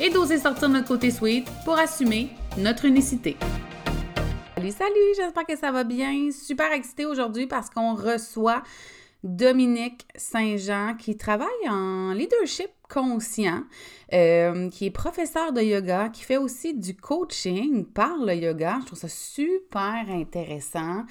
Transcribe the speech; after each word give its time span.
et 0.00 0.10
d'oser 0.10 0.38
sortir 0.38 0.68
notre 0.68 0.88
côté 0.88 1.10
sweet 1.10 1.46
pour 1.64 1.78
assumer 1.78 2.28
notre 2.56 2.84
unicité. 2.84 3.36
Salut, 4.54 4.70
salut, 4.72 5.14
j'espère 5.16 5.46
que 5.46 5.56
ça 5.56 5.72
va 5.72 5.84
bien. 5.84 6.30
Super 6.30 6.72
excitée 6.72 7.06
aujourd'hui 7.06 7.46
parce 7.46 7.70
qu'on 7.70 7.94
reçoit 7.94 8.62
Dominique 9.24 10.06
Saint-Jean 10.14 10.94
qui 10.96 11.16
travaille 11.16 11.48
en 11.68 12.12
leadership 12.12 12.70
conscient, 12.88 13.64
euh, 14.12 14.68
qui 14.70 14.86
est 14.86 14.90
professeur 14.90 15.52
de 15.52 15.60
yoga, 15.60 16.08
qui 16.08 16.22
fait 16.22 16.36
aussi 16.36 16.74
du 16.74 16.94
coaching 16.96 17.84
par 17.84 18.16
le 18.18 18.34
yoga. 18.34 18.78
Je 18.80 18.86
trouve 18.86 18.98
ça 18.98 19.08
super 19.08 20.04
intéressant. 20.08 21.04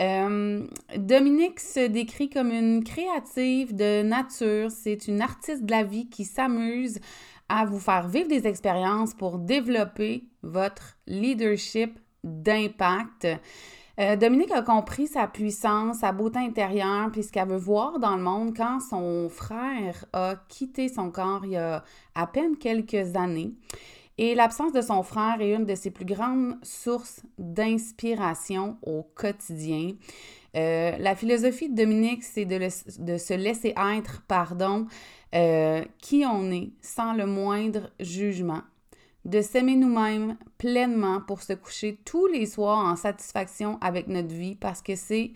Euh, 0.00 0.66
Dominique 0.96 1.60
se 1.60 1.86
décrit 1.86 2.30
comme 2.30 2.50
une 2.50 2.82
créative 2.82 3.76
de 3.76 4.02
nature. 4.02 4.70
C'est 4.70 5.06
une 5.06 5.20
artiste 5.20 5.64
de 5.64 5.70
la 5.70 5.84
vie 5.84 6.08
qui 6.08 6.24
s'amuse 6.24 6.98
à 7.52 7.66
vous 7.66 7.78
faire 7.78 8.08
vivre 8.08 8.28
des 8.28 8.46
expériences 8.46 9.12
pour 9.12 9.38
développer 9.38 10.24
votre 10.42 10.96
leadership 11.06 11.98
d'impact. 12.24 13.28
Euh, 14.00 14.16
Dominique 14.16 14.52
a 14.52 14.62
compris 14.62 15.06
sa 15.06 15.26
puissance, 15.26 15.98
sa 15.98 16.12
beauté 16.12 16.38
intérieure, 16.38 17.10
puis 17.12 17.22
ce 17.22 17.30
qu'elle 17.30 17.48
veut 17.48 17.58
voir 17.58 17.98
dans 17.98 18.16
le 18.16 18.22
monde 18.22 18.56
quand 18.56 18.80
son 18.80 19.28
frère 19.28 20.06
a 20.14 20.36
quitté 20.48 20.88
son 20.88 21.10
corps 21.10 21.44
il 21.44 21.52
y 21.52 21.56
a 21.58 21.84
à 22.14 22.26
peine 22.26 22.56
quelques 22.56 23.16
années. 23.16 23.52
Et 24.16 24.34
l'absence 24.34 24.72
de 24.72 24.80
son 24.80 25.02
frère 25.02 25.36
est 25.40 25.52
une 25.52 25.66
de 25.66 25.74
ses 25.74 25.90
plus 25.90 26.06
grandes 26.06 26.56
sources 26.62 27.20
d'inspiration 27.36 28.78
au 28.82 29.02
quotidien. 29.14 29.92
Euh, 30.56 30.96
la 30.98 31.16
philosophie 31.16 31.68
de 31.68 31.74
Dominique, 31.74 32.22
c'est 32.22 32.44
de, 32.44 32.58
se 33.18 33.34
laisser 33.34 33.74
être, 33.76 34.22
pardon, 34.28 34.86
euh, 35.34 35.82
qui 35.98 36.24
on 36.26 36.50
est, 36.50 36.70
sans 36.82 37.14
le 37.14 37.26
moindre 37.26 37.90
jugement, 38.00 38.62
de 39.24 39.40
s'aimer 39.40 39.76
nous-mêmes 39.76 40.36
pleinement 40.58 41.20
pour 41.20 41.42
se 41.42 41.52
coucher 41.52 41.98
tous 42.04 42.26
les 42.26 42.46
soirs 42.46 42.78
en 42.78 42.96
satisfaction 42.96 43.78
avec 43.80 44.08
notre 44.08 44.34
vie, 44.34 44.56
parce 44.56 44.82
que 44.82 44.94
c'est 44.94 45.32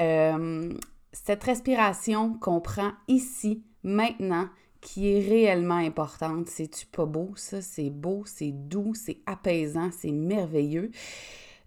euh, 0.00 0.72
cette 1.12 1.44
respiration 1.44 2.34
qu'on 2.34 2.60
prend 2.60 2.92
ici, 3.06 3.62
maintenant, 3.82 4.48
qui 4.80 5.08
est 5.08 5.20
réellement 5.20 5.76
importante. 5.76 6.48
C'est-tu 6.48 6.86
pas 6.86 7.06
beau, 7.06 7.32
ça? 7.36 7.62
C'est 7.62 7.90
beau, 7.90 8.22
c'est 8.26 8.52
doux, 8.52 8.92
c'est 8.94 9.18
apaisant, 9.26 9.90
c'est 9.92 10.12
merveilleux. 10.12 10.90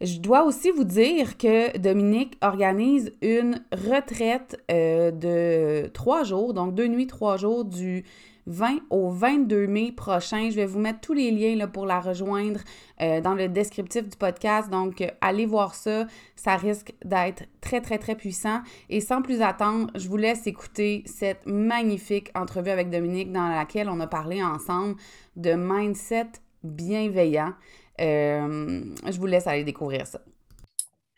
Je 0.02 0.18
dois 0.18 0.46
aussi 0.46 0.72
vous 0.72 0.84
dire 0.84 1.38
que 1.38 1.78
Dominique 1.78 2.36
organise 2.42 3.12
une 3.22 3.64
retraite 3.72 4.60
euh, 4.72 5.12
de 5.12 5.90
trois 5.90 6.24
jours, 6.24 6.56
donc 6.56 6.74
deux 6.74 6.88
nuits, 6.88 7.06
trois 7.06 7.38
jours 7.38 7.66
du 7.66 8.04
20 8.48 8.80
au 8.90 9.12
22 9.12 9.68
mai 9.68 9.92
prochain. 9.92 10.50
Je 10.50 10.56
vais 10.56 10.66
vous 10.66 10.80
mettre 10.80 11.02
tous 11.02 11.14
les 11.14 11.30
liens 11.30 11.68
pour 11.68 11.86
la 11.86 12.00
rejoindre 12.00 12.62
euh, 13.00 13.22
dans 13.22 13.36
le 13.36 13.48
descriptif 13.48 14.10
du 14.10 14.18
podcast. 14.18 14.72
Donc, 14.72 15.08
allez 15.22 15.46
voir 15.46 15.76
ça. 15.76 16.08
Ça 16.36 16.56
risque 16.56 16.96
d'être 17.06 17.44
très, 17.62 17.80
très, 17.80 18.00
très 18.00 18.16
puissant. 18.16 18.62
Et 18.90 19.02
sans 19.02 19.22
plus 19.22 19.44
attendre, 19.44 19.92
je 19.94 20.10
vous 20.10 20.18
laisse 20.18 20.48
écouter 20.48 21.04
cette 21.06 21.46
magnifique 21.46 22.32
entrevue 22.34 22.72
avec 22.72 22.90
Dominique 22.90 23.32
dans 23.32 23.50
laquelle 23.50 23.88
on 23.88 24.00
a 24.00 24.08
parlé 24.08 24.42
ensemble 24.44 24.96
de 25.36 25.54
mindset 25.54 26.32
bienveillant. 26.64 27.54
Euh, 28.02 28.84
je 29.06 29.18
vous 29.18 29.26
laisse 29.28 29.48
aller 29.48 29.64
découvrir 29.64 30.08
ça. 30.08 30.20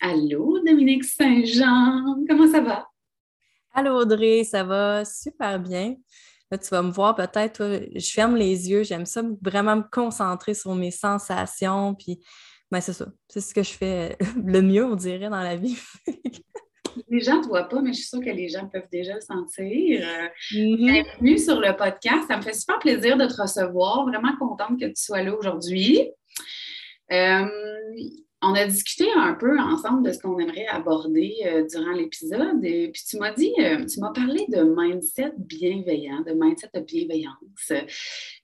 Allô, 0.01 0.59
Dominique 0.59 1.05
Saint-Jean, 1.05 2.25
comment 2.27 2.51
ça 2.51 2.59
va? 2.59 2.87
Allô, 3.73 4.01
Audrey, 4.01 4.43
ça 4.43 4.63
va 4.63 5.05
super 5.05 5.59
bien 5.59 5.95
tu 6.57 6.69
vas 6.69 6.81
me 6.81 6.91
voir 6.91 7.15
peut-être, 7.15 7.87
je 7.95 8.11
ferme 8.11 8.35
les 8.35 8.69
yeux, 8.69 8.83
j'aime 8.83 9.05
ça 9.05 9.23
vraiment 9.41 9.77
me 9.77 9.83
concentrer 9.91 10.53
sur 10.53 10.73
mes 10.75 10.91
sensations, 10.91 11.95
puis 11.95 12.19
ben, 12.71 12.81
c'est 12.81 12.93
ça. 12.93 13.07
C'est 13.27 13.41
ce 13.41 13.53
que 13.53 13.63
je 13.63 13.71
fais 13.71 14.17
le 14.43 14.61
mieux, 14.61 14.85
on 14.85 14.95
dirait, 14.95 15.29
dans 15.29 15.41
la 15.41 15.55
vie. 15.55 15.77
les 17.07 17.21
gens 17.21 17.41
ne 17.41 17.47
voient 17.47 17.67
pas, 17.67 17.81
mais 17.81 17.93
je 17.93 17.99
suis 17.99 18.07
sûre 18.07 18.19
que 18.19 18.29
les 18.29 18.49
gens 18.49 18.67
peuvent 18.67 18.89
déjà 18.91 19.15
le 19.15 19.21
sentir. 19.21 20.05
Mm-hmm. 20.51 20.77
Bienvenue 20.77 21.37
sur 21.37 21.59
le 21.59 21.75
podcast. 21.75 22.27
Ça 22.27 22.37
me 22.37 22.41
fait 22.41 22.53
super 22.53 22.79
plaisir 22.79 23.17
de 23.17 23.25
te 23.25 23.41
recevoir. 23.41 24.05
Vraiment 24.05 24.35
contente 24.37 24.79
que 24.79 24.85
tu 24.85 25.01
sois 25.01 25.23
là 25.23 25.35
aujourd'hui. 25.35 26.09
Euh, 27.11 27.45
on 28.45 28.53
a 28.55 28.65
discuté 28.65 29.05
un 29.15 29.33
peu 29.35 29.57
ensemble 29.57 30.05
de 30.05 30.11
ce 30.11 30.19
qu'on 30.19 30.37
aimerait 30.37 30.67
aborder 30.67 31.33
euh, 31.45 31.65
durant 31.65 31.93
l'épisode. 31.93 32.63
Et 32.63 32.89
puis 32.91 33.01
tu 33.07 33.17
m'as 33.17 33.31
dit, 33.31 33.53
euh, 33.59 33.85
tu 33.85 34.01
m'as 34.01 34.11
parlé 34.11 34.45
de 34.49 34.63
mindset 34.63 35.31
bienveillant, 35.37 36.21
de 36.21 36.33
mindset 36.33 36.69
de 36.73 36.81
bienveillance. 36.81 37.71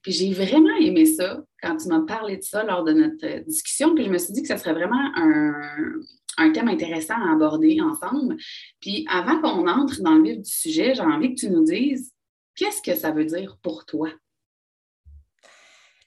Puis 0.02 0.12
j'ai 0.14 0.32
vraiment 0.32 0.76
aimé 0.80 1.06
ça 1.06 1.44
quand 1.62 1.76
tu 1.76 1.90
m'as 1.90 2.06
parlé 2.06 2.38
de 2.38 2.44
ça 2.44 2.64
lors 2.64 2.86
de 2.86 2.94
notre 2.94 3.44
discussion. 3.46 3.94
Puis 3.94 4.06
je 4.06 4.10
me 4.10 4.18
suis 4.18 4.32
dit 4.32 4.42
que 4.42 4.48
ça 4.48 4.58
serait 4.58 4.74
vraiment 4.74 5.12
un, 5.16 5.54
un 6.40 6.52
thème 6.52 6.70
intéressant 6.70 7.16
à 7.16 7.34
aborder 7.34 7.80
ensemble. 7.82 8.38
Puis 8.80 9.06
avant 9.10 9.40
qu'on 9.42 9.68
entre 9.68 10.02
dans 10.02 10.16
le 10.16 10.24
vif 10.24 10.42
du 10.42 10.52
sujet, 10.52 10.96
j'ai 10.96 11.02
envie 11.02 11.36
que 11.36 11.40
tu 11.40 11.50
nous 11.50 11.64
dises 11.64 12.14
qu'est-ce 12.56 12.82
que 12.82 12.96
ça 12.96 13.12
veut 13.12 13.26
dire 13.26 13.58
pour 13.62 13.86
toi? 13.86 14.10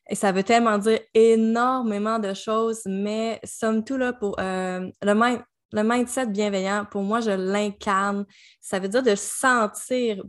Et 0.08 0.14
ça 0.14 0.32
veut 0.32 0.42
tellement 0.42 0.78
dire 0.78 1.00
énormément 1.14 2.18
de 2.18 2.34
choses, 2.34 2.82
mais 2.84 3.40
somme 3.44 3.84
tout, 3.84 3.96
là, 3.96 4.12
pour 4.12 4.38
euh, 4.40 4.90
le, 5.00 5.82
mindset 5.82 6.26
bienveillant, 6.26 6.84
pour 6.90 7.02
moi, 7.02 7.20
je 7.20 7.30
l'incarne. 7.30 8.26
Ça 8.60 8.78
veut 8.78 8.88
dire 8.88 9.02
de 9.02 9.14
se 9.14 9.38
sentir 9.38 10.22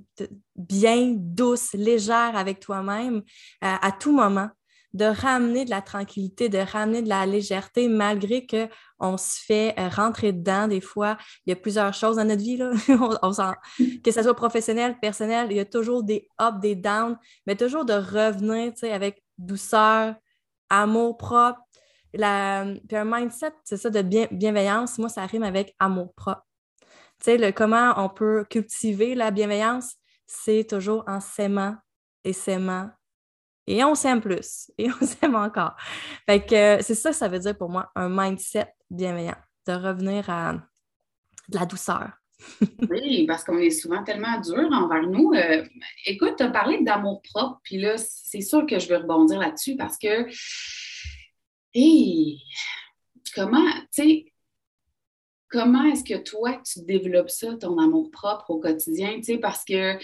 bien, 0.56 1.16
douce, 1.18 1.74
légère 1.74 2.38
avec 2.38 2.60
toi-même 2.60 3.18
euh, 3.18 3.76
à 3.82 3.92
tout 3.92 4.14
moment, 4.14 4.50
de 4.94 5.06
ramener 5.06 5.66
de 5.66 5.72
la 5.72 5.82
tranquillité, 5.82 6.50
de 6.50 6.60
ramener 6.60 7.02
de 7.02 7.10
la 7.10 7.26
légèreté, 7.26 7.88
malgré 7.88 8.46
qu'on 8.46 9.18
se 9.18 9.40
fait 9.44 9.74
euh, 9.80 9.90
rentrer 9.90 10.34
dedans. 10.34 10.68
Des 10.68 10.82
fois, 10.82 11.18
il 11.46 11.50
y 11.50 11.54
a 11.54 11.56
plusieurs 11.56 11.94
choses 11.94 12.18
dans 12.18 12.26
notre 12.26 12.42
vie, 12.42 12.58
là. 12.58 12.72
que 14.04 14.12
ce 14.12 14.24
soit 14.24 14.36
professionnel, 14.36 14.98
personnel, 15.00 15.48
il 15.50 15.58
y 15.58 15.60
a 15.60 15.66
toujours 15.66 16.04
des 16.04 16.28
ups, 16.40 16.60
des 16.60 16.76
downs, 16.76 17.18
mais 17.48 17.56
toujours 17.56 17.86
de 17.86 17.94
revenir 17.94 18.72
avec 18.84 19.24
douceur, 19.38 20.16
amour 20.70 21.18
propre. 21.18 21.60
Puis 22.12 22.22
un 22.24 23.06
mindset, 23.06 23.54
c'est 23.64 23.78
ça, 23.78 23.90
de 23.90 24.02
bien, 24.04 24.28
bienveillance. 24.30 25.00
Moi, 25.00 25.10
ça 25.10 25.26
rime 25.26 25.44
avec 25.44 25.76
amour 25.80 26.14
propre. 26.14 26.46
Tu 27.24 27.54
comment 27.54 27.94
on 27.98 28.10
peut 28.10 28.46
cultiver 28.50 29.16
la 29.16 29.32
bienveillance, 29.32 29.96
c'est 30.28 30.68
toujours 30.70 31.04
en 31.08 31.20
s'aimant 31.20 31.78
et 32.24 32.34
s'aimant. 32.34 32.90
Et 33.68 33.84
on 33.84 33.96
s'aime 33.96 34.22
plus. 34.22 34.72
Et 34.78 34.90
on 34.90 35.06
s'aime 35.06 35.36
encore. 35.36 35.76
Fait 36.26 36.46
que 36.46 36.82
c'est 36.82 36.96
ça, 36.96 37.14
ça 37.14 37.28
veut 37.28 37.40
dire 37.40 37.58
pour 37.58 37.70
moi, 37.70 37.92
un 37.96 38.10
mindset 38.10 38.74
bienveillant. 38.90 39.38
De 39.66 39.74
revenir 39.74 40.30
à 40.30 40.56
de 41.50 41.58
la 41.58 41.66
douceur. 41.66 42.12
oui, 42.90 43.26
parce 43.26 43.44
qu'on 43.44 43.58
est 43.58 43.70
souvent 43.70 44.04
tellement 44.04 44.40
dur 44.40 44.68
envers 44.72 45.04
nous. 45.04 45.32
Euh, 45.34 45.64
écoute, 46.06 46.36
tu 46.38 46.44
as 46.44 46.50
parlé 46.50 46.84
d'amour 46.84 47.22
propre, 47.22 47.60
puis 47.64 47.78
là, 47.78 47.96
c'est 47.98 48.42
sûr 48.42 48.66
que 48.66 48.80
je 48.80 48.88
vais 48.88 48.98
rebondir 48.98 49.40
là-dessus 49.40 49.76
parce 49.78 49.98
que, 49.98 50.28
hey, 51.74 52.42
comment, 53.36 53.72
tu 53.94 54.04
sais, 54.04 54.26
comment 55.50 55.84
est-ce 55.86 56.04
que 56.04 56.22
toi, 56.22 56.60
tu 56.66 56.82
développes 56.84 57.30
ça, 57.30 57.56
ton 57.56 57.78
amour 57.78 58.12
propre 58.12 58.50
au 58.50 58.60
quotidien, 58.60 59.16
tu 59.18 59.24
sais, 59.24 59.38
parce 59.38 59.64
que 59.64 59.98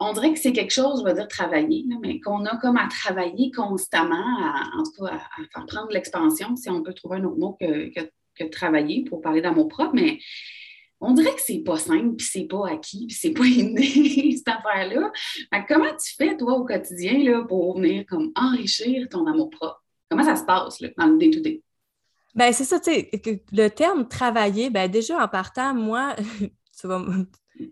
on 0.00 0.12
dirait 0.12 0.32
que 0.32 0.38
c'est 0.38 0.52
quelque 0.52 0.72
chose, 0.72 1.00
je 1.00 1.04
vais 1.04 1.14
dire 1.14 1.28
travailler, 1.28 1.84
mais 2.00 2.20
qu'on 2.20 2.44
a 2.44 2.56
comme 2.58 2.76
à 2.76 2.86
travailler 2.88 3.50
constamment, 3.50 4.24
en 4.76 4.82
tout 4.84 5.04
cas 5.04 5.14
à, 5.14 5.18
faire 5.52 5.66
prendre 5.66 5.90
l'expansion, 5.90 6.54
si 6.56 6.70
on 6.70 6.82
peut 6.82 6.94
trouver 6.94 7.18
un 7.18 7.24
autre 7.24 7.38
mot 7.38 7.56
que, 7.60 7.90
travailler 8.52 9.04
pour 9.04 9.20
parler 9.20 9.40
d'amour 9.40 9.66
propre, 9.66 9.94
mais 9.94 10.20
on 11.00 11.12
dirait 11.12 11.34
que 11.34 11.40
c'est 11.40 11.58
pas 11.58 11.76
simple, 11.76 12.14
puis 12.14 12.26
c'est 12.30 12.44
pas 12.44 12.68
acquis, 12.68 13.06
puis 13.08 13.16
c'est 13.16 13.32
pas 13.32 13.44
inné, 13.46 14.36
cette 14.36 14.48
affaire-là. 14.48 15.10
Comment 15.66 15.90
tu 15.96 16.14
fais, 16.16 16.36
toi, 16.36 16.54
au 16.54 16.64
quotidien, 16.64 17.18
là, 17.24 17.44
pour 17.44 17.76
venir 17.76 18.06
comme 18.06 18.30
enrichir 18.36 19.08
ton 19.08 19.26
amour 19.26 19.50
propre? 19.50 19.82
Comment 20.08 20.22
ça 20.22 20.36
se 20.36 20.44
passe 20.44 20.80
là, 20.80 20.88
dans 20.96 21.06
le 21.06 21.18
day-to-day? 21.18 21.62
Ben, 22.34 22.52
c'est 22.52 22.64
ça, 22.64 22.78
tu 22.78 22.92
sais, 22.92 23.10
le 23.50 23.68
terme 23.68 24.06
travailler, 24.06 24.70
ben 24.70 24.88
déjà 24.88 25.22
en 25.22 25.26
partant, 25.26 25.74
moi, 25.74 26.14
tu 26.80 26.86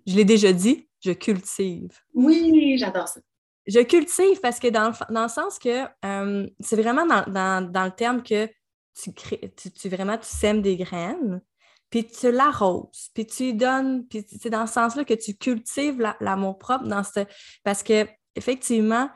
je 0.07 0.17
l'ai 0.17 0.25
déjà 0.25 0.53
dit, 0.53 0.86
je 1.01 1.13
cultive. 1.13 1.91
Oui, 2.15 2.77
j'adore 2.79 3.09
ça. 3.09 3.21
je 3.67 3.81
cultive 3.81 4.41
parce 4.41 4.59
que 4.59 4.69
dans 4.69 4.89
le, 4.89 5.15
dans 5.15 5.23
le 5.25 5.29
sens 5.29 5.59
que 5.59 5.85
euh, 6.05 6.47
c'est 6.61 6.81
vraiment 6.81 7.07
dans, 7.07 7.63
dans, 7.71 7.85
le 7.85 7.91
terme 7.91 8.23
que 8.23 8.49
tu, 8.95 9.13
crées, 9.13 9.55
tu, 9.57 9.89
vraiment 9.89 10.17
tu 10.17 10.27
sèmes 10.27 10.63
des 10.63 10.77
graines, 10.77 11.43
puis 11.91 12.07
tu 12.07 12.33
l'arroses, 12.33 13.11
puis 13.15 13.27
tu 13.27 13.53
donnes, 13.53 14.07
puis 14.09 14.25
c'est 14.27 14.51
dans 14.51 14.67
ce 14.67 14.75
sens-là 14.75 15.05
que 15.05 15.15
tu 15.15 15.37
cultives 15.37 16.01
l'amour 16.21 16.59
propre 16.59 16.85
dans 16.85 17.05
ce... 17.05 17.21
Parce 17.63 17.83
que 17.83 18.07
effectivement, 18.35 19.09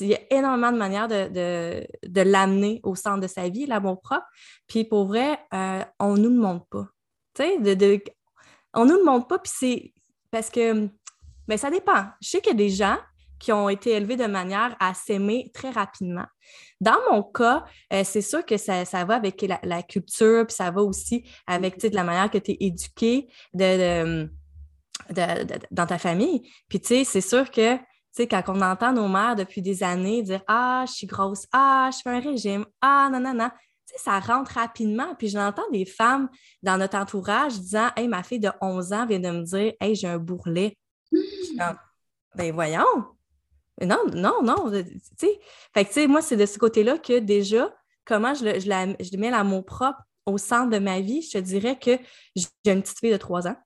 il 0.00 0.08
y 0.08 0.14
a 0.14 0.20
énormément 0.30 0.72
de 0.72 0.78
manières 0.78 1.08
de, 1.08 1.86
de, 2.06 2.20
l'amener 2.20 2.80
au 2.82 2.94
centre 2.94 3.20
de 3.20 3.26
sa 3.26 3.48
vie, 3.48 3.66
l'amour 3.66 4.00
propre. 4.00 4.26
Puis 4.66 4.84
pour 4.84 5.06
vrai, 5.06 5.38
euh, 5.52 5.84
on 6.00 6.14
ne 6.14 6.22
nous 6.22 6.30
le 6.30 6.40
montre 6.40 6.66
pas. 6.66 6.88
Tu 7.34 7.42
sais, 7.42 7.58
de, 7.74 8.00
on 8.74 8.84
ne 8.84 8.92
nous 8.92 8.98
le 8.98 9.04
montre 9.04 9.26
pas, 9.26 9.38
puis 9.38 9.52
c'est 9.54 9.92
parce 10.30 10.50
que 10.50 10.88
mais 11.48 11.56
ça 11.56 11.70
dépend. 11.70 12.04
Je 12.20 12.28
sais 12.28 12.40
qu'il 12.40 12.52
y 12.52 12.54
a 12.54 12.58
des 12.58 12.70
gens 12.70 12.96
qui 13.38 13.52
ont 13.52 13.68
été 13.68 13.90
élevés 13.90 14.16
de 14.16 14.26
manière 14.26 14.76
à 14.80 14.94
s'aimer 14.94 15.50
très 15.52 15.70
rapidement. 15.70 16.24
Dans 16.80 16.96
mon 17.10 17.22
cas, 17.22 17.64
euh, 17.92 18.02
c'est 18.04 18.22
sûr 18.22 18.44
que 18.44 18.56
ça, 18.56 18.84
va 19.04 19.14
avec 19.14 19.44
la, 19.62 19.82
culture, 19.82 20.46
puis 20.46 20.54
ça 20.54 20.70
va 20.70 20.82
aussi 20.82 21.28
avec 21.46 21.80
de 21.80 21.94
la 21.94 22.04
manière 22.04 22.30
que 22.30 22.38
tu 22.38 22.52
es 22.52 22.56
éduqué 22.60 23.28
de, 23.52 24.30
dans 25.70 25.86
ta 25.86 25.98
famille. 25.98 26.50
Puis 26.68 26.80
tu 26.80 26.88
sais, 26.88 27.04
c'est 27.04 27.20
sûr 27.20 27.50
que 27.50 27.78
quand 28.24 28.42
on 28.48 28.62
entend 28.62 28.92
nos 28.92 29.08
mères 29.08 29.36
depuis 29.36 29.60
des 29.60 29.82
années 29.82 30.22
dire 30.22 30.42
Ah, 30.46 30.84
je 30.86 30.92
suis 30.92 31.06
grosse, 31.06 31.46
ah, 31.52 31.90
je 31.92 31.98
fais 32.02 32.10
un 32.10 32.20
régime, 32.20 32.64
ah, 32.80 33.10
non, 33.12 33.20
non, 33.20 33.34
non, 33.34 33.50
ça 33.96 34.18
rentre 34.20 34.52
rapidement. 34.52 35.14
Puis 35.18 35.28
j'entends 35.28 35.68
des 35.72 35.84
femmes 35.84 36.28
dans 36.62 36.78
notre 36.78 36.96
entourage 36.96 37.60
disant 37.60 37.88
Hey, 37.96 38.08
ma 38.08 38.22
fille 38.22 38.40
de 38.40 38.50
11 38.60 38.92
ans 38.92 39.06
vient 39.06 39.20
de 39.20 39.30
me 39.30 39.42
dire 39.42 39.74
Hey, 39.80 39.94
j'ai 39.94 40.08
un 40.08 40.18
bourrelet. 40.18 40.76
Ben 42.34 42.52
voyons. 42.52 42.84
Non, 43.82 44.04
non, 44.14 44.42
non. 44.42 44.70
Tu 44.70 45.00
sais, 45.18 45.40
fait 45.74 45.84
que, 45.84 45.88
tu 45.88 45.94
sais, 45.94 46.06
moi, 46.06 46.22
c'est 46.22 46.36
de 46.36 46.46
ce 46.46 46.58
côté-là 46.58 46.98
que 46.98 47.18
déjà, 47.18 47.74
comment 48.04 48.34
je, 48.34 48.44
le, 48.44 48.60
je, 48.60 48.68
la, 48.68 48.86
je 48.86 49.16
mets 49.16 49.30
l'amour 49.30 49.64
propre 49.64 50.00
au 50.24 50.38
centre 50.38 50.70
de 50.70 50.78
ma 50.78 51.00
vie, 51.00 51.22
je 51.22 51.32
te 51.32 51.38
dirais 51.38 51.78
que 51.78 51.98
j'ai 52.34 52.46
une 52.64 52.82
petite 52.82 52.98
fille 52.98 53.12
de 53.12 53.16
trois 53.16 53.46
ans. 53.46 53.56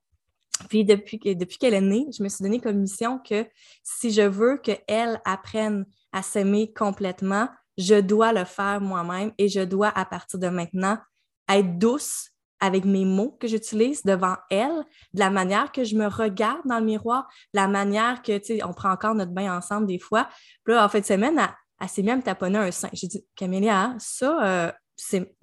Puis 0.69 0.85
depuis, 0.85 1.17
depuis 1.17 1.57
qu'elle 1.57 1.73
est 1.73 1.81
née, 1.81 2.07
je 2.15 2.21
me 2.21 2.29
suis 2.29 2.43
donné 2.43 2.59
comme 2.59 2.77
mission 2.77 3.19
que 3.19 3.47
si 3.83 4.11
je 4.11 4.21
veux 4.21 4.57
qu'elle 4.57 5.19
apprenne 5.25 5.85
à 6.11 6.21
s'aimer 6.21 6.71
complètement, 6.73 7.49
je 7.77 7.99
dois 7.99 8.33
le 8.33 8.45
faire 8.45 8.79
moi-même 8.79 9.31
et 9.37 9.47
je 9.47 9.61
dois, 9.61 9.89
à 9.89 10.05
partir 10.05 10.39
de 10.39 10.49
maintenant, 10.49 10.99
être 11.49 11.79
douce 11.79 12.30
avec 12.61 12.85
mes 12.85 13.05
mots 13.05 13.35
que 13.39 13.47
j'utilise 13.47 14.03
devant 14.03 14.35
elle, 14.51 14.85
de 15.13 15.19
la 15.19 15.31
manière 15.31 15.71
que 15.71 15.83
je 15.83 15.95
me 15.95 16.05
regarde 16.05 16.61
dans 16.65 16.79
le 16.79 16.85
miroir, 16.85 17.27
de 17.53 17.59
la 17.59 17.67
manière 17.67 18.21
que, 18.21 18.37
tu 18.37 18.57
sais, 18.57 18.63
on 18.63 18.71
prend 18.71 18.91
encore 18.91 19.15
notre 19.15 19.31
bain 19.31 19.57
ensemble 19.57 19.87
des 19.87 19.99
fois. 19.99 20.29
Puis 20.63 20.75
là, 20.75 20.85
en 20.85 20.89
fin 20.89 20.99
de 20.99 21.05
semaine, 21.05 21.41
elle, 21.79 21.89
s'est 21.89 22.03
même 22.03 22.21
taponné 22.21 22.59
un 22.59 22.71
sein. 22.71 22.89
J'ai 22.93 23.07
dit, 23.07 23.25
Camélia, 23.35 23.95
ça, 23.97 24.45
euh, 24.45 24.71
c'est 24.95 25.35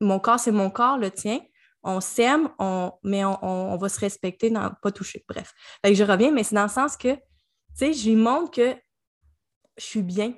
mon 0.00 0.18
corps, 0.18 0.40
c'est 0.40 0.50
mon 0.50 0.68
corps, 0.68 0.98
le 0.98 1.10
tien. 1.12 1.38
On 1.84 2.00
s'aime, 2.00 2.48
on, 2.58 2.90
mais 3.04 3.24
on, 3.24 3.76
va 3.76 3.88
se 3.88 4.00
respecter, 4.00 4.52
pas 4.82 4.90
toucher. 4.90 5.24
Bref. 5.28 5.54
Fait 5.84 5.92
que 5.92 5.96
je 5.96 6.02
reviens, 6.02 6.32
mais 6.32 6.42
c'est 6.42 6.56
dans 6.56 6.64
le 6.64 6.68
sens 6.68 6.96
que, 6.96 7.14
tu 7.14 7.20
sais, 7.76 7.92
je 7.92 8.08
lui 8.08 8.16
montre 8.16 8.50
que 8.50 8.74
je 9.76 9.84
suis 9.84 10.02
bien. 10.02 10.34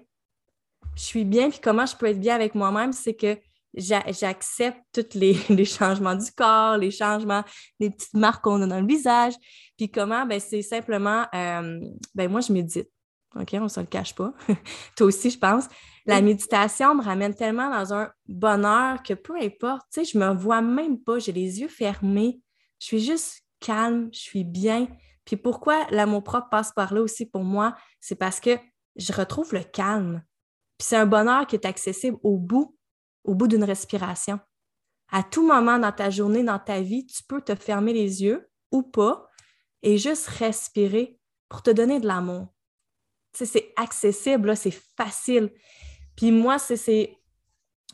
Je 0.95 1.03
suis 1.03 1.25
bien, 1.25 1.49
puis 1.49 1.59
comment 1.59 1.87
je 1.87 1.97
peux 1.97 2.07
être 2.07 2.21
bien 2.21 2.35
avec 2.35 2.55
moi-même, 2.55 2.93
c'est 2.93 3.15
que 3.15 3.39
j'accepte 3.79 4.81
tous 4.93 5.19
les, 5.19 5.65
changements 5.65 6.15
du 6.15 6.31
corps, 6.33 6.77
les 6.77 6.91
changements, 6.91 7.45
les 7.81 7.91
petites 7.91 8.15
marques 8.15 8.45
qu'on 8.45 8.63
a 8.63 8.67
dans 8.67 8.81
le 8.81 8.87
visage. 8.87 9.35
Puis 9.77 9.91
comment, 9.91 10.27
ben, 10.27 10.41
c'est 10.41 10.63
simplement, 10.63 11.27
euh, 11.35 11.81
ben, 12.15 12.31
moi, 12.31 12.41
je 12.41 12.53
médite. 12.53 12.89
OK, 13.35 13.51
on 13.55 13.65
ne 13.65 13.69
se 13.69 13.81
le 13.81 13.87
cache 13.87 14.15
pas. 14.15 14.33
Toi 14.97 15.07
aussi, 15.07 15.31
je 15.31 15.39
pense. 15.39 15.67
La 16.07 16.23
méditation 16.23 16.95
me 16.95 17.03
ramène 17.03 17.35
tellement 17.35 17.69
dans 17.69 17.93
un 17.93 18.11
bonheur 18.27 19.03
que 19.03 19.13
peu 19.13 19.37
importe, 19.37 19.87
tu 19.93 20.03
sais, 20.03 20.11
je 20.11 20.19
me 20.19 20.33
vois 20.33 20.63
même 20.63 20.99
pas, 20.99 21.19
j'ai 21.19 21.33
les 21.33 21.61
yeux 21.61 21.69
fermés. 21.69 22.41
Je 22.81 22.87
suis 22.87 23.01
juste 23.01 23.43
calme, 23.61 24.09
je 24.13 24.21
suis 24.21 24.45
bien. 24.45 24.89
Puis 25.27 25.37
pourquoi 25.37 25.87
l'amour 25.91 26.25
propre 26.25 26.49
passe 26.49 26.73
par 26.73 26.95
là 26.95 27.03
aussi 27.03 27.27
pour 27.27 27.45
moi, 27.45 27.77
c'est 28.01 28.15
parce 28.15 28.41
que 28.41 28.59
je 28.97 29.13
retrouve 29.13 29.53
le 29.53 29.63
calme. 29.63 30.23
Puis 30.79 30.89
c'est 30.89 30.97
un 30.97 31.05
bonheur 31.05 31.47
qui 31.47 31.57
est 31.57 31.67
accessible 31.67 32.17
au 32.23 32.39
bout 32.39 32.78
au 33.29 33.35
bout 33.35 33.47
d'une 33.47 33.65
respiration. 33.65 34.41
À 35.13 35.23
tout 35.23 35.47
moment 35.47 35.79
dans 35.79 35.93
ta 35.93 36.09
journée, 36.09 36.43
dans 36.43 36.59
ta 36.59 36.81
vie, 36.81 37.07
tu 37.07 37.23
peux 37.23 37.43
te 37.43 37.55
fermer 37.55 37.93
les 37.93 38.23
yeux 38.23 38.51
ou 38.73 38.83
pas 38.83 39.29
et 39.83 39.99
juste 39.99 40.27
respirer 40.27 41.21
pour 41.49 41.63
te 41.63 41.71
donner 41.71 42.01
de 42.01 42.07
l'amour. 42.07 42.49
c'est 43.33 43.73
accessible, 43.77 44.57
c'est 44.57 44.75
facile. 44.97 45.53
Puis 46.17 46.33
moi, 46.33 46.59
c'est 46.59 47.17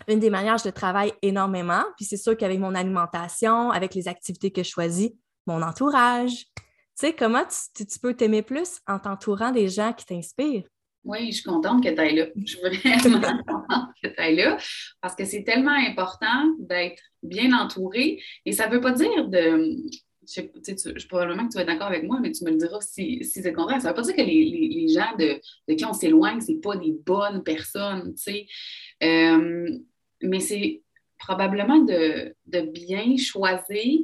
une 0.06 0.20
des 0.20 0.30
manières 0.30 0.58
je 0.58 0.68
travaille 0.70 1.12
énormément. 1.20 1.82
Puis 1.96 2.04
c'est 2.04 2.16
sûr 2.16 2.36
qu'avec 2.36 2.60
mon 2.60 2.74
alimentation, 2.74 3.72
avec 3.72 3.94
les 3.94 4.06
activités 4.06 4.52
que 4.52 4.62
je 4.62 4.70
choisis, 4.70 5.10
mon 5.46 5.62
entourage, 5.62 6.46
tu 6.54 7.06
sais, 7.08 7.12
comment 7.12 7.44
tu 7.74 7.98
peux 8.00 8.14
t'aimer 8.14 8.42
plus 8.42 8.80
en 8.86 9.00
t'entourant 9.00 9.50
des 9.50 9.68
gens 9.68 9.92
qui 9.92 10.06
t'inspirent? 10.06 10.68
Oui, 11.04 11.26
je 11.26 11.36
suis 11.36 11.44
contente 11.44 11.84
que 11.84 11.90
tu 11.90 12.00
ailles 12.00 12.16
là. 12.16 12.26
Je 12.36 12.56
suis 12.56 12.60
vraiment 12.60 13.42
contente 13.46 13.88
que 14.02 14.08
tu 14.08 14.14
ailles 14.16 14.36
là 14.36 14.56
parce 15.02 15.14
que 15.14 15.24
c'est 15.24 15.44
tellement 15.44 15.70
important 15.70 16.54
d'être 16.58 17.02
bien 17.22 17.52
entouré. 17.52 18.22
Et 18.46 18.52
ça 18.52 18.68
ne 18.68 18.74
veut 18.74 18.80
pas 18.80 18.92
dire 18.92 19.28
de. 19.28 19.76
Je, 20.26 20.40
je, 20.40 21.06
probablement 21.06 21.46
que 21.46 21.52
tu 21.52 21.56
vas 21.56 21.62
être 21.62 21.68
d'accord 21.68 21.88
avec 21.88 22.04
moi, 22.04 22.18
mais 22.18 22.32
tu 22.32 22.44
me 22.44 22.50
le 22.50 22.56
diras 22.56 22.80
si, 22.80 23.22
c'est 23.24 23.42
le 23.42 23.52
contraire. 23.54 23.82
Ça 23.82 23.88
ne 23.88 23.92
veut 23.92 23.96
pas 23.96 24.02
dire 24.02 24.16
que 24.16 24.22
les, 24.22 24.88
gens 24.88 25.14
de, 25.18 25.74
qui 25.74 25.84
on 25.84 25.92
s'éloigne, 25.92 26.40
ce 26.40 26.52
pas 26.52 26.76
des 26.76 26.92
bonnes 27.04 27.42
personnes, 27.42 28.14
tu 28.14 28.22
sais. 28.22 28.46
Euh, 29.02 29.68
mais 30.22 30.40
c'est 30.40 30.82
probablement 31.18 31.80
de, 31.80 32.34
bien 32.46 33.18
choisir 33.18 34.00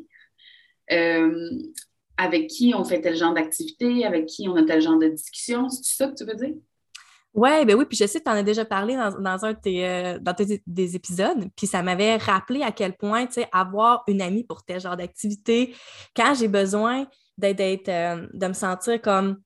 euh, 0.93 1.51
avec 2.19 2.49
qui 2.49 2.75
on 2.75 2.85
fait 2.85 3.01
tel 3.01 3.17
genre 3.17 3.33
d'activité, 3.33 4.05
avec 4.05 4.27
qui 4.27 4.47
on 4.47 4.57
a 4.57 4.65
tel 4.65 4.83
genre 4.83 4.99
de 4.99 5.09
discussion. 5.09 5.71
C'est 5.71 5.97
ça 5.97 6.09
que 6.09 6.15
tu 6.15 6.25
veux 6.25 6.35
dire? 6.35 6.55
Ouais, 7.33 7.65
ben 7.65 7.77
oui, 7.77 7.85
puis 7.85 7.97
je 7.97 8.07
sais 8.07 8.19
que 8.19 8.25
tu 8.25 8.31
en 8.31 8.35
as 8.35 8.43
déjà 8.43 8.65
parlé 8.65 8.97
dans, 8.97 9.45
un 9.45 9.53
de 9.53 9.59
tes, 9.59 9.87
euh, 9.87 10.19
dans 10.19 10.35
des 10.67 10.97
épisodes, 10.97 11.49
puis 11.57 11.69
ça 11.69 11.81
m'avait 11.81 12.17
rappelé 12.17 12.63
à 12.63 12.73
quel 12.73 12.97
point, 12.97 13.27
tu 13.27 13.35
sais, 13.35 13.49
avoir 13.53 14.03
une 14.09 14.21
amie 14.21 14.43
pour 14.43 14.65
tel 14.65 14.81
genre 14.81 14.97
d'activité, 14.97 15.77
quand 16.17 16.35
j'ai 16.35 16.49
besoin 16.49 17.07
d'être, 17.39 17.89
euh, 17.89 18.27
de 18.33 18.47
me 18.49 18.53
sentir 18.53 19.01
comme, 19.01 19.41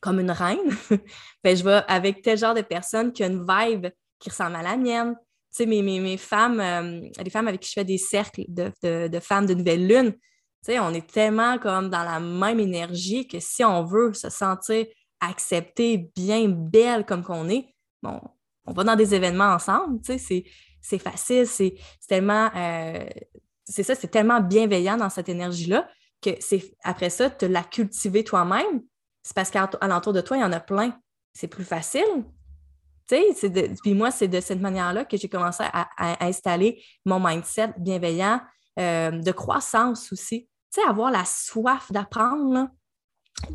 comme 0.00 0.18
une 0.18 0.32
reine, 0.32 0.58
ben 1.44 1.56
je 1.56 1.62
vais 1.62 1.80
avec 1.86 2.22
tel 2.22 2.38
genre 2.38 2.54
de 2.54 2.62
personne 2.62 3.12
qui 3.12 3.22
a 3.22 3.28
une 3.28 3.46
vibe 3.48 3.86
qui 4.18 4.30
ressemble 4.30 4.56
à 4.56 4.62
la 4.62 4.76
mienne. 4.76 5.14
Tu 5.54 5.62
sais, 5.62 5.66
mes, 5.66 5.82
mes, 5.82 6.16
femmes, 6.16 6.60
euh, 6.60 7.08
les 7.22 7.30
femmes 7.30 7.46
avec 7.46 7.60
qui 7.60 7.68
je 7.68 7.74
fais 7.74 7.84
des 7.84 7.98
cercles 7.98 8.44
de, 8.48 8.72
de, 8.82 9.06
de 9.06 9.20
femmes 9.20 9.46
de 9.46 9.54
nouvelle 9.54 9.86
lune, 9.86 10.12
tu 10.12 10.72
sais, 10.72 10.80
on 10.80 10.92
est 10.92 11.06
tellement 11.06 11.58
comme 11.58 11.88
dans 11.88 12.02
la 12.02 12.18
même 12.18 12.58
énergie 12.58 13.28
que 13.28 13.38
si 13.38 13.62
on 13.62 13.84
veut 13.84 14.12
se 14.12 14.28
sentir 14.28 14.86
accepter 15.20 16.10
bien 16.14 16.48
belle 16.48 17.04
comme 17.06 17.22
qu'on 17.22 17.48
est, 17.48 17.74
bon, 18.02 18.20
on 18.66 18.72
va 18.72 18.84
dans 18.84 18.96
des 18.96 19.14
événements 19.14 19.52
ensemble, 19.52 20.00
tu 20.02 20.18
sais, 20.18 20.44
c'est 20.80 20.98
facile, 20.98 21.46
c'est 21.46 21.74
tellement, 22.08 22.50
euh, 22.54 23.04
c'est 23.64 23.82
ça, 23.82 23.94
c'est 23.94 24.08
tellement 24.08 24.40
bienveillant 24.40 24.96
dans 24.96 25.10
cette 25.10 25.28
énergie-là 25.28 25.88
que 26.22 26.30
c'est 26.40 26.74
après 26.82 27.10
ça, 27.10 27.30
te 27.30 27.46
la 27.46 27.62
cultiver 27.62 28.24
toi-même, 28.24 28.82
c'est 29.26 29.34
parce 29.34 29.50
qu'à 29.50 29.68
l'entour 29.82 30.12
de 30.12 30.20
toi, 30.20 30.36
il 30.36 30.40
y 30.40 30.44
en 30.44 30.52
a 30.52 30.60
plein. 30.60 30.96
C'est 31.34 31.48
plus 31.48 31.64
facile. 31.64 32.24
Puis 33.08 33.94
moi, 33.94 34.12
c'est 34.12 34.28
de 34.28 34.40
cette 34.40 34.60
manière-là 34.60 35.04
que 35.04 35.16
j'ai 35.16 35.28
commencé 35.28 35.64
à, 35.72 36.24
installer 36.24 36.80
mon 37.04 37.18
mindset 37.18 37.74
bienveillant, 37.76 38.40
euh, 38.78 39.10
de 39.10 39.32
croissance 39.32 40.12
aussi. 40.12 40.48
Tu 40.72 40.80
sais, 40.80 40.88
avoir 40.88 41.10
la 41.10 41.24
soif 41.24 41.90
d'apprendre, 41.90 42.68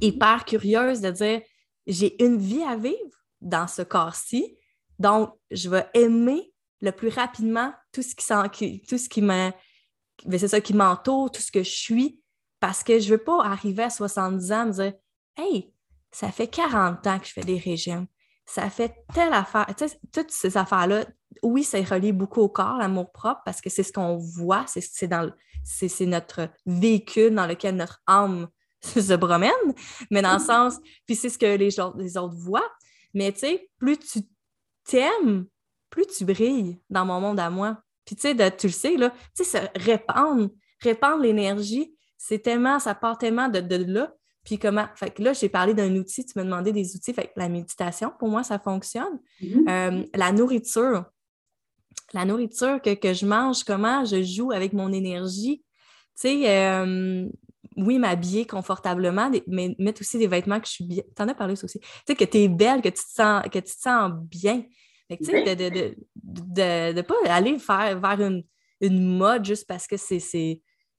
hyper 0.02 0.44
curieuse 0.44 1.00
de 1.00 1.12
dire 1.12 1.42
j'ai 1.88 2.22
une 2.24 2.38
vie 2.38 2.64
à 2.64 2.76
vivre 2.76 2.98
dans 3.42 3.68
ce 3.68 3.82
corps-ci, 3.82 4.58
donc 5.00 5.34
je 5.50 5.70
vais 5.70 5.88
aimer 5.94 6.54
le 6.82 6.92
plus 6.92 7.10
rapidement 7.10 7.74
tout 7.92 8.02
ce 8.02 8.16
qui, 8.16 8.82
tout 8.84 8.98
ce 8.98 9.10
qui 9.10 9.22
ben, 9.22 9.54
c'est 10.38 10.48
ça 10.48 10.62
qui 10.62 10.74
m'entoure, 10.74 11.32
tout 11.32 11.42
ce 11.42 11.52
que 11.52 11.64
je 11.64 11.70
suis, 11.70 12.22
parce 12.60 12.84
que 12.84 13.00
je 13.00 13.06
ne 13.06 13.18
veux 13.18 13.24
pas 13.24 13.44
arriver 13.44 13.84
à 13.84 13.90
70 13.90 14.52
ans 14.52 14.64
et 14.64 14.66
me 14.66 14.72
dire 14.72 14.94
Hey, 15.38 15.74
ça 16.12 16.32
fait 16.32 16.48
40 16.48 17.06
ans 17.08 17.20
que 17.20 17.28
je 17.28 17.34
fais 17.34 17.44
des 17.44 17.58
régimes. 17.58 18.06
Ça 18.46 18.70
fait 18.70 18.96
telle 19.14 19.34
affaire. 19.34 19.68
Toutes 20.12 20.32
ces 20.32 20.58
affaires-là, 20.58 21.06
oui, 21.42 21.64
ça 21.64 21.80
est 21.80 21.90
relié 21.90 22.12
beaucoup 22.12 22.42
au 22.42 22.50
corps, 22.50 22.78
l'amour 22.78 23.12
propre, 23.12 23.42
parce 23.46 23.62
que 23.62 23.70
c'est 23.70 23.84
ce 23.84 23.94
qu'on 23.94 24.18
voit, 24.18 24.66
c'est 24.68 26.06
notre 26.06 26.50
véhicule 26.66 27.34
dans 27.34 27.48
lequel 27.48 27.76
notre 27.76 28.02
âme 28.08 28.50
se 29.02 29.14
promène, 29.14 29.52
mais 30.10 30.22
dans 30.22 30.34
le 30.34 30.40
sens, 30.40 30.78
puis 31.06 31.16
c'est 31.16 31.30
ce 31.30 31.38
que 31.38 31.58
les, 31.58 31.70
les 31.98 32.18
autres 32.18 32.36
voient. 32.36 32.72
Mais 33.14 33.32
tu 33.32 33.40
sais, 33.40 33.70
plus 33.78 33.98
tu 34.00 34.22
t'aimes, 34.86 35.46
plus 35.90 36.08
tu 36.08 36.26
brilles 36.26 36.80
dans 36.90 37.06
mon 37.06 37.20
monde 37.20 37.40
à 37.40 37.50
moi. 37.50 37.82
Puis 38.06 38.16
tu 38.16 38.22
sais, 38.22 38.58
tu 38.58 38.68
le 38.68 38.74
sais, 38.74 38.98
là, 38.98 39.12
tu 39.36 39.44
sais, 39.44 39.60
se 39.60 39.84
répandre, 39.84 40.50
répandre 40.80 41.22
l'énergie, 41.22 41.96
c'est 42.18 42.40
tellement, 42.40 42.80
ça 42.80 42.96
part 42.96 43.18
tellement 43.18 43.50
de, 43.50 43.60
de 43.60 43.76
là 43.76 44.14
Puis 44.44 44.60
comment? 44.60 44.88
Fait 44.96 45.10
que 45.12 45.24
là, 45.24 45.34
j'ai 45.34 45.50
parlé 45.50 45.74
d'un 45.74 45.96
outil, 45.96 46.26
tu 46.26 46.34
m'as 46.36 46.44
demandé 46.44 46.72
des 46.72 46.96
outils. 46.96 47.14
Fait 47.14 47.26
que 47.28 47.34
la 47.36 47.50
méditation, 47.50 48.12
pour 48.20 48.30
moi, 48.30 48.44
ça 48.44 48.60
fonctionne. 48.60 49.20
Mm-hmm. 49.42 49.70
Euh, 49.70 50.06
la 50.14 50.32
nourriture. 50.32 51.06
La 52.14 52.26
nourriture 52.26 52.82
que, 52.82 52.94
que, 52.94 53.14
je 53.14 53.26
mange, 53.26 53.64
comment 53.64 54.06
je 54.06 54.22
joue 54.22 54.52
avec 54.52 54.74
mon 54.74 54.92
énergie. 54.92 55.64
Tu 56.20 56.28
sais, 56.28 56.50
euh, 56.50 57.28
oui, 57.78 58.00
m'habiller 58.00 58.46
confortablement, 58.46 59.32
mais 59.48 59.76
mettre 59.80 60.02
aussi 60.02 60.18
des 60.18 60.28
vêtements 60.28 60.60
que 60.60 60.68
je 60.68 60.74
suis 60.74 60.84
bien. 60.84 61.04
Tu 61.16 61.24
en 61.24 61.28
as 61.28 61.34
parlé 61.34 61.54
aussi. 61.54 61.80
Tu 61.80 61.88
sais, 62.08 62.16
que 62.16 62.26
tu 62.26 62.38
es 62.40 62.48
belle, 62.48 62.82
que 62.82 62.90
tu 62.90 62.96
te 63.04 63.12
sens, 63.14 63.44
que 63.44 63.60
tu 63.60 63.74
te 63.74 63.82
sens 63.82 64.12
bien. 64.14 64.64
Fait 65.08 65.18
que, 65.18 65.24
tu 65.24 65.32
sais, 65.32 65.56
de 65.56 65.64
ne 65.64 66.94
de, 66.94 67.02
pas 67.02 67.16
aller 67.28 67.58
faire 67.60 68.00
vers 68.00 68.22
une, 68.22 68.44
une 68.82 69.18
mode 69.18 69.46
juste 69.46 69.68
parce 69.68 69.88
que 69.88 69.98
c'est 69.98 70.20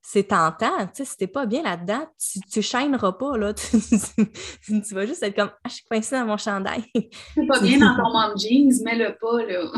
c'est 0.05 0.25
tentant. 0.25 0.87
Tu 0.89 0.89
sais, 0.95 1.05
si 1.05 1.17
t'es 1.17 1.29
pas 1.29 1.47
bien 1.47 1.63
là-dedans, 1.63 2.05
tu, 2.19 2.41
tu 2.41 2.61
chaîneras 2.61 3.13
pas, 3.13 3.39
là. 3.39 3.55
Tu, 4.67 4.95
vas 4.95 5.07
juste 5.07 5.23
être 5.23 5.37
comme 5.37 5.51
ah, 5.53 5.69
je 5.69 5.75
suis 5.75 5.85
coincée 5.85 6.17
dans 6.17 6.27
mon 6.27 6.37
chandail. 6.37 6.85
C'est 7.35 7.47
pas 7.47 7.61
bien 7.61 7.79
dans 7.79 7.97
ton 7.97 8.13
manque 8.13 8.37
jeans, 8.37 8.83
mets-le 8.83 9.17
pas, 9.21 9.45
là. 9.45 9.71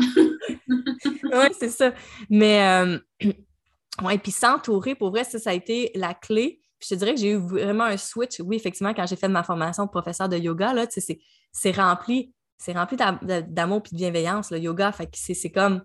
oui, 1.47 1.55
c'est 1.57 1.69
ça. 1.69 1.93
Mais 2.29 2.67
euh, 2.67 2.97
ouais, 4.03 4.17
puis 4.17 4.31
s'entourer, 4.31 4.95
pour 4.95 5.11
vrai, 5.11 5.23
ça, 5.23 5.37
ça 5.37 5.51
a 5.51 5.53
été 5.53 5.91
la 5.93 6.15
clé. 6.15 6.59
Je 6.85 6.93
te 6.93 6.99
dirais 6.99 7.15
que 7.15 7.19
j'ai 7.19 7.31
eu 7.31 7.37
vraiment 7.37 7.85
un 7.85 7.97
switch. 7.97 8.39
Oui, 8.41 8.57
effectivement, 8.57 8.93
quand 8.93 9.07
j'ai 9.07 9.15
fait 9.15 9.27
ma 9.27 9.43
formation 9.43 9.85
de 9.85 9.89
professeur 9.89 10.29
de 10.29 10.37
yoga, 10.37 10.71
là, 10.71 10.85
tu 10.85 11.01
sais, 11.01 11.19
c'est 11.51 11.71
rempli. 11.71 12.31
C'est 12.57 12.73
rempli 12.73 12.95
d'amour 12.95 13.81
et 13.85 13.89
de 13.89 13.95
bienveillance, 13.97 14.51
le 14.51 14.59
yoga. 14.59 14.91
Fait 14.91 15.07
que 15.07 15.17
c'est 15.17 15.51
comme 15.51 15.83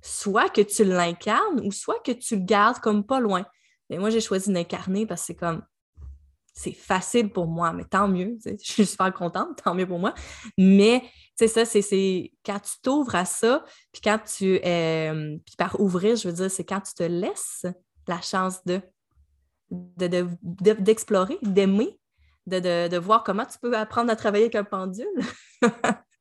soit 0.00 0.48
que 0.48 0.60
tu 0.60 0.84
l'incarnes 0.84 1.60
ou 1.64 1.72
soit 1.72 2.00
que 2.04 2.12
tu 2.12 2.36
le 2.36 2.44
gardes 2.44 2.78
comme 2.78 3.04
pas 3.04 3.18
loin. 3.18 3.44
Mais 3.90 3.98
moi, 3.98 4.10
j'ai 4.10 4.20
choisi 4.20 4.52
d'incarner 4.52 5.06
parce 5.06 5.22
que 5.22 5.26
c'est 5.26 5.34
comme 5.34 5.62
c'est 6.54 6.72
facile 6.72 7.30
pour 7.30 7.46
moi, 7.46 7.72
mais 7.72 7.84
tant 7.84 8.06
mieux. 8.06 8.38
Je 8.44 8.72
suis 8.72 8.86
super 8.86 9.12
contente, 9.12 9.60
tant 9.62 9.74
mieux 9.74 9.86
pour 9.86 9.98
moi. 9.98 10.14
Mais 10.56 11.02
c'est 11.34 11.48
ça, 11.48 11.64
c'est 11.64 12.30
quand 12.44 12.60
tu 12.60 12.72
t'ouvres 12.80 13.16
à 13.16 13.24
ça, 13.24 13.64
puis 13.90 14.02
quand 14.02 14.18
tu. 14.18 14.60
Euh, 14.64 15.36
puis 15.44 15.56
par 15.56 15.80
ouvrir, 15.80 16.14
je 16.14 16.28
veux 16.28 16.34
dire, 16.34 16.50
c'est 16.50 16.64
quand 16.64 16.80
tu 16.80 16.94
te 16.94 17.02
laisses 17.02 17.66
la 18.06 18.20
chance 18.20 18.64
de 18.64 18.80
d'explorer, 19.72 21.38
d'aimer, 21.42 21.98
de, 22.46 22.88
de, 22.88 22.98
voir 22.98 23.24
comment 23.24 23.46
tu 23.46 23.58
peux 23.58 23.74
apprendre 23.76 24.10
à 24.10 24.16
travailler 24.16 24.44
avec 24.44 24.54
un 24.54 24.64
pendule. 24.64 25.06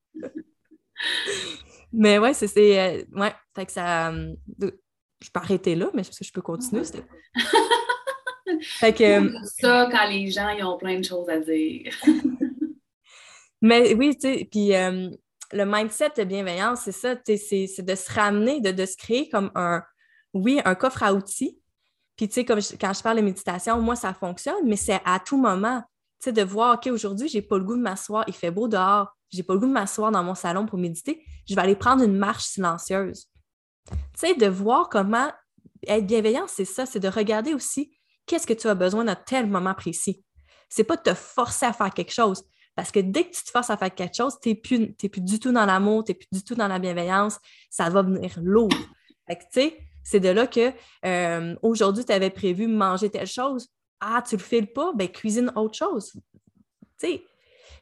Mais 1.93 2.17
ouais, 2.19 2.33
c'est. 2.33 2.47
Euh, 2.57 3.03
ouais, 3.13 3.33
fait 3.55 3.65
que 3.65 3.71
ça. 3.71 4.09
Euh, 4.11 4.33
je 4.59 5.29
peux 5.29 5.39
arrêter 5.39 5.75
là, 5.75 5.87
mais 5.93 6.03
je 6.03 6.31
peux 6.31 6.41
continuer. 6.41 6.83
fait 8.61 8.93
que. 8.93 9.03
Euh, 9.03 9.39
ça 9.59 9.87
quand 9.91 10.07
les 10.07 10.31
gens 10.31 10.49
ils 10.49 10.63
ont 10.63 10.77
plein 10.77 10.99
de 10.99 11.05
choses 11.05 11.29
à 11.29 11.39
dire. 11.39 11.93
mais 13.61 13.93
oui, 13.93 14.15
tu 14.15 14.21
sais, 14.21 14.47
puis 14.49 14.71
le 15.53 15.65
mindset 15.65 16.11
de 16.17 16.23
bienveillance, 16.23 16.81
c'est 16.85 16.91
ça, 16.91 17.15
c'est 17.25 17.85
de 17.85 17.95
se 17.95 18.11
ramener, 18.11 18.61
de, 18.61 18.71
de, 18.71 18.85
se 18.85 18.95
créer 18.95 19.29
comme 19.29 19.51
un, 19.53 19.83
oui, 20.33 20.61
un 20.63 20.75
coffre 20.75 21.03
à 21.03 21.13
outils. 21.13 21.60
Puis, 22.21 22.29
tu 22.29 22.35
sais, 22.35 22.45
comme 22.45 22.59
quand 22.79 22.93
je 22.93 23.01
parle 23.01 23.17
de 23.17 23.23
méditation, 23.23 23.81
moi, 23.81 23.95
ça 23.95 24.13
fonctionne, 24.13 24.63
mais 24.67 24.75
c'est 24.75 25.01
à 25.05 25.19
tout 25.19 25.37
moment, 25.37 25.81
tu 26.21 26.25
sais, 26.25 26.31
de 26.31 26.43
voir, 26.43 26.75
OK, 26.75 26.85
aujourd'hui, 26.85 27.27
j'ai 27.27 27.41
pas 27.41 27.57
le 27.57 27.63
goût 27.63 27.75
de 27.75 27.81
m'asseoir, 27.81 28.25
il 28.27 28.33
fait 28.35 28.51
beau 28.51 28.67
dehors, 28.67 29.11
j'ai 29.31 29.41
pas 29.41 29.53
le 29.55 29.59
goût 29.59 29.65
de 29.65 29.71
m'asseoir 29.71 30.11
dans 30.11 30.23
mon 30.23 30.35
salon 30.35 30.67
pour 30.67 30.77
méditer, 30.77 31.25
je 31.49 31.55
vais 31.55 31.61
aller 31.61 31.75
prendre 31.75 32.03
une 32.03 32.15
marche 32.15 32.43
silencieuse. 32.43 33.25
Tu 33.89 33.95
sais, 34.17 34.35
de 34.35 34.45
voir 34.45 34.87
comment 34.89 35.31
être 35.87 36.05
bienveillant, 36.05 36.45
c'est 36.47 36.63
ça, 36.63 36.85
c'est 36.85 36.99
de 36.99 37.07
regarder 37.07 37.55
aussi 37.55 37.91
qu'est-ce 38.27 38.45
que 38.45 38.53
tu 38.53 38.67
as 38.67 38.75
besoin 38.75 39.03
dans 39.03 39.17
tel 39.25 39.47
moment 39.47 39.73
précis. 39.73 40.23
C'est 40.69 40.83
pas 40.83 40.97
de 40.97 41.01
te 41.01 41.15
forcer 41.15 41.65
à 41.65 41.73
faire 41.73 41.91
quelque 41.91 42.13
chose. 42.13 42.43
Parce 42.75 42.91
que 42.91 42.99
dès 42.99 43.23
que 43.23 43.35
tu 43.35 43.43
te 43.43 43.49
forces 43.49 43.71
à 43.71 43.77
faire 43.77 43.95
quelque 43.95 44.15
chose, 44.15 44.37
tu 44.43 44.49
n'es 44.49 44.55
plus, 44.55 44.93
plus 44.93 45.21
du 45.21 45.39
tout 45.39 45.51
dans 45.51 45.65
l'amour, 45.65 46.03
tu 46.03 46.11
n'es 46.11 46.15
plus 46.19 46.27
du 46.31 46.43
tout 46.43 46.53
dans 46.53 46.67
la 46.67 46.77
bienveillance, 46.77 47.39
ça 47.71 47.89
va 47.89 48.03
venir 48.03 48.31
lourd. 48.43 48.69
Fait 49.27 49.37
que, 49.37 49.41
tu 49.41 49.47
sais, 49.53 49.79
c'est 50.03 50.19
de 50.19 50.29
là 50.29 50.47
que 50.47 50.71
euh, 51.05 51.55
aujourd'hui, 51.61 52.05
tu 52.05 52.11
avais 52.11 52.29
prévu 52.29 52.67
manger 52.67 53.09
telle 53.09 53.27
chose. 53.27 53.67
Ah, 53.99 54.23
tu 54.27 54.35
le 54.35 54.41
files 54.41 54.71
pas, 54.71 54.91
ben 54.95 55.07
cuisine 55.07 55.51
autre 55.55 55.75
chose. 55.75 56.11
Tu 56.99 57.07
sais, 57.07 57.23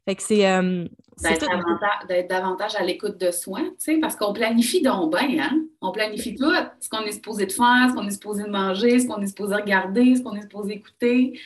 fait 0.10 0.16
que 0.16 0.24
c'est. 0.24 0.48
Euh, 0.50 0.86
d'être 1.22 2.30
davantage, 2.30 2.76
à 2.76 2.84
l'écoute 2.84 3.18
de 3.18 3.30
soi, 3.30 3.60
tu 3.60 3.74
sais, 3.78 3.98
parce 4.00 4.16
qu'on 4.16 4.34
planifie 4.34 4.82
donc 4.82 5.16
bien, 5.16 5.44
hein? 5.44 5.66
On 5.82 5.92
planifie 5.92 6.34
tout, 6.34 6.52
ce 6.80 6.90
qu'on 6.90 7.02
est 7.02 7.12
supposé 7.12 7.46
de 7.46 7.52
faire, 7.52 7.88
ce 7.90 7.94
qu'on 7.94 8.08
est 8.08 8.12
supposé 8.12 8.44
de 8.44 8.50
manger, 8.50 9.00
ce 9.00 9.08
qu'on 9.08 9.22
est 9.22 9.28
supposé 9.28 9.56
regarder, 9.56 10.16
ce 10.16 10.22
qu'on 10.22 10.36
est 10.36 10.42
supposé 10.42 10.74
écouter. 10.74 11.40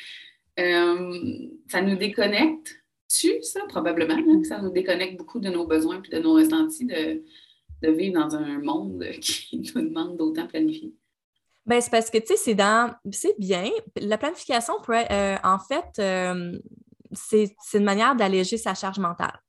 Euh, 0.60 1.48
ça 1.68 1.82
nous 1.82 1.96
déconnecte. 1.96 2.76
Tu, 3.10 3.42
ça, 3.42 3.62
probablement, 3.68 4.16
hein? 4.16 4.44
ça 4.44 4.60
nous 4.60 4.72
déconnecte 4.72 5.18
beaucoup 5.18 5.40
de 5.40 5.50
nos 5.50 5.68
besoins 5.68 6.02
et 6.04 6.16
de 6.16 6.22
nos 6.22 6.36
ressentis 6.36 6.86
de, 6.86 7.24
vivre 7.90 8.20
dans 8.20 8.36
un 8.36 8.60
monde 8.60 9.04
qui 9.22 9.60
nous 9.76 9.82
demande 9.82 10.18
d'autant 10.18 10.48
planifier. 10.48 10.94
Bien, 11.66 11.80
c'est 11.80 11.92
parce 11.92 12.10
que, 12.10 12.18
tu 12.18 12.28
sais, 12.28 12.38
c'est 12.38 12.56
dans... 12.56 12.94
C'est 13.12 13.36
bien. 13.40 13.70
La 13.96 14.18
planification 14.18 14.74
pourrait, 14.84 15.08
euh, 15.12 15.38
en 15.44 15.60
fait, 15.60 16.02
c'est 17.14 17.56
une 17.74 17.86
manière 17.86 18.16
d'alléger 18.16 18.58
sa 18.58 18.74
charge 18.74 19.00
mentale. 19.00 19.40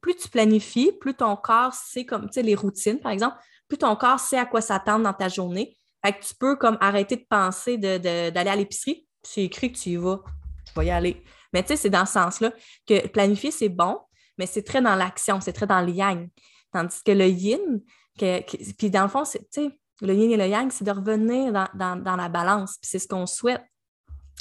Plus 0.00 0.16
tu 0.16 0.28
planifies, 0.28 0.92
plus 0.92 1.14
ton 1.14 1.36
corps 1.36 1.74
sait 1.74 2.04
comme, 2.04 2.26
tu 2.26 2.34
sais, 2.34 2.42
les 2.42 2.54
routines, 2.54 2.98
par 2.98 3.12
exemple, 3.12 3.36
plus 3.68 3.78
ton 3.78 3.94
corps 3.96 4.18
sait 4.18 4.38
à 4.38 4.46
quoi 4.46 4.60
s'attendre 4.60 5.04
dans 5.04 5.12
ta 5.12 5.28
journée. 5.28 5.76
Que 6.02 6.26
tu 6.26 6.34
peux 6.34 6.56
comme 6.56 6.78
arrêter 6.80 7.16
de 7.16 7.26
penser 7.28 7.76
d'aller 7.76 8.50
à 8.50 8.56
l'épicerie. 8.56 9.06
C'est 9.22 9.44
écrit 9.44 9.70
que 9.70 9.78
tu 9.78 9.90
y 9.90 9.96
vas, 9.96 10.22
tu 10.66 10.72
vas 10.74 10.84
y 10.84 10.90
aller. 10.90 11.22
Mais 11.52 11.62
tu 11.62 11.68
sais, 11.68 11.76
c'est 11.76 11.90
dans 11.90 12.06
ce 12.06 12.14
sens-là 12.14 12.52
que 12.86 13.06
planifier, 13.08 13.50
c'est 13.50 13.68
bon, 13.68 13.98
mais 14.38 14.46
c'est 14.46 14.62
très 14.62 14.80
dans 14.80 14.94
l'action, 14.96 15.40
c'est 15.40 15.52
très 15.52 15.66
dans 15.66 15.82
le 15.82 15.92
yang. 15.92 16.28
Tandis 16.72 17.02
que 17.04 17.12
le 17.12 17.26
yin, 17.26 17.82
puis 18.16 18.90
dans 18.90 19.02
le 19.02 19.08
fond, 19.08 19.24
sais, 19.24 19.40
le 20.00 20.14
yin 20.14 20.30
et 20.30 20.36
le 20.36 20.46
yang, 20.46 20.70
c'est 20.70 20.84
de 20.84 20.90
revenir 20.90 21.52
dans, 21.52 22.16
la 22.16 22.28
balance. 22.28 22.78
Puis 22.80 22.90
c'est 22.90 22.98
ce 22.98 23.08
qu'on 23.08 23.26
souhaite. 23.26 23.62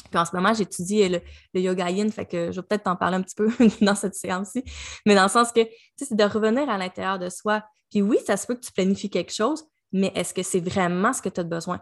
Puis 0.09 0.17
en 0.17 0.25
ce 0.25 0.35
moment, 0.35 0.53
j'étudie 0.53 1.07
le, 1.09 1.21
yoga 1.53 1.89
yin, 1.89 2.11
fait 2.11 2.25
que 2.25 2.51
je 2.51 2.61
vais 2.61 2.67
peut-être 2.67 2.83
t'en 2.83 2.95
parler 2.95 3.17
un 3.17 3.21
petit 3.21 3.35
peu 3.35 3.49
dans 3.81 3.95
cette 3.95 4.15
séance-ci. 4.15 4.63
Mais 5.05 5.15
dans 5.15 5.23
le 5.23 5.29
sens 5.29 5.51
que, 5.51 5.61
c'est 5.97 6.15
de 6.15 6.23
revenir 6.23 6.69
à 6.69 6.77
l'intérieur 6.77 7.19
de 7.19 7.29
soi. 7.29 7.63
Puis 7.89 8.01
oui, 8.01 8.17
ça 8.25 8.37
se 8.37 8.47
peut 8.47 8.55
que 8.55 8.61
tu 8.65 8.71
planifies 8.71 9.09
quelque 9.09 9.33
chose, 9.33 9.65
mais 9.91 10.11
est-ce 10.15 10.33
que 10.33 10.43
c'est 10.43 10.59
vraiment 10.59 11.13
ce 11.13 11.21
que 11.21 11.29
tu 11.29 11.41
as 11.41 11.43
besoin? 11.43 11.81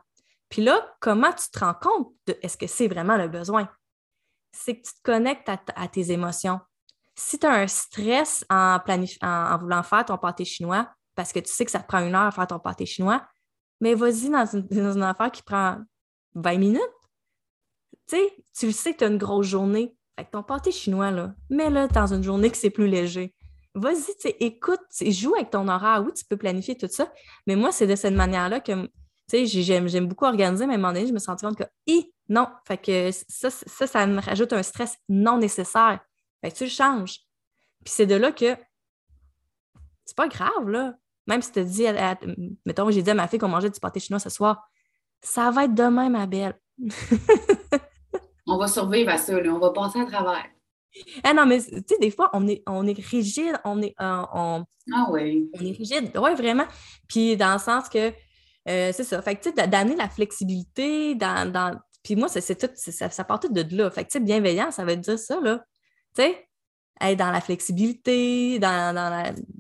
Puis 0.50 0.64
là, 0.64 0.96
comment 1.00 1.32
tu 1.34 1.50
te 1.52 1.60
rends 1.60 1.74
compte 1.74 2.14
de 2.26 2.38
est-ce 2.42 2.58
que 2.58 2.68
c'est 2.68 2.88
vraiment 2.88 3.18
le 3.18 3.28
besoin? 3.28 3.70
C'est 4.52 4.78
que 4.78 4.88
tu 4.88 4.94
te 4.94 5.02
connectes 5.04 5.50
à, 5.50 5.88
tes 5.88 6.12
émotions. 6.12 6.60
Si 7.18 7.40
tu 7.40 7.48
as 7.48 7.52
un 7.52 7.68
stress 7.68 8.46
en, 8.50 8.78
en, 9.22 9.58
voulant 9.58 9.84
faire 9.84 10.06
ton 10.06 10.18
pâté 10.18 10.46
chinois, 10.46 10.90
parce 11.16 11.34
que 11.34 11.40
tu 11.40 11.52
sais 11.52 11.66
que 11.66 11.72
ça 11.72 11.80
te 11.80 11.88
prend 11.88 12.00
une 12.00 12.14
heure 12.14 12.28
à 12.28 12.32
faire 12.32 12.48
ton 12.48 12.60
pâté 12.60 12.86
chinois, 12.86 13.26
mais 13.82 13.96
vas-y 13.96 14.30
dans 14.30 14.46
une, 14.46 15.04
affaire 15.04 15.32
qui 15.32 15.42
prend 15.44 15.78
20 16.36 16.58
minutes 16.58 16.82
tu 18.08 18.16
sais, 18.16 18.34
tu 18.58 18.66
le 18.68 18.72
sais 18.72 18.94
que 18.94 19.00
tu 19.00 19.04
as 19.04 19.08
une 19.08 19.18
grosse 19.18 19.48
journée. 19.48 19.96
Fait 20.18 20.26
que 20.26 20.32
ton 20.32 20.44
pâté 20.44 20.72
chinois, 20.72 21.12
là, 21.12 21.34
mets-le 21.50 21.88
dans 21.90 22.14
une 22.14 22.24
journée 22.24 22.50
que 22.50 22.58
c'est 22.58 22.70
plus 22.70 22.88
léger. 22.88 23.36
Vas-y, 23.76 24.34
écoute, 24.40 24.80
joue 25.02 25.36
avec 25.36 25.52
ton 25.52 25.68
horaire. 25.68 26.04
Oui, 26.06 26.14
tu 26.14 26.26
peux 26.26 26.38
planifier 26.38 26.78
tout 26.78 26.88
ça. 26.90 27.12
Mais 27.46 27.56
moi, 27.56 27.72
c'est 27.72 27.86
de 27.86 27.96
cette 27.96 28.16
manière-là 28.16 28.62
que, 28.62 28.90
sais, 29.28 29.46
j'aime 29.46 30.08
beaucoup 30.08 30.26
organiser, 30.26 30.66
mais 30.66 30.74
à 30.74 30.76
un 30.76 30.80
moment 30.80 30.94
donné, 30.94 31.06
je 31.06 31.14
me 31.14 31.20
suis 31.20 31.30
rendu 31.30 31.46
compte 31.46 31.58
que, 31.58 31.66
non, 32.30 32.48
fait 32.66 32.78
que 32.78 33.12
ça, 33.28 33.50
ça, 33.50 33.88
ça 33.88 34.08
me 34.08 34.20
rajoute 34.20 34.54
un 34.54 34.64
stress 34.64 34.98
non 35.10 35.38
nécessaire. 35.38 36.00
Que 36.44 36.50
tu 36.50 36.64
le 36.66 36.70
changes. 36.70 37.20
Puis 37.84 37.94
c'est 37.94 38.06
de 38.06 38.16
là 38.16 38.32
que 38.32 38.56
c'est 40.06 40.16
pas 40.16 40.28
grave, 40.28 40.70
là. 40.70 40.94
Même 41.28 41.42
si 41.42 41.52
tu 41.52 41.60
te 41.60 41.66
dis, 41.66 41.86
mettons, 42.66 42.90
j'ai 42.90 43.02
dit 43.02 43.10
à 43.10 43.14
ma 43.14 43.28
fille 43.28 43.40
qu'on 43.40 43.50
mangeait 43.50 43.70
du 43.70 43.80
pâté 43.80 44.00
chinois 44.00 44.20
ce 44.20 44.30
soir, 44.30 44.66
ça 45.22 45.52
va 45.52 45.66
être 45.66 45.74
demain, 45.74 46.10
ma 46.10 46.26
belle. 46.26 46.58
on 48.48 48.58
va 48.58 48.68
survivre 48.68 49.12
à 49.12 49.18
ça, 49.18 49.34
on 49.36 49.60
va 49.60 49.72
passer 49.72 50.00
à 50.00 50.06
travers. 50.06 50.46
Ah 51.24 51.34
non, 51.34 51.46
mais 51.46 51.62
tu 51.62 51.84
sais, 51.88 51.98
des 52.00 52.12
fois, 52.12 52.30
on 52.34 52.48
est, 52.48 52.64
on 52.66 52.88
est 52.88 52.98
rigide, 52.98 53.60
on 53.66 53.82
est, 53.82 53.94
euh, 54.02 54.24
on, 54.34 54.66
ah 54.94 55.08
oui. 55.12 55.50
on 55.54 55.60
est 55.60 55.78
rigide, 55.78 56.12
oui, 56.16 56.34
vraiment. 56.36 56.66
Puis 57.08 57.36
dans 57.36 57.54
le 57.54 57.60
sens 57.60 57.90
que, 57.90 58.14
euh, 58.70 58.92
c'est 58.94 59.04
ça, 59.04 59.22
fait 59.22 59.36
que 59.36 59.44
tu 59.44 59.54
sais, 59.54 59.68
d'amener 59.68 59.96
la 59.96 60.10
flexibilité 60.10 61.16
dans, 61.16 61.52
dans... 61.52 61.78
Puis 62.04 62.16
moi, 62.16 62.30
c'est 62.30 62.56
tout, 62.56 62.74
ça, 62.76 63.10
ça 63.10 63.24
part 63.26 63.40
tout 63.40 63.52
de 63.52 63.76
là. 63.76 63.92
Fait 63.92 64.06
que 64.06 64.10
tu 64.10 64.18
sais, 64.18 64.24
bienveillant, 64.24 64.72
ça 64.72 64.86
veut 64.86 64.96
dire 64.96 65.20
ça, 65.20 65.40
là. 65.42 65.64
Être 66.20 67.18
dans 67.18 67.32
la 67.32 67.42
flexibilité, 67.42 68.58
dans, 68.58 68.92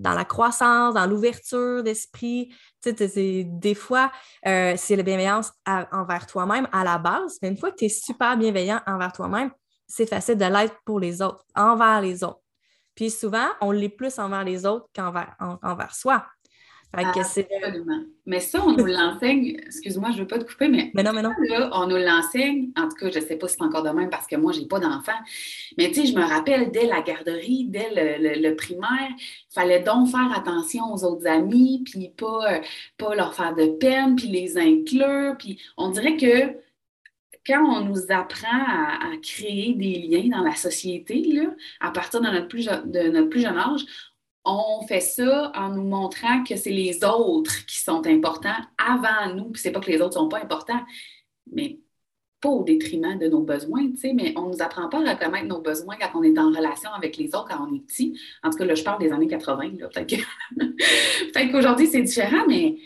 la, 0.03 0.25
croissance, 0.25 0.95
dans 0.95 1.05
l'ouverture 1.05 1.83
d'esprit. 1.83 2.51
Tu 2.81 2.95
sais, 2.97 3.43
des 3.45 3.75
fois, 3.75 4.11
euh, 4.47 4.73
c'est 4.75 4.95
la 4.95 5.03
bienveillance 5.03 5.51
envers 5.65 6.25
toi-même 6.25 6.67
à 6.71 6.83
la 6.83 6.97
base, 6.97 7.37
mais 7.41 7.49
une 7.49 7.57
fois 7.57 7.71
que 7.71 7.77
tu 7.77 7.85
es 7.85 7.89
super 7.89 8.37
bienveillant 8.37 8.81
envers 8.87 9.11
toi-même, 9.11 9.51
c'est 9.87 10.07
facile 10.07 10.37
de 10.37 10.45
l'être 10.45 10.75
pour 10.83 10.99
les 10.99 11.21
autres, 11.21 11.45
envers 11.55 12.01
les 12.01 12.23
autres. 12.23 12.41
Puis 12.95 13.11
souvent, 13.11 13.47
on 13.61 13.69
l'est 13.69 13.89
plus 13.89 14.17
envers 14.17 14.43
les 14.43 14.65
autres 14.65 14.87
qu'envers 14.95 15.35
envers 15.61 15.93
soi. 15.93 16.25
Absolument. 16.93 18.03
Mais 18.25 18.39
ça, 18.39 18.63
on 18.65 18.71
nous 18.71 18.85
l'enseigne, 18.85 19.57
excuse-moi, 19.65 20.09
je 20.11 20.17
ne 20.17 20.21
veux 20.21 20.27
pas 20.27 20.39
te 20.39 20.45
couper, 20.45 20.67
mais, 20.67 20.89
mais 20.93 21.03
non, 21.03 21.11
mais 21.13 21.21
non. 21.21 21.31
on 21.73 21.87
nous 21.87 21.97
l'enseigne, 21.97 22.71
en 22.77 22.87
tout 22.87 22.95
cas, 22.95 23.11
je 23.11 23.19
ne 23.19 23.23
sais 23.23 23.35
pas 23.35 23.47
si 23.47 23.55
c'est 23.57 23.63
encore 23.63 23.83
de 23.83 23.89
même 23.89 24.09
parce 24.09 24.25
que 24.25 24.35
moi, 24.35 24.51
je 24.51 24.61
n'ai 24.61 24.67
pas 24.67 24.79
d'enfant, 24.79 25.17
mais 25.77 25.89
tu 25.89 26.01
sais, 26.01 26.07
je 26.07 26.15
me 26.15 26.23
rappelle, 26.23 26.71
dès 26.71 26.85
la 26.85 27.01
garderie, 27.01 27.65
dès 27.65 27.89
le, 27.93 28.55
primaire, 28.55 29.09
il 29.19 29.53
fallait 29.53 29.81
donc 29.81 30.09
faire 30.09 30.31
attention 30.35 30.93
aux 30.93 31.03
autres 31.03 31.27
amis, 31.27 31.83
puis 31.85 32.09
pas, 32.17 32.53
euh, 32.53 32.59
pas 32.97 33.15
leur 33.15 33.35
faire 33.35 33.53
de 33.53 33.67
peine, 33.67 34.15
puis 34.15 34.27
les 34.27 34.57
inclure, 34.57 35.35
puis 35.37 35.61
on 35.77 35.91
dirait 35.91 36.17
que 36.17 36.57
quand 37.45 37.63
on 37.63 37.85
nous 37.85 38.11
apprend 38.11 38.47
à, 38.47 39.15
créer 39.21 39.73
des 39.73 39.99
liens 39.99 40.37
dans 40.37 40.43
la 40.43 40.55
société, 40.55 41.23
là, 41.31 41.43
à 41.79 41.91
partir 41.91 42.21
de 42.21 42.27
notre, 42.27 42.47
plus, 42.47 42.65
de 42.65 43.09
notre 43.09 43.29
plus 43.29 43.41
jeune 43.41 43.57
âge, 43.57 43.85
on 44.47 44.81
fait 44.87 45.01
ça 45.01 45.51
en 45.55 45.69
nous 45.69 45.83
montrant 45.83 46.43
que 46.43 46.55
c'est 46.55 46.71
les 46.71 47.03
autres 47.03 47.65
qui 47.65 47.79
sont 47.79 48.07
importants 48.07 48.55
avant 48.77 49.35
nous. 49.35 49.51
Puis 49.51 49.61
c'est 49.61 49.71
pas 49.71 49.81
que 49.81 49.91
les 49.91 50.01
autres 50.01 50.13
sont 50.13 50.29
pas 50.29 50.39
importants, 50.39 50.81
mais 51.51 51.79
pas 52.39 52.49
au 52.49 52.63
détriment 52.63 53.17
de 53.17 53.27
nos 53.27 53.41
besoins, 53.41 53.89
tu 53.89 53.97
sais, 53.97 54.13
mais 54.13 54.33
on 54.37 54.43
nous 54.43 54.61
apprend 54.61 54.87
pas 54.89 54.99
à 54.99 55.13
reconnaître 55.13 55.47
nos 55.47 55.59
besoins 55.59 55.97
quand 55.99 56.19
on 56.19 56.23
est 56.23 56.37
en 56.37 56.49
relation 56.49 56.91
avec 56.91 57.17
les 57.17 57.27
autres, 57.27 57.47
quand 57.49 57.67
on 57.67 57.75
est 57.75 57.79
petit. 57.79 58.17
En 58.43 58.51
tout 58.51 58.57
cas, 58.57 58.65
là, 58.65 58.75
je 58.75 58.83
parle 58.83 59.01
des 59.01 59.11
années 59.11 59.27
80, 59.27 59.71
peut-être 59.97 61.51
qu'aujourd'hui, 61.51 61.87
c'est 61.87 62.03
différent, 62.03 62.45
mais 62.47 62.77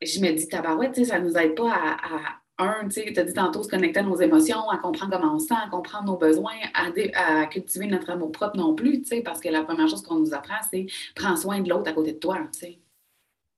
je 0.00 0.20
me 0.20 0.32
dis, 0.32 0.48
tabarouette, 0.48 0.92
tu 0.92 1.04
sais, 1.04 1.10
ça 1.10 1.18
nous 1.18 1.36
aide 1.36 1.56
pas 1.56 1.72
à 1.72 2.39
un, 2.60 2.88
tu 2.88 3.02
sais, 3.02 3.18
as 3.18 3.24
dit 3.24 3.32
tantôt, 3.32 3.62
se 3.62 3.68
connecter 3.68 4.00
à 4.00 4.02
nos 4.02 4.16
émotions, 4.16 4.68
à 4.68 4.78
comprendre 4.78 5.18
comment 5.18 5.34
on 5.34 5.38
se 5.38 5.46
sent, 5.46 5.54
à 5.54 5.68
comprendre 5.68 6.06
nos 6.06 6.16
besoins, 6.16 6.52
à, 6.74 7.46
cultiver 7.46 7.86
notre 7.86 8.10
amour 8.10 8.32
propre 8.32 8.56
non 8.56 8.74
plus, 8.74 9.02
tu 9.02 9.08
sais, 9.08 9.22
parce 9.22 9.40
que 9.40 9.48
la 9.48 9.62
première 9.62 9.88
chose 9.88 10.02
qu'on 10.02 10.18
nous 10.20 10.34
apprend, 10.34 10.58
c'est 10.70 10.86
prends 11.14 11.36
soin 11.36 11.60
de 11.60 11.68
l'autre 11.68 11.90
à 11.90 11.92
côté 11.92 12.12
de 12.12 12.18
toi, 12.18 12.38
tu 12.52 12.58
sais. 12.58 12.78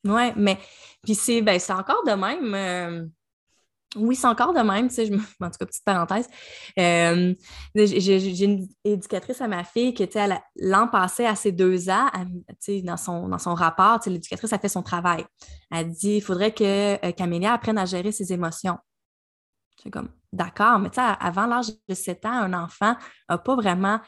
Oui, 0.05 0.33
mais 0.37 0.59
puis 1.03 1.15
c'est 1.15 1.43
ben, 1.43 1.61
encore 1.71 2.03
de 2.05 2.13
même. 2.13 2.55
Euh, 2.55 3.07
oui, 3.97 4.17
c'est 4.17 4.27
encore 4.27 4.55
de 4.55 4.61
même, 4.61 4.89
tu 4.89 4.95
sais, 4.95 5.07
je, 5.07 5.13
en 5.15 5.51
tout 5.51 5.59
cas, 5.59 5.67
petite 5.67 5.85
parenthèse. 5.85 6.29
Euh, 6.79 7.35
j'ai 7.75 8.45
une 8.45 8.67
éducatrice 8.85 9.41
à 9.41 9.49
ma 9.49 9.65
fille 9.65 9.93
qui, 9.95 10.09
l'an 10.57 10.89
passé, 10.89 11.27
à 11.27 11.35
ses 11.35 11.53
deux 11.53 11.91
ans, 11.91 12.09
sais, 12.59 12.83
dans, 12.83 12.97
son, 12.97 13.29
dans 13.29 13.39
son 13.39 13.55
rapport, 13.55 14.01
l'éducatrice 14.07 14.53
a 14.53 14.59
fait 14.59 14.69
son 14.69 14.83
travail. 14.83 15.25
Elle 15.71 15.91
dit 15.91 16.17
il 16.17 16.23
faudrait 16.23 16.53
que 16.53 16.95
euh, 17.05 17.13
Camélia 17.13 17.53
apprenne 17.53 17.79
à 17.79 17.85
gérer 17.85 18.13
ses 18.13 18.33
émotions. 18.33 18.79
C'est 19.83 19.91
comme, 19.91 20.11
d'accord, 20.33 20.79
mais 20.79 20.91
tu 20.91 20.97
sais, 20.97 21.09
avant 21.19 21.47
l'âge 21.47 21.67
de 21.89 21.95
7 21.95 22.25
ans, 22.27 22.33
un 22.33 22.53
enfant 22.53 22.95
n'a 23.29 23.39
pas 23.39 23.57
vraiment 23.57 24.01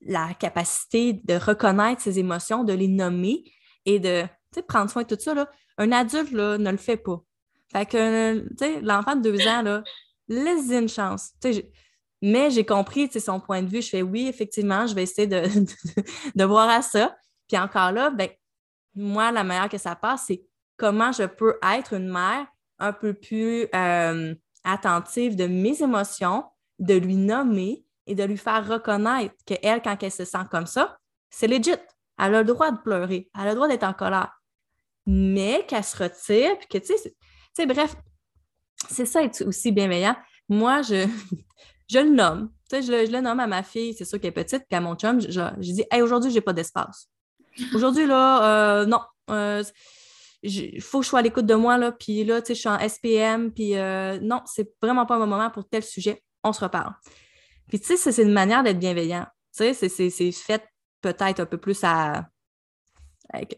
la 0.00 0.34
capacité 0.34 1.12
de 1.12 1.34
reconnaître 1.34 2.02
ses 2.02 2.18
émotions, 2.18 2.64
de 2.64 2.72
les 2.72 2.88
nommer 2.88 3.44
et 3.84 3.98
de 3.98 4.24
prendre 4.66 4.90
soin 4.90 5.02
de 5.02 5.14
tout 5.14 5.20
ça. 5.20 5.34
Là. 5.34 5.48
Un 5.78 5.92
adulte 5.92 6.32
là, 6.32 6.58
ne 6.58 6.70
le 6.70 6.76
fait 6.76 6.96
pas. 6.96 7.22
Fait 7.72 7.86
que, 7.86 8.80
l'enfant 8.82 9.16
de 9.16 9.22
deux 9.22 9.46
ans, 9.46 9.62
là, 9.62 9.82
laisse 10.28 10.70
une 10.70 10.88
chance. 10.88 11.32
mais 12.22 12.50
j'ai 12.50 12.64
compris 12.64 13.10
son 13.20 13.40
point 13.40 13.62
de 13.62 13.68
vue. 13.68 13.82
Je 13.82 13.90
fais 13.90 14.02
oui, 14.02 14.26
effectivement, 14.28 14.86
je 14.86 14.94
vais 14.94 15.02
essayer 15.02 15.26
de, 15.26 15.42
de, 16.34 16.44
voir 16.44 16.68
à 16.68 16.82
ça. 16.82 17.16
Puis 17.48 17.58
encore 17.58 17.92
là, 17.92 18.10
ben, 18.10 18.28
moi, 18.94 19.30
la 19.30 19.44
manière 19.44 19.68
que 19.68 19.78
ça 19.78 19.94
passe, 19.94 20.24
c'est 20.28 20.42
comment 20.76 21.12
je 21.12 21.24
peux 21.24 21.58
être 21.62 21.92
une 21.94 22.08
mère 22.08 22.46
un 22.78 22.92
peu 22.92 23.14
plus 23.14 23.66
euh, 23.74 24.34
attentive 24.66 25.36
de 25.36 25.46
mes 25.46 25.82
émotions, 25.82 26.44
de 26.78 26.94
lui 26.94 27.16
nommer 27.16 27.84
et 28.06 28.14
de 28.14 28.24
lui 28.24 28.36
faire 28.36 28.66
reconnaître 28.66 29.34
qu'elle, 29.46 29.80
quand 29.82 29.96
elle 30.02 30.12
se 30.12 30.24
sent 30.24 30.46
comme 30.50 30.66
ça, 30.66 30.98
c'est 31.30 31.46
legit. 31.46 31.70
Elle 32.18 32.34
a 32.34 32.42
le 32.42 32.44
droit 32.44 32.70
de 32.70 32.78
pleurer, 32.78 33.30
elle 33.34 33.48
a 33.48 33.50
le 33.50 33.54
droit 33.54 33.68
d'être 33.68 33.84
en 33.84 33.92
colère. 33.92 34.32
Mais 35.06 35.64
qu'elle 35.68 35.84
se 35.84 35.96
retire, 35.96 36.58
puis 36.58 36.68
que, 36.68 36.78
tu 36.78 36.92
sais, 37.54 37.66
bref, 37.66 37.94
c'est 38.90 39.06
ça 39.06 39.22
être 39.22 39.44
aussi 39.46 39.72
bienveillant. 39.72 40.16
Moi, 40.48 40.82
je, 40.82 41.06
je 41.90 41.98
le 41.98 42.10
nomme. 42.10 42.50
Tu 42.68 42.76
sais, 42.76 42.82
je, 42.82 43.12
le 43.12 43.20
nomme 43.20 43.40
à 43.40 43.46
ma 43.46 43.62
fille, 43.62 43.94
c'est 43.94 44.04
sûr 44.04 44.20
qu'elle 44.20 44.30
est 44.30 44.32
petite, 44.32 44.64
puis 44.68 44.76
à 44.76 44.80
mon 44.80 44.96
chum, 44.96 45.20
je, 45.20 45.60
dis 45.60 45.84
Hey, 45.90 46.02
aujourd'hui, 46.02 46.30
j'ai 46.30 46.40
pas 46.40 46.52
d'espace. 46.52 47.08
Aujourd'hui, 47.74 48.06
là, 48.06 48.80
euh, 48.80 48.86
non. 48.86 49.00
Euh, 49.30 49.62
il 50.42 50.80
faut 50.80 50.98
que 51.00 51.04
je 51.04 51.08
sois 51.10 51.20
à 51.20 51.22
l'écoute 51.22 51.46
de 51.46 51.54
moi, 51.54 51.78
là, 51.78 51.92
puis 51.92 52.24
là, 52.24 52.40
tu 52.40 52.48
sais, 52.48 52.54
je 52.54 52.60
suis 52.60 52.68
en 52.68 52.88
SPM, 52.88 53.52
puis 53.52 53.76
euh, 53.76 54.18
non, 54.20 54.42
c'est 54.46 54.70
vraiment 54.80 55.06
pas 55.06 55.16
un 55.16 55.26
moment 55.26 55.50
pour 55.50 55.68
tel 55.68 55.82
sujet, 55.82 56.22
on 56.44 56.52
se 56.52 56.62
reparle. 56.62 56.94
Puis 57.68 57.80
tu 57.80 57.96
sais, 57.96 58.12
c'est 58.12 58.22
une 58.22 58.32
manière 58.32 58.62
d'être 58.62 58.78
bienveillant. 58.78 59.26
Tu 59.56 59.74
sais, 59.74 59.88
c'est 59.88 60.32
fait 60.32 60.62
peut-être 61.00 61.40
un 61.40 61.46
peu 61.46 61.58
plus 61.58 61.82
à, 61.82 62.28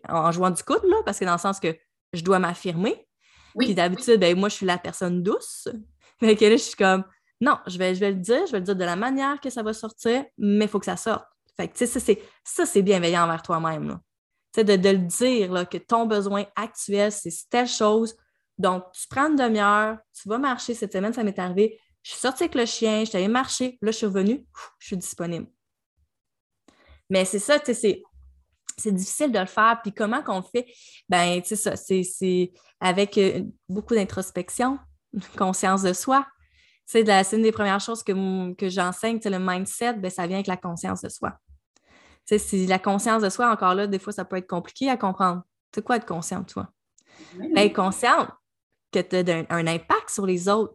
en 0.08 0.32
jouant 0.32 0.50
du 0.50 0.62
coude, 0.62 0.84
là, 0.84 0.96
parce 1.04 1.18
que 1.18 1.24
dans 1.24 1.32
le 1.32 1.38
sens 1.38 1.60
que 1.60 1.76
je 2.12 2.22
dois 2.22 2.38
m'affirmer. 2.38 3.06
puis 3.58 3.74
d'habitude, 3.74 4.20
ben, 4.20 4.38
moi, 4.38 4.48
je 4.48 4.54
suis 4.54 4.66
la 4.66 4.78
personne 4.78 5.22
douce. 5.22 5.68
Mais 6.22 6.36
que 6.36 6.44
là, 6.44 6.52
je 6.52 6.62
suis 6.62 6.76
comme, 6.76 7.04
non, 7.40 7.58
je 7.66 7.78
vais, 7.78 7.94
je 7.94 8.00
vais 8.00 8.10
le 8.10 8.16
dire, 8.16 8.46
je 8.46 8.52
vais 8.52 8.58
le 8.58 8.64
dire 8.64 8.76
de 8.76 8.84
la 8.84 8.96
manière 8.96 9.40
que 9.40 9.50
ça 9.50 9.62
va 9.62 9.72
sortir, 9.72 10.24
mais 10.36 10.64
il 10.64 10.68
faut 10.68 10.80
que 10.80 10.86
ça 10.86 10.96
sorte. 10.96 11.24
Fait 11.56 11.68
que, 11.68 11.78
tu 11.78 11.86
sais, 11.86 12.20
ça, 12.42 12.66
c'est 12.66 12.82
bienveillant 12.82 13.22
envers 13.22 13.42
toi-même 13.42 14.00
de, 14.64 14.76
de 14.76 14.88
le 14.90 14.98
dire 14.98 15.52
là, 15.52 15.64
que 15.64 15.78
ton 15.78 16.06
besoin 16.06 16.44
actuel, 16.56 17.12
c'est 17.12 17.30
telle 17.50 17.68
chose. 17.68 18.16
Donc, 18.58 18.84
tu 18.92 19.06
prends 19.08 19.28
une 19.28 19.36
demi-heure, 19.36 19.98
tu 20.20 20.28
vas 20.28 20.38
marcher. 20.38 20.74
Cette 20.74 20.92
semaine, 20.92 21.12
ça 21.12 21.22
m'est 21.22 21.38
arrivé. 21.38 21.80
Je 22.02 22.10
suis 22.12 22.20
sortie 22.20 22.44
avec 22.44 22.54
le 22.54 22.66
chien, 22.66 23.04
je 23.04 23.16
allée 23.16 23.28
marcher. 23.28 23.78
Là, 23.82 23.90
je 23.90 23.96
suis 23.98 24.06
revenue, 24.06 24.44
je 24.78 24.86
suis 24.86 24.96
disponible. 24.96 25.46
Mais 27.10 27.24
c'est 27.24 27.38
ça, 27.38 27.58
tu 27.58 27.74
sais, 27.74 28.02
c'est 28.76 28.92
difficile 28.92 29.32
de 29.32 29.38
le 29.38 29.46
faire. 29.46 29.80
Puis 29.82 29.92
comment 29.92 30.22
qu'on 30.22 30.38
le 30.38 30.42
fait? 30.42 30.66
Ben, 31.08 31.40
tu 31.40 31.56
sais, 31.56 31.56
ça, 31.56 31.76
c'est 31.76 32.52
avec 32.80 33.16
euh, 33.18 33.42
beaucoup 33.68 33.94
d'introspection, 33.94 34.78
conscience 35.36 35.82
de 35.82 35.92
soi. 35.92 36.26
C'est 36.86 37.02
une 37.32 37.42
des 37.42 37.52
premières 37.52 37.80
choses 37.80 38.02
que, 38.02 38.54
que 38.54 38.68
j'enseigne, 38.70 39.20
le 39.22 39.38
mindset, 39.38 39.94
ben, 39.94 40.10
ça 40.10 40.26
vient 40.26 40.38
avec 40.38 40.46
la 40.46 40.56
conscience 40.56 41.02
de 41.02 41.08
soi 41.10 41.38
si 42.36 42.66
la 42.66 42.78
conscience 42.78 43.22
de 43.22 43.30
soi, 43.30 43.50
encore 43.50 43.74
là, 43.74 43.86
des 43.86 43.98
fois, 43.98 44.12
ça 44.12 44.26
peut 44.26 44.36
être 44.36 44.48
compliqué 44.48 44.90
à 44.90 44.98
comprendre. 44.98 45.42
C'est 45.74 45.82
quoi 45.82 45.96
être 45.96 46.06
consciente, 46.06 46.48
toi? 46.48 46.70
Être 47.56 47.74
consciente 47.74 48.28
que 48.92 49.00
tu 49.00 49.16
as 49.16 49.46
un, 49.48 49.66
impact 49.66 50.10
sur 50.10 50.26
les 50.26 50.48
autres. 50.48 50.74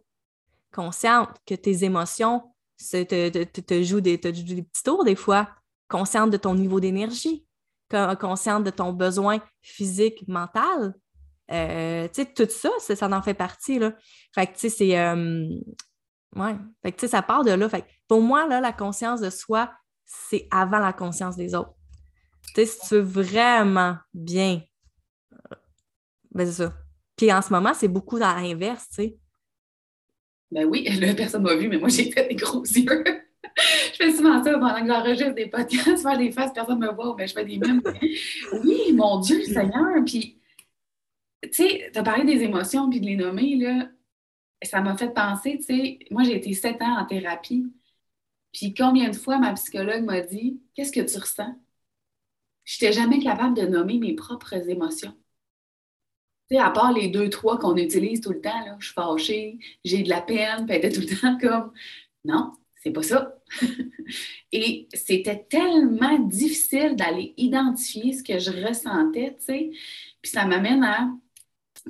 Consciente 0.72 1.30
que 1.46 1.54
tes 1.54 1.84
émotions 1.84 2.42
te, 2.78 3.82
jouent 3.82 4.00
des, 4.00 4.18
petits 4.18 4.82
tours 4.84 5.04
des 5.04 5.14
fois. 5.14 5.48
Consciente 5.88 6.30
de 6.30 6.36
ton 6.36 6.54
niveau 6.54 6.80
d'énergie. 6.80 7.46
Consciente 8.18 8.64
de 8.64 8.70
ton 8.70 8.92
besoin 8.92 9.40
physique, 9.62 10.26
mental. 10.26 10.94
Euh, 11.52 12.08
tout 12.08 12.48
ça, 12.48 12.70
ça, 12.78 13.08
en 13.08 13.22
fait 13.22 13.34
partie. 13.34 13.78
Là. 13.78 13.94
Fait 14.34 14.46
que, 14.46 14.54
tu 14.54 14.60
sais, 14.60 14.68
c'est. 14.70 14.98
Euh, 14.98 15.46
ouais. 16.34 16.56
Fait 16.82 16.92
que, 16.92 17.06
ça 17.06 17.22
part 17.22 17.44
de 17.44 17.52
là. 17.52 17.68
Fait 17.68 17.84
pour 18.08 18.22
moi, 18.22 18.48
là, 18.48 18.60
la 18.60 18.72
conscience 18.72 19.20
de 19.20 19.30
soi, 19.30 19.70
c'est 20.04 20.46
avant 20.50 20.78
la 20.78 20.92
conscience 20.92 21.36
des 21.36 21.54
autres. 21.54 21.74
Tu 22.54 22.64
sais, 22.64 22.66
si 22.66 22.88
tu 22.88 22.94
veux 22.94 23.22
vraiment 23.22 23.96
bien, 24.12 24.62
ben 26.32 26.46
c'est 26.46 26.64
ça. 26.64 26.74
Puis 27.16 27.32
en 27.32 27.40
ce 27.40 27.52
moment, 27.52 27.72
c'est 27.74 27.88
beaucoup 27.88 28.18
dans 28.18 28.34
l'inverse, 28.34 28.88
tu 28.88 28.94
sais. 28.94 29.16
Ben 30.50 30.66
oui, 30.66 30.84
là, 31.00 31.14
personne 31.14 31.42
m'a 31.42 31.54
vu, 31.54 31.68
mais 31.68 31.78
moi, 31.78 31.88
j'ai 31.88 32.10
fait 32.10 32.28
des 32.28 32.34
gros 32.34 32.64
yeux. 32.64 33.04
je 33.92 33.96
fais 33.96 34.12
souvent 34.12 34.42
ça 34.42 34.52
pendant 34.52 34.80
que 34.80 34.86
j'enregistre 34.86 35.34
des 35.34 35.46
podcasts, 35.46 36.02
faire 36.02 36.18
des 36.18 36.32
faces, 36.32 36.52
personne 36.52 36.78
ne 36.78 36.86
me 36.86 36.92
voit, 36.92 37.14
mais 37.16 37.26
je 37.26 37.34
fais 37.34 37.44
des 37.44 37.58
mêmes. 37.58 37.82
oui, 38.64 38.92
mon 38.92 39.20
Dieu, 39.20 39.42
Seigneur. 39.44 40.04
Puis, 40.04 40.40
tu 41.42 41.52
sais, 41.52 41.90
tu 41.92 41.98
as 41.98 42.02
parlé 42.02 42.24
des 42.24 42.42
émotions 42.42 42.90
puis 42.90 43.00
de 43.00 43.06
les 43.06 43.16
nommer, 43.16 43.56
là. 43.56 43.88
Ça 44.62 44.80
m'a 44.80 44.96
fait 44.96 45.12
penser, 45.12 45.58
tu 45.58 45.64
sais, 45.64 45.98
moi, 46.10 46.22
j'ai 46.22 46.36
été 46.36 46.52
sept 46.54 46.80
ans 46.80 46.98
en 46.98 47.04
thérapie. 47.04 47.66
Puis 48.54 48.72
combien 48.72 49.10
de 49.10 49.16
fois 49.16 49.38
ma 49.38 49.52
psychologue 49.52 50.04
m'a 50.04 50.20
dit 50.22 50.60
Qu'est-ce 50.74 50.92
que 50.92 51.00
tu 51.00 51.18
ressens? 51.18 51.54
Je 52.64 52.76
n'étais 52.76 52.98
jamais 52.98 53.18
capable 53.18 53.54
de 53.56 53.66
nommer 53.66 53.98
mes 53.98 54.14
propres 54.14 54.54
émotions. 54.70 55.14
Tu 56.50 56.56
à 56.56 56.70
part 56.70 56.92
les 56.92 57.08
deux, 57.08 57.28
trois 57.30 57.58
qu'on 57.58 57.76
utilise 57.76 58.20
tout 58.20 58.32
le 58.32 58.40
temps, 58.40 58.64
là, 58.64 58.76
je 58.78 58.86
suis 58.86 58.94
fâchée, 58.94 59.58
j'ai 59.84 60.02
de 60.02 60.08
la 60.08 60.20
peine, 60.22 60.66
puis 60.66 60.76
elle 60.76 60.84
était 60.84 60.92
tout 60.92 61.00
le 61.00 61.20
temps 61.20 61.38
comme 61.38 61.72
Non, 62.24 62.52
c'est 62.76 62.90
pas 62.92 63.02
ça. 63.02 63.34
Et 64.52 64.88
c'était 64.94 65.44
tellement 65.48 66.18
difficile 66.20 66.96
d'aller 66.96 67.34
identifier 67.36 68.12
ce 68.12 68.22
que 68.22 68.38
je 68.38 68.50
ressentais, 68.66 69.36
tu 69.38 69.44
sais. 69.44 69.70
Puis 70.22 70.30
ça 70.30 70.46
m'amène 70.46 70.84
à, 70.84 71.10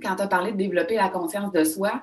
quand 0.02 0.16
tu 0.16 0.22
as 0.22 0.28
parlé 0.28 0.52
de 0.52 0.56
développer 0.56 0.94
la 0.94 1.08
conscience 1.08 1.52
de 1.52 1.64
soi, 1.64 2.02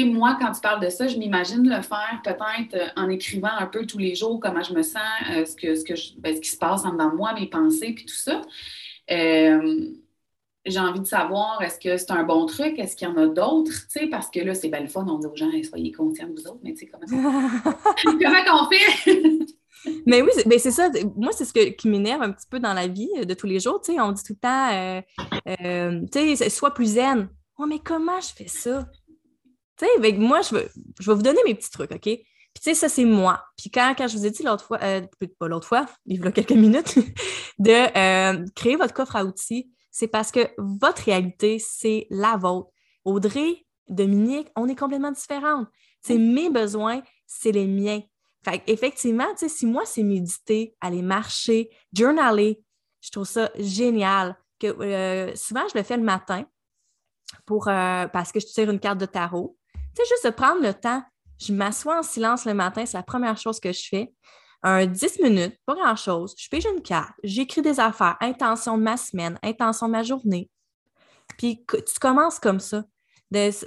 sais, 0.00 0.04
moi, 0.04 0.36
quand 0.40 0.52
tu 0.52 0.60
parles 0.60 0.82
de 0.84 0.90
ça, 0.90 1.06
je 1.06 1.16
m'imagine 1.16 1.68
le 1.68 1.82
faire 1.82 2.20
peut-être 2.24 2.74
euh, 2.74 2.86
en 2.96 3.08
écrivant 3.08 3.50
un 3.58 3.66
peu 3.66 3.86
tous 3.86 3.98
les 3.98 4.14
jours 4.14 4.40
comment 4.40 4.62
je 4.62 4.74
me 4.74 4.82
sens, 4.82 5.02
euh, 5.30 5.44
ce, 5.44 5.56
que, 5.56 5.74
ce, 5.74 5.84
que 5.84 5.94
ben, 6.18 6.34
ce 6.34 6.40
qui 6.40 6.50
se 6.50 6.56
passe 6.56 6.84
en 6.84 6.92
dedans 6.92 7.10
de 7.10 7.16
moi, 7.16 7.32
mes 7.34 7.48
pensées, 7.48 7.92
puis 7.92 8.04
tout 8.04 8.14
ça. 8.14 8.42
Euh, 9.10 9.90
j'ai 10.66 10.80
envie 10.80 11.00
de 11.00 11.06
savoir, 11.06 11.62
est-ce 11.62 11.78
que 11.78 11.96
c'est 11.96 12.10
un 12.10 12.24
bon 12.24 12.44
truc? 12.46 12.78
Est-ce 12.78 12.94
qu'il 12.94 13.08
y 13.08 13.10
en 13.10 13.16
a 13.16 13.26
d'autres? 13.26 13.72
Tu 13.90 14.00
sais, 14.00 14.06
parce 14.06 14.30
que 14.30 14.40
là, 14.40 14.54
c'est 14.54 14.68
belle 14.68 14.82
le 14.82 14.88
fun, 14.88 15.06
on 15.08 15.18
dit 15.18 15.26
aux 15.26 15.36
gens, 15.36 15.50
soyez 15.62 15.92
conscients 15.92 16.28
de 16.28 16.32
vous 16.32 16.46
autres, 16.46 16.60
mais 16.62 16.74
tu 16.74 16.80
sais, 16.80 16.86
comment, 16.86 17.06
comment 18.04 18.44
qu'on 18.44 18.70
fait? 18.70 19.46
Mais 20.06 20.22
oui, 20.22 20.30
c'est 20.34 20.48
ben, 20.48 20.58
ça. 20.58 20.90
Moi, 21.16 21.30
c'est 21.32 21.44
ce 21.44 21.52
qui 21.52 21.88
m'énerve 21.88 22.22
un 22.22 22.32
petit 22.32 22.46
peu 22.50 22.58
dans 22.58 22.74
la 22.74 22.88
vie 22.88 23.08
de 23.24 23.34
tous 23.34 23.46
les 23.46 23.60
jours. 23.60 23.80
on 23.88 24.12
dit 24.12 24.22
tout 24.22 24.32
le 24.32 24.38
temps, 24.38 24.72
euh, 24.72 25.00
euh, 25.60 26.00
tu 26.10 26.36
sais, 26.36 26.50
sois 26.50 26.74
plus 26.74 26.94
zen. 26.94 27.28
Oh, 27.58 27.66
mais 27.66 27.78
comment 27.78 28.20
je 28.20 28.28
fais 28.34 28.48
ça? 28.48 28.86
Tu 29.78 29.86
sais, 29.86 30.12
moi, 30.12 30.40
je 30.42 30.54
vais, 30.54 30.68
je 31.00 31.10
vais 31.10 31.16
vous 31.16 31.22
donner 31.22 31.40
mes 31.46 31.54
petits 31.54 31.70
trucs, 31.70 31.92
OK? 31.92 32.02
Puis, 32.02 32.24
tu 32.54 32.62
sais, 32.62 32.74
ça, 32.74 32.88
c'est 32.88 33.04
moi. 33.04 33.44
Puis, 33.56 33.70
quand, 33.70 33.94
quand 33.96 34.08
je 34.08 34.16
vous 34.16 34.26
ai 34.26 34.30
dit 34.30 34.42
l'autre 34.42 34.64
fois, 34.64 34.78
euh, 34.82 35.02
pas 35.38 35.48
l'autre 35.48 35.68
fois, 35.68 35.86
il 36.06 36.20
y 36.20 36.26
a 36.26 36.32
quelques 36.32 36.52
minutes, 36.52 36.98
de 37.58 38.50
créer 38.54 38.76
votre 38.76 38.94
coffre 38.94 39.16
à 39.16 39.24
outils, 39.24 39.70
c'est 39.90 40.08
parce 40.08 40.30
que 40.30 40.48
votre 40.58 41.02
réalité, 41.02 41.58
c'est 41.58 42.06
la 42.10 42.36
vôtre. 42.36 42.70
Audrey, 43.04 43.66
Dominique, 43.88 44.48
on 44.56 44.68
est 44.68 44.78
complètement 44.78 45.12
différentes. 45.12 45.68
C'est 46.00 46.18
mes 46.18 46.50
besoins, 46.50 47.02
c'est 47.26 47.52
les 47.52 47.66
miens. 47.66 48.00
Fait 48.44 48.62
effectivement, 48.66 49.26
si 49.36 49.66
moi, 49.66 49.82
c'est 49.84 50.02
méditer, 50.02 50.76
aller 50.80 51.02
marcher, 51.02 51.70
journaler, 51.92 52.62
je 53.00 53.10
trouve 53.10 53.26
ça 53.26 53.50
génial. 53.58 54.36
Que, 54.60 54.66
euh, 54.66 55.34
souvent, 55.34 55.66
je 55.72 55.78
le 55.78 55.84
fais 55.84 55.96
le 55.96 56.02
matin 56.02 56.44
pour, 57.44 57.68
euh, 57.68 58.06
parce 58.08 58.32
que 58.32 58.40
je 58.40 58.46
tire 58.46 58.70
une 58.70 58.80
carte 58.80 58.98
de 58.98 59.06
tarot. 59.06 59.57
Tu 59.98 60.04
sais, 60.04 60.10
juste 60.14 60.26
de 60.26 60.30
prendre 60.30 60.62
le 60.62 60.72
temps, 60.74 61.02
je 61.40 61.52
m'assois 61.52 61.98
en 61.98 62.02
silence 62.04 62.44
le 62.44 62.54
matin, 62.54 62.86
c'est 62.86 62.96
la 62.96 63.02
première 63.02 63.36
chose 63.36 63.58
que 63.58 63.72
je 63.72 63.88
fais. 63.88 64.12
Un 64.62 64.86
10 64.86 65.20
minutes, 65.20 65.56
pas 65.66 65.74
grand-chose. 65.74 66.34
Je 66.38 66.48
pige 66.48 66.66
une 66.66 66.82
carte, 66.82 67.12
j'écris 67.24 67.62
des 67.62 67.80
affaires, 67.80 68.16
intention 68.20 68.78
de 68.78 68.82
ma 68.84 68.96
semaine, 68.96 69.38
intention 69.42 69.86
de 69.86 69.92
ma 69.92 70.04
journée. 70.04 70.48
Puis 71.36 71.64
tu 71.68 71.98
commences 72.00 72.38
comme 72.38 72.60
ça. 72.60 72.84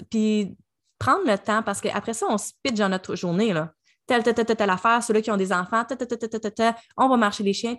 puis 0.09 0.55
prendre 0.99 1.25
le 1.25 1.37
temps, 1.37 1.63
parce 1.63 1.81
qu'après 1.81 2.13
ça, 2.13 2.27
on 2.29 2.37
se 2.37 2.51
dans 2.73 2.89
notre 2.89 3.15
journée. 3.15 3.51
Là 3.51 3.73
telle, 4.11 4.23
telle, 4.23 4.45
telle, 4.45 4.57
telle 4.57 4.69
affaire, 4.69 5.01
ceux-là 5.01 5.21
qui 5.21 5.31
ont 5.31 5.37
des 5.37 5.53
enfants, 5.53 5.83
on 6.97 7.07
va 7.07 7.17
marcher 7.17 7.43
les 7.43 7.53
chiens, 7.53 7.77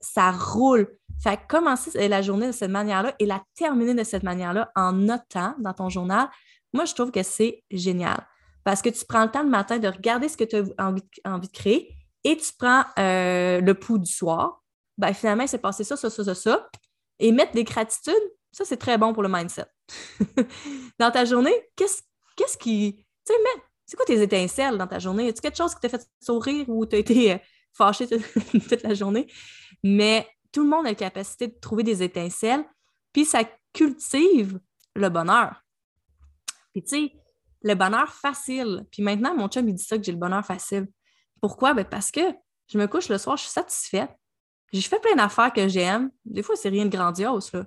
ça, 0.00 0.32
roule. 0.32 0.88
Fait 1.22 1.38
commencer 1.48 2.08
la 2.08 2.22
journée 2.22 2.48
de 2.48 2.52
cette 2.52 2.70
manière-là 2.70 3.14
et 3.20 3.26
la 3.26 3.40
terminer 3.54 3.94
de 3.94 4.02
cette 4.02 4.24
manière-là 4.24 4.72
en 4.74 4.92
notant 4.92 5.54
dans 5.58 5.72
ton 5.72 5.88
journal, 5.88 6.28
moi, 6.72 6.84
je 6.84 6.94
trouve 6.94 7.10
que 7.10 7.22
c'est 7.22 7.62
génial. 7.70 8.26
Parce 8.64 8.82
que 8.82 8.88
tu 8.88 9.04
prends 9.04 9.24
le 9.24 9.30
temps 9.30 9.42
le 9.42 9.48
matin 9.48 9.78
de 9.78 9.88
regarder 9.88 10.28
ce 10.28 10.36
que 10.36 10.44
tu 10.44 10.56
as 10.56 10.86
envie, 10.86 11.02
de 11.02 11.52
créer 11.52 11.94
et 12.24 12.36
tu 12.36 12.52
prends 12.56 12.84
euh, 12.98 13.60
le 13.60 13.74
pouls 13.74 13.98
du 13.98 14.10
soir. 14.10 14.62
Ben, 14.96 15.12
finalement, 15.12 15.46
c'est 15.46 15.58
passé 15.58 15.84
ça, 15.84 15.96
ça, 15.96 16.10
ça, 16.10 16.24
ça, 16.24 16.34
ça. 16.34 16.68
Et 17.18 17.32
mettre 17.32 17.52
des 17.52 17.64
gratitudes, 17.64 18.14
ça, 18.52 18.64
c'est 18.64 18.76
très 18.76 18.98
bon 18.98 19.12
pour 19.12 19.22
le 19.22 19.28
mindset. 19.28 19.66
dans 20.98 21.10
ta 21.10 21.24
journée, 21.24 21.54
qu'est-ce, 21.76 22.02
qu'est-ce 22.36 22.56
qui. 22.56 23.04
Tu 23.26 23.32
sais, 23.32 23.40
c'est 23.86 23.96
quoi 23.96 24.06
tes 24.06 24.22
étincelles 24.22 24.78
dans 24.78 24.86
ta 24.86 24.98
journée? 24.98 25.28
Est-ce 25.28 25.42
quelque 25.42 25.56
chose 25.56 25.74
qui 25.74 25.80
t'a 25.80 25.88
fait 25.88 26.06
sourire 26.20 26.68
ou 26.68 26.86
tu 26.86 26.96
as 26.96 26.98
été 27.00 27.32
euh, 27.32 27.38
fâché 27.72 28.06
toute 28.52 28.82
la 28.82 28.94
journée? 28.94 29.26
Mais 29.82 30.26
tout 30.52 30.62
le 30.62 30.70
monde 30.70 30.86
a 30.86 30.90
la 30.90 30.94
capacité 30.94 31.48
de 31.48 31.58
trouver 31.60 31.82
des 31.82 32.02
étincelles, 32.02 32.64
puis 33.12 33.24
ça 33.24 33.42
cultive 33.72 34.60
le 34.94 35.08
bonheur. 35.08 35.62
Puis 36.72 36.82
tu 36.82 36.88
sais, 36.88 37.12
le 37.62 37.74
bonheur 37.74 38.12
facile. 38.12 38.86
Puis 38.90 39.02
maintenant, 39.02 39.34
mon 39.34 39.48
chum, 39.48 39.68
il 39.68 39.74
dit 39.74 39.84
ça 39.84 39.96
que 39.96 40.04
j'ai 40.04 40.12
le 40.12 40.18
bonheur 40.18 40.44
facile. 40.44 40.88
Pourquoi? 41.40 41.74
Ben 41.74 41.84
parce 41.84 42.10
que 42.10 42.20
je 42.68 42.78
me 42.78 42.86
couche 42.86 43.08
le 43.08 43.18
soir, 43.18 43.36
je 43.36 43.42
suis 43.42 43.52
satisfaite. 43.52 44.10
J'ai 44.72 44.80
fait 44.80 45.00
plein 45.00 45.16
d'affaires 45.16 45.52
que 45.52 45.68
j'aime. 45.68 46.10
Des 46.24 46.42
fois, 46.42 46.56
c'est 46.56 46.70
rien 46.70 46.86
de 46.86 46.96
grandiose, 46.96 47.52
là. 47.52 47.66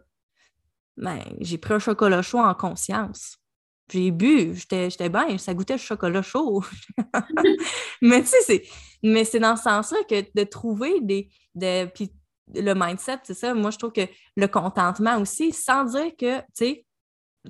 Mais 0.98 1.24
j'ai 1.42 1.58
pris 1.58 1.74
un 1.74 1.80
chocolat 1.80 2.22
chaud 2.22 2.40
en 2.40 2.54
conscience. 2.54 3.38
J'ai 3.92 4.12
bu, 4.12 4.56
j'étais 4.56 5.10
bien, 5.10 5.38
ça 5.38 5.54
goûtait 5.54 5.74
le 5.74 5.80
chocolat 5.80 6.22
chaud. 6.22 6.64
mais 8.02 8.22
tu 8.22 8.30
sais, 8.30 8.42
c'est, 8.42 8.64
mais 9.04 9.26
c'est 9.26 9.40
dans 9.40 9.56
ce 9.56 9.64
sens-là 9.64 9.98
que 10.10 10.26
de 10.34 10.44
trouver 10.46 11.02
des. 11.02 11.30
De, 11.54 11.86
puis 11.86 12.12
le 12.54 12.74
mindset, 12.74 13.20
c'est 13.24 13.34
ça. 13.34 13.54
Moi, 13.54 13.72
je 13.72 13.78
trouve 13.78 13.92
que 13.92 14.08
le 14.36 14.48
contentement 14.48 15.20
aussi, 15.20 15.52
sans 15.52 15.84
dire 15.84 16.12
que, 16.18 16.40
tu 16.40 16.46
sais, 16.54 16.86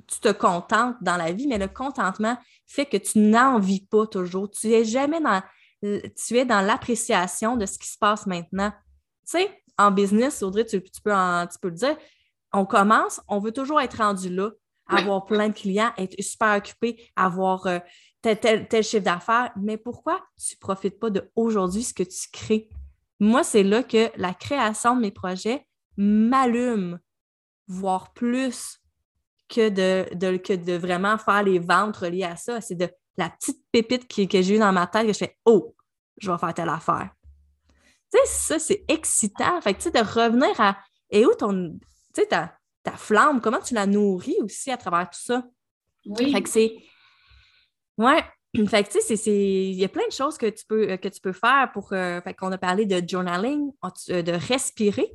tu 0.08 0.20
te 0.20 0.32
contentes 0.32 0.96
dans 1.02 1.18
la 1.18 1.32
vie, 1.32 1.48
mais 1.48 1.58
le 1.58 1.68
contentement 1.68 2.38
fait 2.66 2.86
que 2.86 2.98
tu 2.98 3.20
n'en 3.20 3.60
vis 3.60 3.86
pas 3.86 4.08
toujours. 4.08 4.50
Tu 4.50 4.72
es 4.72 4.86
jamais 4.86 5.22
dans. 5.22 5.42
Tu 5.82 6.38
es 6.38 6.46
dans 6.46 6.62
l'appréciation 6.62 7.58
de 7.58 7.66
ce 7.66 7.78
qui 7.78 7.88
se 7.88 7.98
passe 7.98 8.26
maintenant. 8.26 8.72
Tu 9.30 9.38
sais, 9.38 9.62
en 9.78 9.92
business, 9.92 10.42
Audrey, 10.42 10.66
tu, 10.66 10.80
peux, 10.82 10.88
tu 11.12 11.60
peux 11.62 11.70
le 11.70 11.76
dire, 11.76 11.98
on 12.54 12.66
commence, 12.66 13.22
on 13.28 13.40
veut 13.40 13.52
toujours 13.52 13.82
être 13.82 13.98
rendu 13.98 14.30
là 14.30 14.52
avoir 14.88 15.26
plein 15.26 15.50
de 15.50 15.54
clients, 15.54 15.92
être 15.98 16.22
super 16.22 16.58
occupé, 16.58 17.10
avoir 17.16 17.66
euh, 17.68 17.80
tel, 18.22 18.68
tel, 18.68 18.84
chiffre 18.84 19.04
d'affaires. 19.04 19.52
Mais 19.56 19.78
pourquoi 19.78 20.24
tu 20.38 20.56
ne 20.56 20.60
profites 20.60 21.00
pas 21.00 21.10
de 21.10 21.30
aujourd'hui 21.36 21.84
ce 21.84 21.94
que 21.94 22.04
tu 22.04 22.30
crées? 22.32 22.70
Moi, 23.20 23.44
c'est 23.44 23.64
là 23.64 23.84
que 23.84 24.12
la 24.18 24.34
création 24.34 24.96
de 24.96 25.02
mes 25.02 25.12
projets 25.12 25.66
m'allume, 25.98 27.00
voire 27.68 28.14
plus 28.14 28.80
que 29.48 29.70
de, 29.70 30.38
que 30.38 30.54
de 30.54 30.74
vraiment 30.74 31.18
faire 31.18 31.44
les 31.44 31.60
ventes 31.60 31.98
reliées 31.98 32.24
à 32.24 32.36
ça. 32.36 32.62
C'est 32.62 32.76
de 32.76 32.90
la 33.18 33.30
petite 33.30 33.62
pépite 33.72 34.08
que 34.08 34.42
j'ai 34.42 34.56
eue 34.56 34.60
dans 34.60 34.72
ma 34.72 34.88
tête 34.88 35.08
que 35.08 35.14
je 35.14 35.18
fais 35.18 35.38
Oh, 35.46 35.76
je 36.18 36.32
vais 36.32 36.38
faire 36.38 36.54
telle 36.54 36.70
affaire. 36.70 37.10
Tu 38.12 38.20
sais, 38.20 38.26
ça, 38.26 38.60
c'est 38.60 38.86
excitant. 38.88 39.60
Fait 39.62 39.74
tu 39.74 39.82
sais, 39.82 39.92
de 39.92 40.00
revenir 40.00 40.60
à 40.60 40.78
Et 41.10 41.26
où 41.26 41.34
ton. 41.34 41.78
Tu 42.14 42.22
sais, 42.22 42.28
ta 42.28 42.92
flamme, 42.98 43.42
comment 43.42 43.60
tu 43.60 43.74
la 43.74 43.88
nourris 43.88 44.38
aussi 44.42 44.72
à 44.72 44.78
travers 44.78 45.10
tout 45.10 45.20
ça. 45.20 45.44
Oui. 46.06 46.32
Fait 46.32 46.42
que 46.42 46.50
c'est. 46.50 46.76
Ouais. 47.98 48.24
Fait 48.68 48.84
que 48.84 48.92
tu 48.92 49.02
sais, 49.02 49.16
il 49.28 49.76
y 49.76 49.84
a 49.84 49.90
plein 49.90 50.08
de 50.08 50.14
choses 50.14 50.38
que 50.38 50.46
tu 50.46 50.66
peux, 50.66 50.96
que 50.98 51.10
tu 51.10 51.20
peux 51.20 51.34
faire 51.34 51.70
pour. 51.74 51.92
Euh, 51.92 52.22
fait 52.22 52.34
qu'on 52.34 52.54
a 52.54 52.58
parlé 52.58 52.86
de 52.86 53.06
journaling, 53.06 53.70
euh, 54.10 54.22
de 54.22 54.32
respirer. 54.32 55.12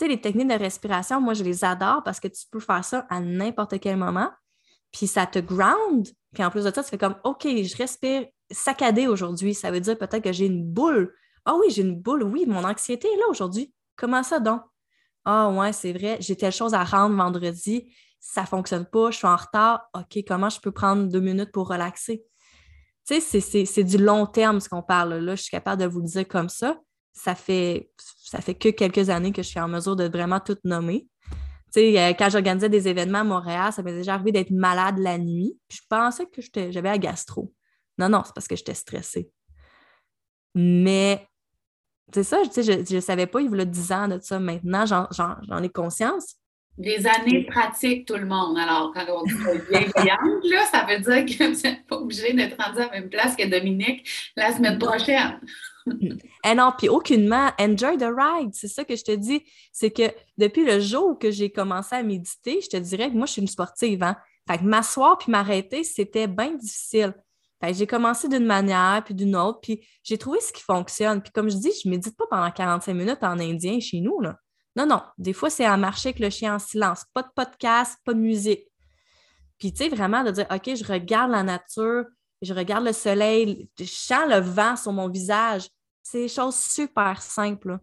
Les 0.00 0.20
techniques 0.20 0.48
de 0.48 0.54
respiration, 0.54 1.20
moi, 1.20 1.34
je 1.34 1.44
les 1.44 1.64
adore 1.64 2.02
parce 2.04 2.20
que 2.20 2.28
tu 2.28 2.44
peux 2.50 2.60
faire 2.60 2.84
ça 2.84 3.06
à 3.08 3.20
n'importe 3.20 3.80
quel 3.80 3.96
moment. 3.96 4.30
Puis 4.92 5.06
ça 5.06 5.26
te 5.26 5.38
ground. 5.38 6.08
Puis 6.34 6.44
en 6.44 6.50
plus 6.50 6.64
de 6.64 6.70
ça, 6.70 6.82
tu 6.82 6.90
fais 6.90 6.98
comme 6.98 7.16
OK, 7.24 7.42
je 7.44 7.76
respire 7.76 8.26
saccadé 8.50 9.08
aujourd'hui. 9.08 9.54
Ça 9.54 9.70
veut 9.70 9.80
dire 9.80 9.98
peut-être 9.98 10.22
que 10.22 10.32
j'ai 10.32 10.46
une 10.46 10.64
boule. 10.64 11.14
Ah 11.44 11.54
oui, 11.56 11.70
j'ai 11.70 11.82
une 11.82 12.00
boule. 12.00 12.22
Oui, 12.22 12.44
mon 12.46 12.64
anxiété 12.64 13.08
est 13.08 13.16
là 13.16 13.24
aujourd'hui. 13.28 13.72
Comment 13.96 14.22
ça 14.22 14.38
donc? 14.40 14.62
Ah 15.28 15.50
ouais, 15.50 15.72
c'est 15.72 15.92
vrai, 15.92 16.18
j'ai 16.20 16.36
telle 16.36 16.52
chose 16.52 16.72
à 16.72 16.84
rendre 16.84 17.16
vendredi, 17.16 17.92
ça 18.20 18.42
ne 18.42 18.46
fonctionne 18.46 18.84
pas, 18.86 19.10
je 19.10 19.16
suis 19.16 19.26
en 19.26 19.34
retard. 19.34 19.82
OK, 19.92 20.22
comment 20.24 20.48
je 20.48 20.60
peux 20.60 20.70
prendre 20.70 21.08
deux 21.08 21.18
minutes 21.18 21.50
pour 21.50 21.66
relaxer? 21.68 22.24
Tu 23.08 23.20
sais, 23.20 23.64
c'est 23.64 23.84
du 23.84 23.98
long 23.98 24.26
terme 24.26 24.60
ce 24.60 24.68
qu'on 24.68 24.82
parle 24.82 25.14
là. 25.14 25.34
Je 25.34 25.42
suis 25.42 25.50
capable 25.50 25.82
de 25.82 25.88
vous 25.88 26.00
le 26.00 26.06
dire 26.06 26.28
comme 26.28 26.48
ça. 26.48 26.78
Ça 27.18 27.34
fait, 27.34 27.90
ça 27.96 28.40
fait 28.40 28.54
que 28.54 28.68
quelques 28.68 29.08
années 29.08 29.32
que 29.32 29.42
je 29.42 29.48
suis 29.48 29.60
en 29.60 29.68
mesure 29.68 29.96
de 29.96 30.04
vraiment 30.04 30.38
tout 30.38 30.58
nommer. 30.64 31.08
Euh, 31.76 32.12
quand 32.18 32.30
j'organisais 32.30 32.68
des 32.68 32.88
événements 32.88 33.20
à 33.20 33.24
Montréal, 33.24 33.72
ça 33.72 33.82
m'est 33.82 33.92
déjà 33.92 34.14
arrivé 34.14 34.32
d'être 34.32 34.50
malade 34.50 34.98
la 34.98 35.18
nuit. 35.18 35.58
Je 35.70 35.80
pensais 35.88 36.26
que 36.26 36.40
j'avais 36.70 36.90
la 36.90 36.98
gastro. 36.98 37.52
Non, 37.98 38.08
non, 38.08 38.22
c'est 38.24 38.34
parce 38.34 38.48
que 38.48 38.56
j'étais 38.56 38.74
stressée. 38.74 39.30
Mais 40.54 41.26
c'est 42.12 42.22
ça, 42.22 42.42
je 42.44 42.94
ne 42.94 43.00
savais 43.00 43.26
pas, 43.26 43.40
il 43.40 43.48
voulait 43.48 43.66
10 43.66 43.92
ans 43.92 44.08
de 44.08 44.18
ça. 44.20 44.38
Maintenant, 44.38 44.84
j'en 44.86 45.62
ai 45.62 45.68
conscience. 45.68 46.36
Des 46.78 47.06
années 47.06 47.44
pratiques, 47.46 48.06
tout 48.06 48.16
le 48.16 48.26
monde. 48.26 48.58
Alors, 48.58 48.92
quand 48.94 49.06
on 49.08 49.24
dit 49.24 49.34
bienveillante, 49.70 50.44
là, 50.44 50.64
ça 50.70 50.86
veut 50.86 50.98
dire 50.98 51.24
que 51.24 51.54
vous 51.54 51.60
n'êtes 51.62 51.86
pas 51.86 51.96
obligé 51.96 52.34
d'être 52.34 52.62
rendu 52.62 52.80
à 52.80 52.86
la 52.86 52.90
même 52.90 53.08
place 53.08 53.34
que 53.34 53.48
Dominique 53.48 54.06
la 54.36 54.52
semaine 54.52 54.78
prochaine. 54.78 55.40
Eh 56.44 56.54
non, 56.54 56.72
puis 56.76 56.88
aucunement, 56.88 57.50
enjoy 57.58 57.96
the 57.96 58.08
ride. 58.16 58.50
C'est 58.52 58.68
ça 58.68 58.84
que 58.84 58.96
je 58.96 59.04
te 59.04 59.12
dis. 59.12 59.42
C'est 59.72 59.90
que 59.90 60.12
depuis 60.38 60.64
le 60.64 60.80
jour 60.80 61.18
que 61.18 61.30
j'ai 61.30 61.50
commencé 61.50 61.94
à 61.94 62.02
méditer, 62.02 62.60
je 62.60 62.68
te 62.68 62.76
dirais 62.76 63.10
que 63.10 63.16
moi, 63.16 63.26
je 63.26 63.32
suis 63.32 63.42
une 63.42 63.48
sportive. 63.48 64.02
Hein? 64.02 64.16
Fait 64.48 64.58
que 64.58 64.64
m'asseoir 64.64 65.18
puis 65.18 65.30
m'arrêter, 65.30 65.84
c'était 65.84 66.26
bien 66.26 66.54
difficile 66.54 67.14
j'ai 67.72 67.86
commencé 67.86 68.28
d'une 68.28 68.44
manière, 68.46 69.02
puis 69.04 69.14
d'une 69.14 69.36
autre, 69.36 69.60
puis 69.60 69.86
j'ai 70.02 70.18
trouvé 70.18 70.40
ce 70.40 70.52
qui 70.52 70.62
fonctionne. 70.62 71.22
Puis 71.22 71.32
comme 71.32 71.50
je 71.50 71.56
dis, 71.56 71.72
je 71.82 71.88
ne 71.88 71.94
médite 71.94 72.16
pas 72.16 72.26
pendant 72.28 72.50
45 72.50 72.94
minutes 72.94 73.22
en 73.22 73.38
indien 73.38 73.80
chez 73.80 74.00
nous. 74.00 74.20
Là. 74.20 74.38
Non, 74.76 74.86
non. 74.86 75.02
Des 75.18 75.32
fois, 75.32 75.50
c'est 75.50 75.64
à 75.64 75.76
marcher 75.76 76.10
avec 76.10 76.20
le 76.20 76.30
chien 76.30 76.54
en 76.54 76.58
silence. 76.58 77.04
Pas 77.14 77.22
de 77.22 77.30
podcast, 77.34 77.98
pas 78.04 78.14
de 78.14 78.20
musique. 78.20 78.66
Puis, 79.58 79.72
tu 79.72 79.84
sais, 79.84 79.88
vraiment 79.88 80.22
de 80.22 80.30
dire, 80.30 80.46
OK, 80.50 80.74
je 80.74 80.84
regarde 80.84 81.30
la 81.30 81.42
nature, 81.42 82.04
je 82.42 82.52
regarde 82.52 82.84
le 82.84 82.92
soleil, 82.92 83.70
je 83.78 83.84
sens 83.84 84.28
le 84.28 84.38
vent 84.38 84.76
sur 84.76 84.92
mon 84.92 85.08
visage. 85.08 85.68
C'est 86.08 86.20
des 86.20 86.28
choses 86.28 86.54
super 86.54 87.20
simples. 87.20 87.80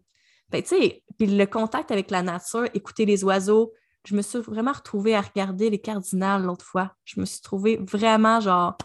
tu 0.53 0.61
sais, 0.63 1.03
puis 1.17 1.27
le 1.27 1.45
contact 1.45 1.91
avec 1.91 2.09
la 2.09 2.21
nature, 2.21 2.65
écouter 2.73 3.05
les 3.05 3.21
oiseaux, 3.25 3.73
je 4.07 4.15
me 4.15 4.21
suis 4.21 4.39
vraiment 4.39 4.71
retrouvée 4.71 5.13
à 5.13 5.19
regarder 5.19 5.69
les 5.69 5.81
cardinales 5.81 6.43
l'autre 6.43 6.63
fois. 6.63 6.95
Je 7.03 7.19
me 7.19 7.25
suis 7.25 7.41
trouvée 7.41 7.75
vraiment 7.75 8.39
genre 8.39 8.77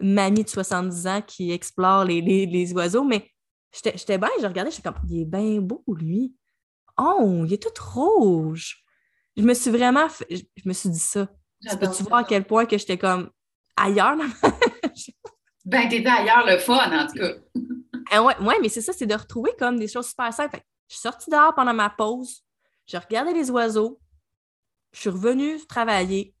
mamie 0.00 0.42
de 0.42 0.48
70 0.48 1.06
ans 1.06 1.22
qui 1.24 1.52
explore 1.52 2.04
les, 2.04 2.72
oiseaux, 2.72 3.04
mais 3.04 3.30
j'étais 3.72 4.18
bien, 4.18 4.28
je 4.40 4.46
regardais, 4.48 4.72
j'étais 4.72 4.82
comme, 4.82 5.00
il 5.08 5.20
est 5.20 5.26
bien 5.26 5.60
beau, 5.60 5.84
lui. 5.86 6.34
Oh, 6.98 7.44
il 7.46 7.52
est 7.52 7.62
tout 7.62 7.82
rouge. 7.94 8.82
Je 9.36 9.42
me 9.44 9.54
suis 9.54 9.70
vraiment, 9.70 10.08
je 10.28 10.42
me 10.64 10.72
suis 10.72 10.90
dit 10.90 10.98
ça. 10.98 11.28
Peux-tu 11.78 12.02
voir 12.02 12.20
à 12.20 12.24
quel 12.24 12.44
point 12.44 12.66
que 12.66 12.76
j'étais 12.76 12.98
comme 12.98 13.30
ailleurs? 13.76 14.16
ben, 15.64 15.88
t'étais 15.88 16.08
ailleurs 16.08 16.44
le 16.44 16.58
fun, 16.58 16.90
en 16.90 17.06
tout 17.06 17.14
cas. 17.14 17.34
Ah 18.10 18.22
ouais, 18.22 18.38
ouais, 18.40 18.58
mais 18.60 18.68
c'est 18.68 18.80
ça, 18.80 18.92
c'est 18.92 19.06
de 19.06 19.14
retrouver 19.14 19.52
comme 19.58 19.78
des 19.78 19.88
choses 19.88 20.08
super 20.08 20.32
simples. 20.32 20.60
je 20.88 20.94
suis 20.94 21.02
sortie 21.02 21.30
dehors 21.30 21.54
pendant 21.54 21.74
ma 21.74 21.90
pause, 21.90 22.44
je 22.86 22.96
regardais 22.96 23.32
les 23.32 23.50
oiseaux, 23.50 24.00
je 24.92 25.00
suis 25.00 25.10
revenue 25.10 25.64
travailler, 25.66 26.34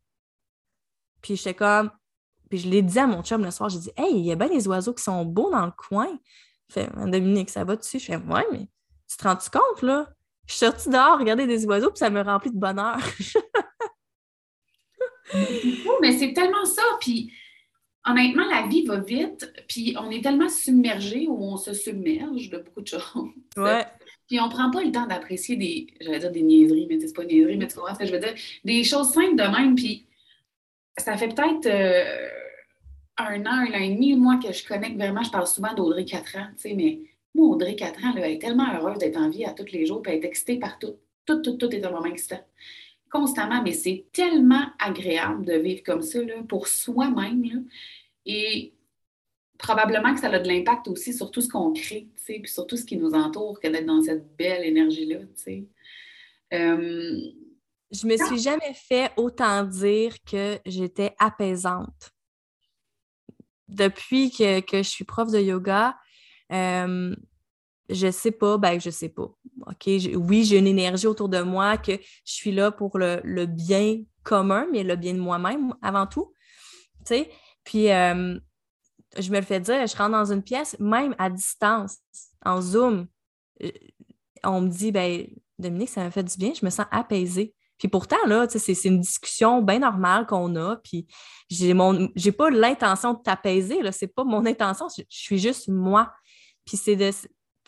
puis 1.20 1.36
j'étais 1.36 1.54
comme, 1.54 1.90
puis 2.50 2.58
je 2.58 2.68
l'ai 2.68 2.82
dit 2.82 2.98
à 2.98 3.06
mon 3.06 3.22
chum 3.22 3.44
le 3.44 3.50
soir, 3.50 3.70
j'ai 3.70 3.78
dit, 3.78 3.92
hey, 3.96 4.12
il 4.12 4.26
y 4.26 4.32
a 4.32 4.36
bien 4.36 4.48
des 4.48 4.68
oiseaux 4.68 4.92
qui 4.92 5.02
sont 5.02 5.24
beaux 5.24 5.50
dans 5.50 5.64
le 5.64 5.72
coin. 5.72 6.08
Fait, 6.68 6.90
Dominique, 6.94 7.50
ça 7.50 7.64
va 7.64 7.76
dessus? 7.76 7.98
Je 7.98 8.06
fais, 8.06 8.16
ouais, 8.16 8.46
mais 8.50 8.68
tu 9.08 9.16
te 9.16 9.22
rends 9.22 9.34
-tu 9.34 9.50
compte, 9.50 9.82
là? 9.82 10.08
Je 10.46 10.54
suis 10.54 10.66
sortie 10.66 10.90
dehors 10.90 11.18
regarder 11.18 11.46
des 11.46 11.64
oiseaux, 11.66 11.90
puis 11.90 11.98
ça 11.98 12.10
me 12.10 12.20
remplit 12.20 12.50
de 12.50 12.58
bonheur. 12.58 12.98
mais 16.00 16.18
c'est 16.18 16.32
tellement 16.32 16.64
ça. 16.64 16.82
Puis 17.00 17.32
honnêtement, 18.06 18.44
la 18.46 18.66
vie 18.66 18.84
va 18.84 18.98
vite, 18.98 19.52
puis 19.68 19.94
on 19.98 20.10
est 20.10 20.22
tellement 20.22 20.48
submergé 20.48 21.26
ou 21.28 21.42
on 21.42 21.56
se 21.56 21.72
submerge 21.72 22.50
de 22.50 22.58
beaucoup 22.58 22.80
de 22.80 22.88
choses. 22.88 23.02
Ouais. 23.56 23.84
Puis 24.28 24.40
on 24.40 24.48
prend 24.48 24.70
pas 24.70 24.82
le 24.82 24.92
temps 24.92 25.06
d'apprécier 25.06 25.56
des, 25.56 25.86
j'allais 26.00 26.18
dire 26.18 26.32
des 26.32 26.42
niaiseries, 26.42 26.86
mais 26.88 26.98
c'est 27.00 27.14
pas 27.14 27.24
des 27.24 27.34
niaiseries, 27.34 27.58
mais 27.58 27.68
tu 27.68 27.76
comprends 27.76 27.94
ce 27.94 28.00
que 28.00 28.06
je 28.06 28.12
veux 28.12 28.20
dire? 28.20 28.34
Des 28.64 28.84
choses 28.84 29.10
simples 29.10 29.36
de 29.36 29.42
même, 29.42 29.74
puis 29.74 30.06
ça 30.96 31.16
fait 31.16 31.28
peut-être 31.28 31.66
euh, 31.66 32.28
un 33.18 33.44
an, 33.46 33.66
un 33.68 33.72
an 33.72 33.82
et 33.82 33.94
demi, 33.94 34.14
moi, 34.16 34.38
que 34.42 34.52
je 34.52 34.66
connecte 34.66 34.96
vraiment, 34.96 35.22
je 35.22 35.30
parle 35.30 35.46
souvent 35.46 35.74
d'Audrey 35.74 36.04
4 36.04 36.36
ans, 36.36 36.46
tu 36.56 36.62
sais, 36.62 36.74
mais 36.74 37.00
moi, 37.34 37.48
Audrey 37.48 37.76
4 37.76 38.04
ans, 38.04 38.14
elle 38.16 38.30
est 38.30 38.38
tellement 38.38 38.72
heureuse 38.74 38.98
d'être 38.98 39.18
en 39.18 39.30
vie 39.30 39.44
à 39.44 39.52
tous 39.52 39.70
les 39.72 39.86
jours, 39.86 40.02
puis 40.02 40.12
elle 40.12 40.24
est 40.24 40.26
excitée 40.26 40.58
par 40.58 40.78
tout. 40.78 40.96
Tout, 41.24 41.40
tout, 41.40 41.52
tout 41.52 41.70
est 41.72 41.84
un 41.84 41.90
moment 41.90 42.06
excitant 42.06 42.40
constamment, 43.12 43.62
mais 43.62 43.72
c'est 43.72 44.06
tellement 44.12 44.64
agréable 44.78 45.44
de 45.44 45.52
vivre 45.54 45.82
comme 45.84 46.02
ça 46.02 46.20
là, 46.22 46.42
pour 46.48 46.66
soi-même. 46.66 47.66
Et 48.24 48.72
probablement 49.58 50.14
que 50.14 50.20
ça 50.20 50.28
a 50.28 50.38
de 50.38 50.48
l'impact 50.48 50.88
aussi 50.88 51.12
sur 51.12 51.30
tout 51.30 51.42
ce 51.42 51.48
qu'on 51.48 51.72
crée, 51.72 52.08
puis 52.24 52.48
sur 52.48 52.66
tout 52.66 52.76
ce 52.76 52.84
qui 52.84 52.96
nous 52.96 53.12
entoure, 53.12 53.60
que 53.60 53.68
d'être 53.68 53.86
dans 53.86 54.02
cette 54.02 54.34
belle 54.36 54.64
énergie-là. 54.64 55.18
Euh, 56.54 57.20
je 57.90 58.06
me 58.06 58.16
suis 58.16 58.38
jamais 58.38 58.72
fait 58.74 59.12
autant 59.16 59.62
dire 59.64 60.14
que 60.24 60.58
j'étais 60.64 61.14
apaisante. 61.18 62.10
Depuis 63.68 64.30
que, 64.30 64.62
je 64.72 64.82
suis 64.82 65.04
prof 65.04 65.30
de 65.30 65.38
yoga, 65.38 65.96
euh, 66.50 67.14
je 67.92 68.10
sais 68.10 68.30
pas, 68.30 68.58
ben 68.58 68.80
je 68.80 68.90
sais 68.90 69.08
pas. 69.08 69.30
OK, 69.66 69.86
oui, 69.86 70.44
j'ai 70.44 70.58
une 70.58 70.66
énergie 70.66 71.06
autour 71.06 71.28
de 71.28 71.40
moi 71.40 71.76
que 71.76 71.92
je 71.92 72.32
suis 72.32 72.52
là 72.52 72.70
pour 72.70 72.98
le, 72.98 73.46
bien 73.46 74.02
commun, 74.22 74.66
mais 74.72 74.82
le 74.82 74.96
bien 74.96 75.14
de 75.14 75.20
moi-même 75.20 75.74
avant 75.82 76.06
tout. 76.06 76.32
Tu 77.04 77.14
sais, 77.14 77.30
puis 77.64 77.90
euh, 77.90 78.38
je 79.18 79.30
me 79.30 79.36
le 79.36 79.44
fais 79.44 79.60
dire, 79.60 79.86
je 79.86 79.96
rentre 79.96 80.12
dans 80.12 80.32
une 80.32 80.42
pièce, 80.42 80.76
même 80.78 81.14
à 81.18 81.30
distance, 81.30 81.98
en 82.44 82.60
Zoom, 82.60 83.06
euh, 83.62 83.70
on 84.44 84.60
me 84.60 84.68
dit, 84.68 84.92
ben 84.92 85.26
Dominique, 85.58 85.90
ça 85.90 86.02
m'a 86.02 86.10
fait 86.10 86.24
du 86.24 86.36
bien, 86.36 86.52
je 86.58 86.64
me 86.64 86.70
sens 86.70 86.86
apaisée. 86.90 87.54
Puis 87.78 87.88
pourtant, 87.88 88.24
là, 88.26 88.46
c'est 88.48 88.84
une 88.84 89.00
discussion 89.00 89.60
bien 89.60 89.80
normale 89.80 90.26
qu'on 90.26 90.54
a. 90.54 90.76
Puis 90.76 91.06
j'ai 91.50 91.74
pas 91.74 92.50
l'intention 92.50 93.14
de 93.14 93.18
t'apaiser, 93.22 93.82
là. 93.82 93.90
C'est 93.90 94.06
pas 94.06 94.22
mon 94.22 94.46
intention. 94.46 94.86
Je, 94.96 95.02
je, 95.08 95.18
suis 95.18 95.38
juste 95.38 95.68
moi. 95.68 96.12
Puis 96.64 96.76
c'est 96.76 96.94
de, 96.94 97.10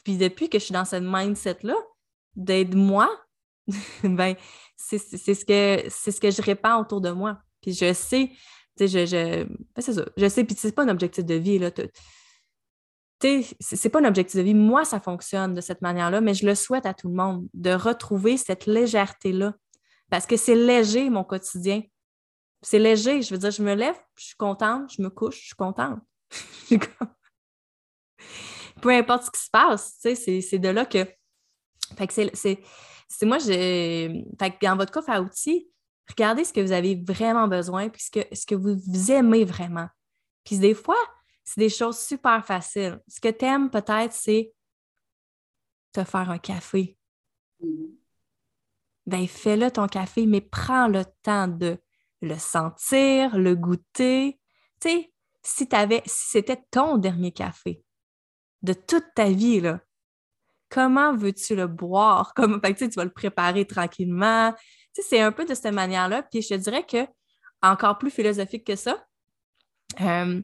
puis 0.05 0.19
depuis 0.19 0.49
que 0.49 0.59
je 0.59 0.65
suis 0.65 0.73
dans 0.73 0.85
cette 0.85 1.03
mindset-là, 1.05 1.75
d'être 2.37 2.75
moi, 2.75 3.11
ben, 4.05 4.35
c'est 4.77 4.99
ce, 4.99 5.45
que, 5.45 5.89
ce 5.89 6.21
que 6.21 6.31
je 6.31 6.43
répands 6.43 6.81
autour 6.81 7.01
de 7.01 7.11
moi. 7.11 7.39
Puis 7.63 7.73
je 7.73 7.93
sais, 7.93 8.31
tu 8.77 8.87
je, 8.87 9.45
ben, 9.45 9.57
c'est 9.79 9.95
ça, 9.95 10.05
je 10.17 10.29
sais, 10.29 10.45
puis 10.45 10.55
c'est 10.59 10.73
pas 10.73 10.85
un 10.85 10.89
objectif 10.89 11.25
de 11.25 11.35
vie, 11.35 11.59
là. 11.59 11.71
C'est 13.61 13.89
pas 13.89 14.01
un 14.01 14.05
objectif 14.05 14.37
de 14.37 14.43
vie. 14.43 14.55
Moi, 14.55 14.85
ça 14.85 15.01
fonctionne 15.01 15.55
de 15.55 15.63
cette 15.63 15.81
manière-là, 15.81 16.21
mais 16.21 16.35
je 16.35 16.45
le 16.45 16.55
souhaite 16.55 16.85
à 16.85 16.93
tout 16.93 17.09
le 17.09 17.15
monde, 17.15 17.49
de 17.55 17.71
retrouver 17.71 18.37
cette 18.37 18.67
légèreté-là. 18.67 19.55
Parce 20.11 20.27
que 20.27 20.37
c'est 20.37 20.55
léger, 20.55 21.09
mon 21.09 21.25
quotidien. 21.25 21.83
C'est 22.61 22.79
léger. 22.79 23.23
Je 23.23 23.33
veux 23.33 23.39
dire, 23.39 23.51
je 23.51 23.63
me 23.63 23.75
lève, 23.75 23.97
je 24.17 24.27
suis 24.27 24.37
contente, 24.37 24.93
je 24.95 25.01
me 25.01 25.09
couche, 25.09 25.41
je 25.41 25.47
suis 25.47 25.57
contente. 25.57 26.01
peu 28.85 28.91
importe 28.91 29.25
ce 29.25 29.31
qui 29.31 29.41
se 29.41 29.51
passe, 29.51 29.97
c'est 29.99 30.59
de 30.59 30.69
là 30.69 30.85
que. 30.85 31.09
Fait 31.97 32.07
que 32.07 32.13
c'est 32.13 32.61
moi, 33.23 33.39
j'ai. 33.39 34.27
Fait 34.39 34.51
que 34.51 34.67
dans 34.67 34.77
votre 34.77 34.93
coffre 34.93 35.09
à 35.09 35.23
outils, 35.23 35.71
regardez 36.07 36.45
ce 36.45 36.53
que 36.53 36.61
vous 36.61 36.73
avez 36.73 36.95
vraiment 36.95 37.49
besoin, 37.49 37.89
puis 37.89 38.03
ce 38.03 38.11
que, 38.11 38.35
ce 38.35 38.45
que 38.45 38.55
vous, 38.55 39.11
aimez 39.11 39.47
vraiment. 39.47 39.89
Puis 40.45 40.59
des 40.59 40.75
fois, 40.75 40.99
c'est 41.45 41.61
des 41.61 41.71
choses 41.71 41.99
super 41.99 42.45
faciles. 42.45 43.01
Ce 43.09 43.21
que 43.21 43.29
tu 43.29 43.47
aimes 43.47 43.71
peut-être, 43.71 44.13
c'est 44.13 44.53
te 45.93 46.05
faire 46.05 46.29
un 46.29 46.39
café. 46.39 46.99
Ben, 49.07 49.27
fais-le 49.27 49.71
ton 49.71 49.87
café, 49.87 50.27
mais 50.27 50.43
prends 50.43 50.89
le 50.89 51.07
temps 51.23 51.49
de 51.49 51.79
le 52.21 52.37
sentir, 52.37 53.39
le 53.39 53.57
goûter. 53.57 54.39
Tu 54.79 54.89
sais, 54.91 55.15
si, 55.43 55.67
si 56.07 56.29
c'était 56.29 56.63
ton 56.71 56.99
dernier 56.99 57.33
café, 57.33 57.84
de 58.65 58.73
toute 58.73 59.05
ta 59.15 59.29
vie, 59.29 59.61
là. 59.61 59.81
Comment 60.71 61.15
veux-tu 61.15 61.55
le 61.55 61.67
boire? 61.67 62.33
Comment, 62.35 62.59
fait 62.61 62.75
tu 62.75 62.97
vas 62.97 63.05
le 63.05 63.13
préparer 63.13 63.67
tranquillement. 63.67 64.55
c'est 64.93 65.21
un 65.21 65.31
peu 65.31 65.45
de 65.45 65.55
cette 65.55 65.75
manière-là. 65.75 66.23
Puis 66.25 66.43
je 66.43 66.49
te 66.49 66.55
dirais 66.55 66.85
que, 66.85 67.07
encore 67.63 67.99
plus 67.99 68.11
philosophique 68.11 68.67
que 68.67 68.75
ça, 68.75 69.05
euh, 70.01 70.43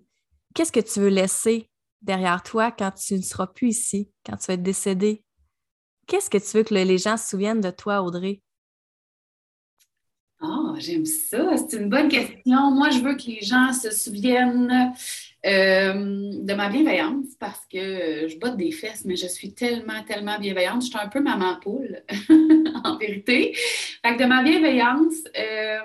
qu'est-ce 0.54 0.70
que 0.70 0.80
tu 0.80 1.00
veux 1.00 1.09
laisser 1.09 1.70
derrière 2.02 2.42
toi 2.42 2.70
quand 2.70 2.92
tu 2.92 3.14
ne 3.14 3.22
seras 3.22 3.46
plus 3.46 3.68
ici, 3.68 4.11
quand 4.24 4.37
tu 4.37 4.46
vas 4.46 4.54
être 4.54 4.62
décédé? 4.62 5.24
Qu'est-ce 6.06 6.28
que 6.28 6.38
tu 6.38 6.59
veux 6.59 6.62
que 6.62 6.74
les 6.74 6.98
gens 6.98 7.16
se 7.16 7.30
souviennent 7.30 7.61
de 7.61 7.70
toi, 7.70 8.02
Audrey? 8.02 8.42
Ah, 10.42 10.74
j'aime 10.78 11.06
ça. 11.06 11.56
C'est 11.56 11.78
une 11.78 11.88
bonne 11.88 12.09
question. 12.09 12.70
Moi, 12.70 12.90
je 12.90 13.00
veux 13.00 13.14
que 13.14 13.26
les 13.26 13.40
gens 13.42 13.72
se 13.72 13.90
souviennent 13.90 14.92
euh, 15.46 16.31
de 16.42 16.55
ma 16.55 16.68
bienveillance 16.68 17.35
parce 17.38 17.66
que 17.66 18.29
je 18.29 18.38
botte 18.38 18.57
des 18.57 18.72
fesses, 18.72 19.05
mais 19.07 19.16
je 19.16 19.26
suis 19.26 19.55
tellement, 19.55 20.03
tellement 20.05 20.38
bienveillante. 20.38 20.83
Je 20.83 20.88
suis 20.88 20.98
un 20.98 21.09
peu 21.09 21.20
maman 21.20 21.59
poule, 21.61 22.03
en 22.85 22.96
vérité. 22.98 23.55
Fait 24.05 24.16
que 24.16 24.22
de 24.22 24.26
ma 24.26 24.42
bienveillance, 24.42 25.16
euh, 25.38 25.79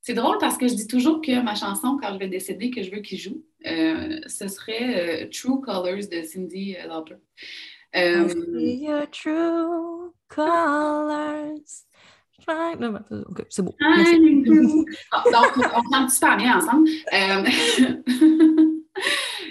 c'est 0.00 0.14
drôle 0.14 0.38
parce 0.38 0.58
que 0.58 0.66
je 0.66 0.74
dis 0.74 0.88
toujours 0.88 1.20
que 1.20 1.40
ma 1.42 1.54
chanson, 1.54 1.96
quand 2.00 2.12
je 2.12 2.18
vais 2.18 2.28
décéder, 2.28 2.70
que 2.70 2.82
je 2.82 2.90
veux 2.90 3.00
qu'il 3.00 3.18
joue, 3.18 3.44
euh, 3.66 4.20
ce 4.26 4.48
serait 4.48 5.28
True 5.30 5.60
Colors 5.60 6.08
de 6.10 6.22
Cindy 6.22 6.76
Lauper. 6.88 7.16
true 9.12 10.12
colors 10.28 11.52
c'est 13.48 13.62
bon. 13.62 13.74
donc, 15.32 15.52
on 15.56 15.92
chante 15.92 16.10
super 16.10 16.36
bien 16.36 16.58
ensemble. 16.58 16.88
Euh, 17.12 17.44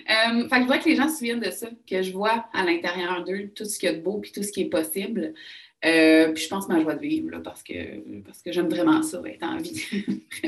euh, 0.10 0.50
fait 0.50 0.56
que 0.56 0.62
je 0.62 0.68
vois 0.68 0.78
que 0.78 0.90
les 0.90 0.96
gens 0.96 1.08
se 1.08 1.18
souviennent 1.18 1.40
de 1.40 1.52
ça, 1.52 1.68
que 1.90 2.02
je 2.02 2.12
vois 2.12 2.46
à 2.54 2.64
l'intérieur 2.64 3.24
d'eux 3.24 3.52
tout 3.56 3.66
ce 3.66 3.80
qu'il 3.80 3.90
y 3.90 3.92
a 3.92 3.96
de 3.96 4.02
beau 4.02 4.20
puis 4.20 4.32
tout 4.32 4.44
ce 4.44 4.52
qui 4.52 4.62
est 4.62 4.70
possible. 4.70 5.34
Euh, 5.86 6.32
puis 6.32 6.44
je 6.44 6.50
pense 6.50 6.68
ma 6.70 6.82
joie 6.82 6.96
de 6.96 7.02
vivre 7.02 7.30
là, 7.30 7.40
parce 7.40 7.62
que, 7.62 8.22
parce 8.22 8.42
que 8.42 8.52
j'aime 8.52 8.70
vraiment 8.70 9.04
ça, 9.04 9.22
être 9.26 9.44
en 9.44 9.58
vie. 9.58 9.84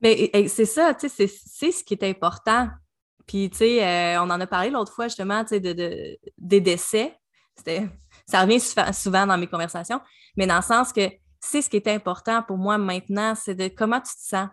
Mais 0.00 0.48
c'est 0.48 0.64
ça, 0.64 0.94
tu 0.94 1.08
sais, 1.08 1.28
c'est 1.28 1.70
ce 1.70 1.84
qui 1.84 1.94
est 1.94 2.02
important. 2.02 2.68
Puis, 3.24 3.50
tu 3.50 3.58
sais, 3.58 4.18
on 4.18 4.22
en 4.22 4.40
a 4.40 4.46
parlé 4.48 4.70
l'autre 4.70 4.92
fois, 4.92 5.06
justement, 5.06 5.44
tu 5.44 5.50
sais, 5.50 5.60
de, 5.60 5.72
de, 5.72 6.18
des 6.38 6.60
décès. 6.60 7.14
Ça 8.26 8.42
revient 8.42 8.58
souvent 8.60 9.26
dans 9.28 9.38
mes 9.38 9.46
conversations, 9.46 10.00
mais 10.36 10.46
dans 10.46 10.56
le 10.56 10.62
sens 10.62 10.92
que 10.92 11.08
c'est 11.44 11.60
ce 11.60 11.68
qui 11.68 11.76
est 11.76 11.88
important 11.88 12.42
pour 12.42 12.56
moi 12.56 12.78
maintenant, 12.78 13.34
c'est 13.34 13.56
de 13.56 13.66
comment 13.66 14.00
tu 14.00 14.14
te 14.14 14.20
sens. 14.20 14.48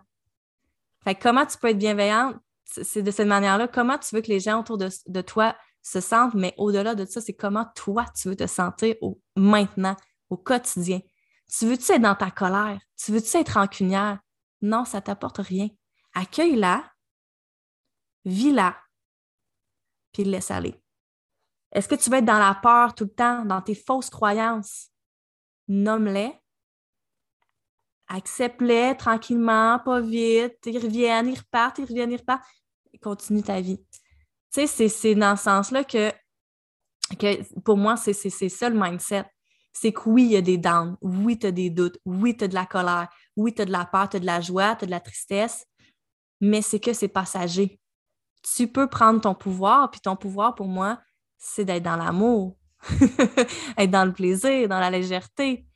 Fait 1.04 1.16
comment 1.16 1.46
tu 1.46 1.58
peux 1.58 1.68
être 1.68 1.78
bienveillante, 1.78 2.36
c'est 2.66 3.04
de 3.04 3.12
cette 3.12 3.28
manière-là. 3.28 3.68
Comment 3.68 3.98
tu 4.00 4.16
veux 4.16 4.22
que 4.22 4.28
les 4.28 4.40
gens 4.40 4.60
autour 4.60 4.78
de, 4.78 5.22
toi 5.22 5.56
se 5.84 6.02
sentent, 6.02 6.34
mais 6.34 6.54
au-delà 6.58 6.96
de 6.96 7.06
ça, 7.06 7.22
c'est 7.22 7.36
comment 7.36 7.66
toi 7.76 8.06
tu 8.20 8.28
veux 8.28 8.36
te 8.36 8.48
sentir 8.48 8.96
au, 9.02 9.22
maintenant, 9.36 9.96
au 10.30 10.38
quotidien. 10.38 11.00
Tu 11.48 11.68
veux-tu 11.68 11.92
être 11.92 12.02
dans 12.02 12.16
ta 12.16 12.32
colère? 12.32 12.80
Tu 12.98 13.12
veux-tu 13.12 13.38
être 13.38 13.54
rancunière? 13.54 14.20
Non, 14.62 14.84
ça 14.84 14.98
ne 14.98 15.04
t'apporte 15.04 15.38
rien. 15.38 15.70
Accueille-la, 16.16 16.92
vis-la, 18.26 18.76
puis 20.12 20.24
laisse 20.24 20.50
aller. 20.50 20.76
Est-ce 21.72 21.88
que 21.88 21.96
tu 21.96 22.10
veux 22.10 22.18
être 22.18 22.26
dans 22.26 22.40
la 22.40 22.56
peur 22.56 22.96
tout 22.96 23.06
le 23.06 23.14
temps, 23.14 23.46
dans 23.46 23.62
tes 23.62 23.76
fausses 23.76 24.10
croyances? 24.10 24.90
Nomme-les, 25.68 26.34
accepte-les 28.10 28.96
tranquillement, 28.98 29.80
pas 29.80 30.02
vite, 30.02 30.58
ils 30.66 30.80
reviennent, 30.80 31.28
ils 31.28 31.38
repartent, 31.38 31.78
ils 31.78 31.86
reviennent, 31.86 32.12
ils 32.12 32.18
repartent, 32.18 32.44
continue 33.02 33.44
ta 33.44 33.62
vie. 33.62 33.80
Tu 34.54 34.68
sais, 34.68 34.88
c'est 34.90 35.16
dans 35.16 35.36
ce 35.36 35.44
sens-là 35.44 35.84
que, 35.84 36.12
que, 37.20 37.60
pour 37.62 37.78
moi, 37.78 37.96
c'est 37.96 38.14
ça 38.14 38.70
le 38.70 38.80
mindset. 38.80 39.26
C'est 39.72 39.94
que 39.94 40.10
oui, 40.10 40.26
il 40.26 40.32
y 40.32 40.36
a 40.36 40.42
des 40.42 40.58
downs, 40.58 40.98
oui, 41.02 41.38
tu 41.38 41.48
as 41.48 41.52
des 41.52 41.70
doutes, 41.70 42.00
oui, 42.04 42.36
tu 42.36 42.44
as 42.44 42.48
de 42.48 42.56
la 42.56 42.66
colère, 42.66 43.08
oui, 43.36 43.54
tu 43.54 43.62
as 43.62 43.66
de 43.66 43.72
la 43.72 43.86
peur, 43.86 44.10
tu 44.10 44.18
as 44.18 44.20
de 44.20 44.26
la 44.26 44.42
joie, 44.42 44.76
tu 44.76 44.84
as 44.84 44.88
de 44.88 44.92
la 44.92 45.00
tristesse, 45.00 45.66
mais 46.42 46.62
c'est 46.62 46.80
que 46.80 46.94
c'est 46.94 47.08
passager. 47.08 47.80
tu 48.56 48.68
peux 48.68 48.88
prendre 48.88 49.22
ton 49.22 49.36
pouvoir, 49.36 49.92
puis 49.92 50.02
ton 50.02 50.16
pouvoir 50.16 50.56
pour 50.56 50.68
moi, 50.68 51.00
c'est 51.38 51.66
d'être 51.66 51.84
dans 51.84 51.96
l'amour, 51.98 52.58
être 53.78 53.92
dans 53.92 54.06
le 54.06 54.14
plaisir, 54.14 54.68
dans 54.68 54.80
la 54.80 54.90
légèreté. 54.90 55.68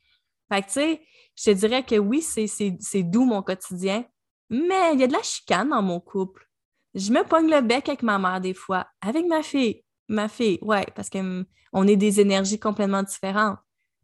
Fait 0.50 0.62
que, 0.62 0.66
tu 0.66 0.72
sais, 0.72 1.02
je 1.36 1.44
te 1.44 1.50
dirais 1.50 1.82
que 1.82 1.96
oui, 1.96 2.22
c'est 2.22 3.02
doux 3.02 3.24
mon 3.24 3.42
quotidien, 3.42 4.04
mais 4.50 4.94
il 4.94 5.00
y 5.00 5.04
a 5.04 5.06
de 5.06 5.12
la 5.12 5.22
chicane 5.22 5.70
dans 5.70 5.82
mon 5.82 6.00
couple. 6.00 6.48
Je 6.94 7.10
me 7.10 7.24
pogne 7.24 7.50
le 7.50 7.60
bec 7.60 7.88
avec 7.88 8.02
ma 8.02 8.18
mère 8.18 8.40
des 8.40 8.54
fois, 8.54 8.86
avec 9.00 9.26
ma 9.26 9.42
fille. 9.42 9.82
Ma 10.08 10.28
fille, 10.28 10.58
ouais, 10.62 10.86
parce 10.94 11.08
qu'on 11.08 11.86
est 11.86 11.96
des 11.96 12.20
énergies 12.20 12.58
complètement 12.58 13.02
différentes. 13.02 13.58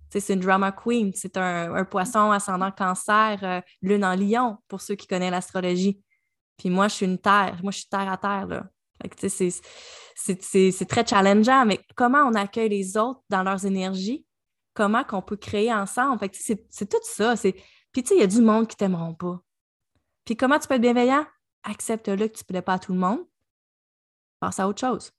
C'est 0.09 0.35
une 0.35 0.41
drama 0.41 0.73
queen, 0.73 1.13
c'est 1.15 1.37
un, 1.37 1.85
poisson 1.85 2.33
ascendant 2.33 2.73
cancer, 2.73 3.39
euh, 3.43 3.61
lune 3.81 4.05
en 4.05 4.17
lion, 4.17 4.57
pour 4.67 4.81
ceux 4.81 4.97
qui 4.97 5.07
connaissent 5.07 5.31
l'astrologie. 5.31 6.03
Puis 6.57 6.69
moi, 6.69 6.89
je 6.89 6.95
suis 6.95 7.07
une 7.07 7.19
terre, 7.19 7.61
moi, 7.63 7.71
je 7.71 7.79
suis 7.79 7.89
terre 7.89 8.11
à 8.11 8.17
terre. 8.17 8.47
Là. 8.47 8.65
C'est 10.17 10.89
très 10.89 11.07
challengeant, 11.07 11.65
mais 11.65 11.79
comment 11.95 12.25
on 12.27 12.35
accueille 12.35 12.71
les 12.71 12.97
autres 12.97 13.21
dans 13.29 13.43
leurs 13.43 13.65
énergies? 13.65 14.27
Comment 14.75 15.05
qu'on 15.05 15.23
peut 15.23 15.37
créer 15.37 15.73
ensemble? 15.73 16.29
C'est 16.33 16.89
tout 16.89 16.99
ça. 17.03 17.35
Puis 17.37 18.03
tu 18.03 18.09
sais, 18.09 18.17
il 18.17 18.21
y 18.21 18.25
a 18.25 18.27
du 18.27 18.41
monde 18.41 18.69
qui 18.69 18.77
t'aimeront 18.77 19.15
pas. 19.15 19.41
Puis 20.25 20.37
comment 20.37 20.59
tu 20.59 20.69
peux 20.69 20.75
être 20.75 20.81
bienveillant? 20.81 21.27
Accepte-le 21.65 22.29
que 22.29 22.35
tu 22.35 22.45
ne 22.45 22.47
plais 22.47 22.63
pas 22.63 22.75
à 22.75 22.79
tout 22.79 22.93
le 22.93 22.99
monde. 22.99 23.21
Passe 24.39 24.61
à 24.61 24.69
autre 24.69 24.81
chose. 24.81 25.13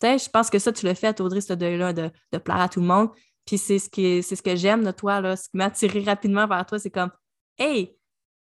Tu 0.00 0.06
sais, 0.06 0.18
je 0.18 0.30
pense 0.30 0.48
que 0.48 0.58
ça, 0.58 0.72
tu 0.72 0.86
le 0.86 0.94
fais, 0.94 1.20
Audrey, 1.20 1.40
ce 1.40 1.52
deuil-là, 1.52 1.92
de, 1.92 2.38
plaire 2.38 2.60
à 2.60 2.68
tout 2.68 2.80
le 2.80 2.86
monde. 2.86 3.10
Puis 3.44 3.58
c'est 3.58 3.78
ce, 3.78 3.88
c'est 3.92 4.36
ce 4.36 4.42
que 4.42 4.54
j'aime 4.54 4.84
de 4.84 4.90
toi, 4.90 5.20
là, 5.20 5.36
ce 5.36 5.48
qui 5.48 5.56
m'a 5.56 5.66
attiré 5.66 6.02
rapidement 6.02 6.46
vers 6.46 6.64
toi, 6.66 6.78
c'est 6.78 6.90
comme 6.90 7.10
Hey, 7.58 7.98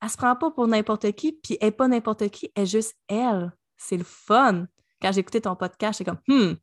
elle 0.02 0.10
se 0.10 0.18
prend 0.18 0.36
pas 0.36 0.52
pour 0.52 0.68
n'importe 0.68 1.12
qui, 1.14 1.34
puis 1.34 1.58
elle 1.60 1.68
n'est 1.68 1.72
pas 1.72 1.88
n'importe 1.88 2.30
qui, 2.30 2.52
elle 2.56 2.64
est 2.64 2.66
juste 2.68 2.96
elle. 3.08 3.52
C'est 3.78 3.98
le 3.98 4.04
fun. 4.04 4.68
Quand 5.02 5.12
j'écoutais 5.12 5.42
ton 5.42 5.56
podcast, 5.56 5.98
j'étais 5.98 6.12
comme 6.12 6.22
Hmm, 6.28 6.56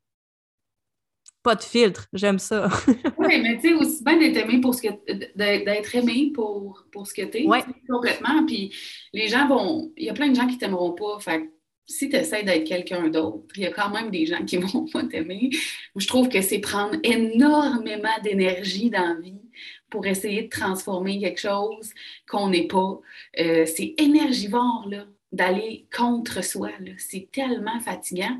pas 1.46 1.54
de 1.54 1.62
filtre, 1.62 2.08
j'aime 2.12 2.40
ça. 2.40 2.68
oui, 3.18 3.40
mais 3.40 3.56
tu 3.60 3.68
sais, 3.68 3.74
aussi 3.74 4.02
bien 4.02 4.18
d'être 4.18 4.36
aimé 4.36 4.60
pour 4.60 4.74
ce 4.74 4.82
que 4.82 4.88
d'être 5.36 5.94
aimé 5.94 6.32
pour, 6.34 6.84
pour 6.90 7.06
ce 7.06 7.14
que 7.14 7.22
tu 7.22 7.38
es. 7.38 7.46
Ouais. 7.46 7.60
Complètement. 7.88 8.44
Puis 8.44 8.74
les 9.12 9.28
gens 9.28 9.46
vont. 9.46 9.92
Il 9.96 10.06
y 10.06 10.10
a 10.10 10.12
plein 10.12 10.28
de 10.28 10.34
gens 10.34 10.48
qui 10.48 10.58
t'aimeront 10.58 10.90
pas. 10.90 11.20
Fait 11.20 11.48
si 11.86 12.08
tu 12.08 12.16
essaies 12.16 12.42
d'être 12.42 12.64
quelqu'un 12.64 13.10
d'autre, 13.10 13.44
il 13.54 13.62
y 13.62 13.66
a 13.66 13.70
quand 13.70 13.90
même 13.90 14.10
des 14.10 14.26
gens 14.26 14.44
qui 14.44 14.56
vont 14.56 14.86
pas 14.86 15.04
t'aimer. 15.04 15.50
Je 15.94 16.06
trouve 16.08 16.28
que 16.28 16.40
c'est 16.40 16.58
prendre 16.58 16.96
énormément 17.04 18.18
d'énergie 18.24 18.90
dans 18.90 19.14
la 19.14 19.20
vie 19.20 19.40
pour 19.88 20.04
essayer 20.04 20.42
de 20.42 20.48
transformer 20.48 21.20
quelque 21.20 21.40
chose 21.40 21.92
qu'on 22.28 22.48
n'est 22.48 22.66
pas. 22.66 23.00
Euh, 23.38 23.66
c'est 23.66 23.94
énergivore, 23.98 24.88
là, 24.90 25.06
d'aller 25.30 25.86
contre 25.96 26.42
soi. 26.42 26.70
C'est 26.98 27.28
tellement 27.30 27.78
fatigant. 27.78 28.36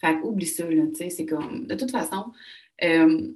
Fait 0.00 0.18
oublie 0.22 0.46
ça, 0.46 0.64
là, 0.68 0.84
tu 0.88 0.94
sais, 0.94 1.10
c'est 1.10 1.26
comme... 1.26 1.66
De 1.66 1.74
toute 1.74 1.90
façon, 1.90 2.26
euh, 2.84 3.28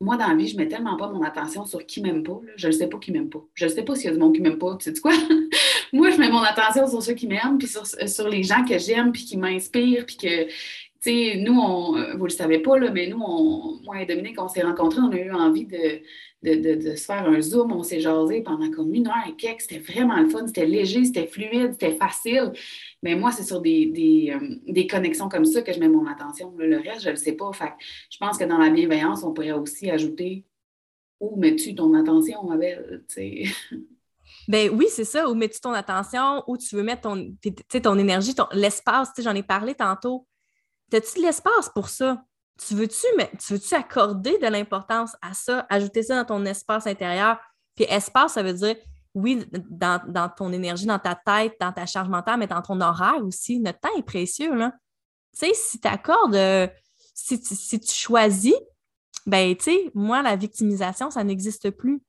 moi, 0.00 0.16
dans 0.16 0.28
la 0.28 0.34
vie, 0.34 0.48
je 0.48 0.56
mets 0.56 0.68
tellement 0.68 0.96
pas 0.96 1.08
mon 1.08 1.22
attention 1.22 1.64
sur 1.64 1.84
qui 1.86 2.02
m'aime 2.02 2.22
pas. 2.22 2.40
Je 2.56 2.66
ne 2.66 2.72
sais 2.72 2.88
pas 2.88 2.98
qui 2.98 3.12
m'aime 3.12 3.30
pas. 3.30 3.42
Je 3.54 3.64
ne 3.64 3.70
sais 3.70 3.82
pas 3.82 3.94
s'il 3.94 4.06
y 4.06 4.08
a 4.08 4.12
du 4.12 4.18
monde 4.18 4.34
qui 4.34 4.42
m'aime 4.42 4.58
pas. 4.58 4.76
Tu 4.76 4.92
sais 4.92 5.00
quoi? 5.00 5.12
moi, 5.92 6.10
je 6.10 6.18
mets 6.18 6.30
mon 6.30 6.42
attention 6.42 6.86
sur 6.86 7.02
ceux 7.02 7.14
qui 7.14 7.26
m'aiment, 7.26 7.58
puis 7.58 7.68
sur, 7.68 7.86
sur, 7.86 8.28
les 8.28 8.42
gens 8.42 8.64
que 8.64 8.78
j'aime, 8.78 9.12
puis 9.12 9.24
qui 9.24 9.36
m'inspirent, 9.36 10.04
puis 10.04 10.16
que, 10.16 10.48
sais, 11.06 11.36
nous, 11.38 11.58
on, 11.58 11.96
euh, 11.96 12.14
vous 12.16 12.24
le 12.24 12.30
savez 12.30 12.58
pas, 12.58 12.78
là, 12.78 12.90
mais 12.90 13.06
nous, 13.06 13.20
on, 13.20 13.80
moi 13.84 14.02
et 14.02 14.06
Dominique, 14.06 14.40
on 14.40 14.48
s'est 14.48 14.62
rencontrés, 14.62 15.00
on 15.00 15.12
a 15.12 15.16
eu 15.16 15.32
envie 15.32 15.66
de, 15.66 16.00
se 16.46 17.04
faire 17.04 17.26
un 17.26 17.40
zoom, 17.40 17.72
on 17.72 17.82
s'est 17.82 18.00
jasé 18.00 18.42
pendant 18.42 18.70
comme 18.70 18.94
une 18.94 19.08
heure 19.08 19.24
et 19.28 19.34
quelques. 19.34 19.62
C'était 19.62 19.78
vraiment 19.78 20.16
le 20.20 20.28
fun, 20.28 20.46
c'était 20.46 20.66
léger, 20.66 21.04
c'était 21.04 21.26
fluide, 21.26 21.72
c'était 21.72 21.96
facile. 21.96 22.52
Mais 23.02 23.14
moi, 23.14 23.32
c'est 23.32 23.42
sur 23.42 23.60
des, 23.60 24.32
euh, 24.34 24.86
connexions 24.88 25.28
comme 25.28 25.44
ça 25.44 25.62
que 25.62 25.72
je 25.72 25.80
mets 25.80 25.88
mon 25.88 26.06
attention. 26.06 26.54
Le 26.56 26.76
reste, 26.78 27.02
je 27.02 27.06
ne 27.06 27.12
le 27.12 27.16
sais 27.16 27.32
pas. 27.32 27.50
Je 28.10 28.18
pense 28.18 28.38
que 28.38 28.44
dans 28.44 28.58
la 28.58 28.70
bienveillance, 28.70 29.24
on 29.24 29.32
pourrait 29.32 29.52
aussi 29.52 29.90
ajouter 29.90 30.44
où 31.20 31.36
mets-tu 31.36 31.74
ton 31.74 31.94
attention, 31.94 32.50
Abel? 32.50 33.04
Ben 34.48 34.70
oui, 34.72 34.86
c'est 34.88 35.04
ça. 35.04 35.28
Où 35.28 35.34
mets-tu 35.34 35.60
ton 35.60 35.72
attention? 35.72 36.42
Où 36.46 36.56
tu 36.56 36.76
veux 36.76 36.82
mettre 36.82 37.02
ton, 37.02 37.36
ton 37.82 37.98
énergie, 37.98 38.34
ton, 38.34 38.46
l'espace? 38.52 39.10
J'en 39.18 39.34
ai 39.34 39.42
parlé 39.42 39.74
tantôt. 39.74 40.26
As-tu 40.92 41.18
de 41.18 41.26
l'espace 41.26 41.68
pour 41.74 41.88
ça? 41.88 42.24
Tu 42.58 42.74
veux-tu, 42.74 43.06
tu 43.38 43.52
veux-tu 43.52 43.74
accorder 43.74 44.38
de 44.38 44.46
l'importance 44.46 45.14
à 45.20 45.34
ça, 45.34 45.66
ajouter 45.68 46.02
ça 46.02 46.22
dans 46.22 46.36
ton 46.36 46.44
espace 46.46 46.86
intérieur? 46.86 47.38
Puis 47.74 47.84
espace, 47.88 48.32
ça 48.32 48.42
veut 48.42 48.54
dire, 48.54 48.76
oui, 49.16 49.46
dans, 49.70 50.30
ton 50.36 50.52
énergie, 50.52 50.86
dans 50.86 50.98
ta 50.98 51.14
tête, 51.14 51.54
dans 51.58 51.72
ta 51.72 51.86
charge 51.86 52.08
mentale, 52.08 52.38
mais 52.38 52.46
dans 52.46 52.60
ton 52.60 52.80
horaire 52.80 53.24
aussi. 53.24 53.58
Notre 53.60 53.80
temps 53.80 53.96
est 53.96 54.02
précieux, 54.02 54.54
là. 54.54 54.72
Tu 55.38 55.46
sais, 55.46 55.54
si 55.54 55.80
tu 55.80 55.88
accordes, 55.88 56.34
euh, 56.34 56.66
si, 57.14 57.40
tu 57.40 57.94
choisis, 57.94 58.54
ben, 59.24 59.56
tu 59.56 59.64
sais, 59.64 59.90
moi, 59.94 60.22
la 60.22 60.36
victimisation, 60.36 61.10
ça 61.10 61.24
n'existe 61.24 61.70
plus. 61.70 62.02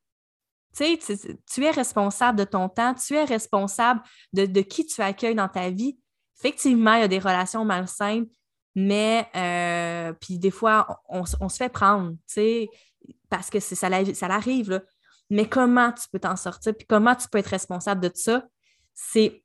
Tu 0.75 0.99
sais, 0.99 1.37
tu 1.49 1.63
es 1.63 1.71
responsable 1.71 2.37
de 2.37 2.43
ton 2.43 2.67
temps, 2.67 2.93
tu 2.93 3.15
es 3.15 3.23
responsable 3.23 4.01
de, 4.33 4.45
de 4.45 4.61
qui 4.61 4.85
tu 4.85 5.01
accueilles 5.01 5.35
dans 5.35 5.47
ta 5.47 5.69
vie. 5.69 5.97
Effectivement, 6.37 6.93
il 6.93 7.01
y 7.01 7.03
a 7.03 7.07
des 7.07 7.19
relations 7.19 7.63
malsaines, 7.63 8.27
mais 8.79 9.27
euh, 9.35 10.13
puis 10.21 10.37
des 10.37 10.51
fois, 10.51 11.01
on, 11.09 11.25
se 11.25 11.57
fait 11.57 11.67
prendre, 11.67 12.11
tu 12.11 12.17
sais, 12.27 12.69
parce 13.27 13.49
que 13.49 13.59
ça, 13.59 13.75
ça 13.75 14.27
arrive. 14.27 14.85
Mais 15.31 15.49
comment 15.49 15.91
tu 15.91 16.07
peux 16.11 16.19
t'en 16.19 16.35
sortir, 16.35 16.75
puis 16.77 16.85
comment 16.85 17.15
tu 17.15 17.27
peux 17.27 17.39
être 17.39 17.47
responsable 17.47 18.01
de 18.01 18.11
ça, 18.13 18.43
c'est, 18.93 19.41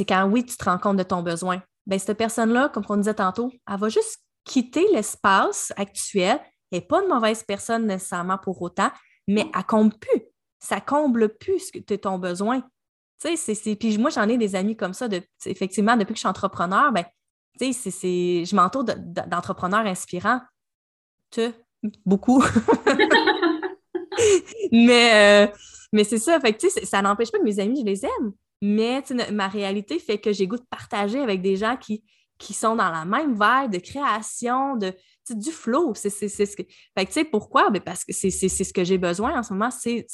quand 0.00 0.28
oui, 0.28 0.44
tu 0.44 0.56
te 0.56 0.64
rends 0.64 0.78
compte 0.78 0.96
de 0.96 1.04
ton 1.04 1.22
besoin. 1.22 1.62
Bien, 1.86 1.98
cette 1.98 2.18
personne-là, 2.18 2.70
comme 2.70 2.82
on 2.88 2.96
disait 2.96 3.14
tantôt, 3.14 3.52
elle 3.70 3.78
va 3.78 3.88
juste 3.88 4.18
quitter 4.42 4.84
l'espace 4.92 5.72
actuel. 5.76 6.40
Elle 6.72 6.80
n'est 6.80 6.84
pas 6.84 7.02
une 7.02 7.08
mauvaise 7.08 7.44
personne 7.44 7.86
nécessairement 7.86 8.36
pour 8.36 8.60
autant, 8.62 8.90
mais 9.28 9.48
elle 9.54 9.64
comble 9.64 9.96
plus. 9.96 10.22
Ça 10.58 10.80
comble 10.80 11.36
plus 11.38 11.68
ce 11.68 11.78
que 11.78 11.94
ton 11.94 12.18
besoin. 12.18 12.62
Tu 13.22 13.36
sais, 13.36 13.54
c'est, 13.54 13.76
Puis 13.76 13.96
moi, 13.96 14.10
j'en 14.10 14.28
ai 14.28 14.36
des 14.36 14.56
amis 14.56 14.76
comme 14.76 14.92
ça, 14.92 15.06
de, 15.06 15.22
effectivement, 15.46 15.96
depuis 15.96 16.14
que 16.14 16.16
je 16.16 16.22
suis 16.22 16.28
entrepreneur, 16.28 16.90
ben, 17.60 17.72
c'est, 17.72 18.44
je 18.44 18.56
m'entoure 18.56 18.84
d'entrepreneurs 18.84 19.86
inspirants. 19.86 20.40
Tu 21.30 21.42
beaucoup. 22.04 22.42
mais 24.72 25.12
euh, 25.14 25.46
mais 25.92 26.04
c'est 26.04 26.18
ça. 26.18 26.38
Fait 26.40 26.58
ça 26.84 27.02
n'empêche 27.02 27.30
pas 27.30 27.38
que 27.38 27.44
mes 27.44 27.58
amis, 27.58 27.80
je 27.80 27.86
les 27.86 28.04
aime. 28.04 28.32
Mais 28.62 29.02
ma 29.32 29.48
réalité 29.48 29.98
fait 29.98 30.18
que 30.18 30.32
j'ai 30.32 30.46
goût 30.46 30.58
de 30.58 30.66
partager 30.68 31.18
avec 31.18 31.40
des 31.40 31.56
gens 31.56 31.76
qui, 31.76 32.04
qui 32.38 32.52
sont 32.52 32.76
dans 32.76 32.90
la 32.90 33.04
même 33.04 33.32
vibe 33.32 33.72
de 33.72 33.78
création, 33.78 34.76
de, 34.76 34.92
du 35.30 35.50
flow. 35.50 35.94
C'est, 35.94 36.10
ce 36.10 36.56
que... 36.56 36.62
Fait 36.96 37.04
que, 37.04 37.06
tu 37.06 37.12
sais, 37.12 37.24
pourquoi? 37.24 37.70
Ben, 37.70 37.80
parce 37.80 38.04
que 38.04 38.12
c'est, 38.12 38.30
ce 38.30 38.72
que 38.72 38.84
j'ai 38.84 38.98
besoin 38.98 39.38
en 39.38 39.42
ce 39.42 39.52
moment. 39.52 39.70
C'est, 39.70 40.06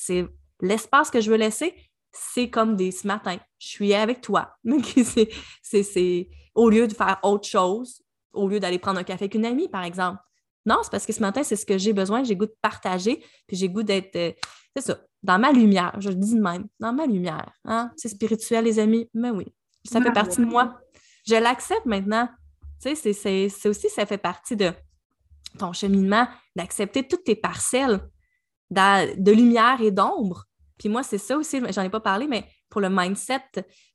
l'espace 0.61 1.11
que 1.11 1.21
je 1.21 1.31
veux 1.31 1.37
laisser. 1.37 1.75
C'est 2.13 2.49
comme 2.49 2.77
des 2.77 2.93
ce 2.93 3.07
matin. 3.07 3.37
Je 3.59 3.67
suis 3.67 3.93
avec 3.93 4.21
toi. 4.21 4.55
c'est, 5.63 6.29
au 6.57 6.69
lieu 6.71 6.89
de 6.89 6.95
faire 6.95 7.19
autre 7.23 7.47
chose, 7.47 8.03
au 8.33 8.49
lieu 8.49 8.59
d'aller 8.59 8.79
prendre 8.79 8.99
un 8.99 9.05
café 9.05 9.25
avec 9.25 9.35
une 9.35 9.47
amie, 9.47 9.69
par 9.69 9.85
exemple. 9.85 10.19
Non, 10.65 10.79
c'est 10.83 10.91
parce 10.91 11.07
que 11.07 11.13
ce 11.13 11.21
matin, 11.21 11.45
c'est 11.45 11.55
ce 11.55 11.65
que 11.65 11.79
j'ai 11.79 11.93
besoin, 11.93 12.25
j'ai 12.25 12.35
goût 12.35 12.47
de 12.47 12.57
partager, 12.61 13.25
puis 13.47 13.57
j'ai 13.57 13.69
goût 13.69 13.85
d'être, 13.85 14.17
euh, 14.17 14.33
c'est 14.75 14.83
ça, 14.83 14.99
dans 15.23 15.39
ma 15.39 15.53
lumière, 15.53 15.95
je 16.01 16.09
le 16.09 16.17
dis 16.17 16.35
de 16.35 16.41
même, 16.41 16.67
dans 16.81 16.93
ma 16.93 17.07
lumière. 17.07 17.53
Hein? 17.65 17.93
C'est 17.97 18.09
spirituel, 18.09 18.65
les 18.65 18.79
amis, 18.79 19.09
mais 19.15 19.31
oui, 19.31 19.47
ça 19.85 20.01
fait 20.01 20.13
partie 20.13 20.39
de 20.41 20.47
moi. 20.47 20.79
Je 21.27 21.37
l'accepte 21.37 21.87
maintenant. 21.87 22.29
Tu 22.83 22.95
sais, 22.97 23.49
c'est 23.49 23.69
aussi, 23.69 23.89
ça 23.89 24.07
fait 24.07 24.19
partie 24.19 24.57
de 24.57 24.73
ton 25.59 25.73
cheminement, 25.73 26.27
d'accepter 26.55 27.07
toutes 27.07 27.25
tes 27.25 27.37
parcelles 27.37 28.01
de 28.71 29.31
lumière 29.31 29.81
et 29.81 29.91
d'ombre. 29.91 30.45
Puis 30.79 30.89
moi, 30.89 31.03
c'est 31.03 31.19
ça 31.19 31.37
aussi, 31.37 31.61
j'en 31.71 31.83
ai 31.83 31.91
pas 31.91 32.01
parlé, 32.01 32.27
mais 32.27 32.47
pour 32.69 32.81
le 32.81 32.91
mindset 32.91 33.41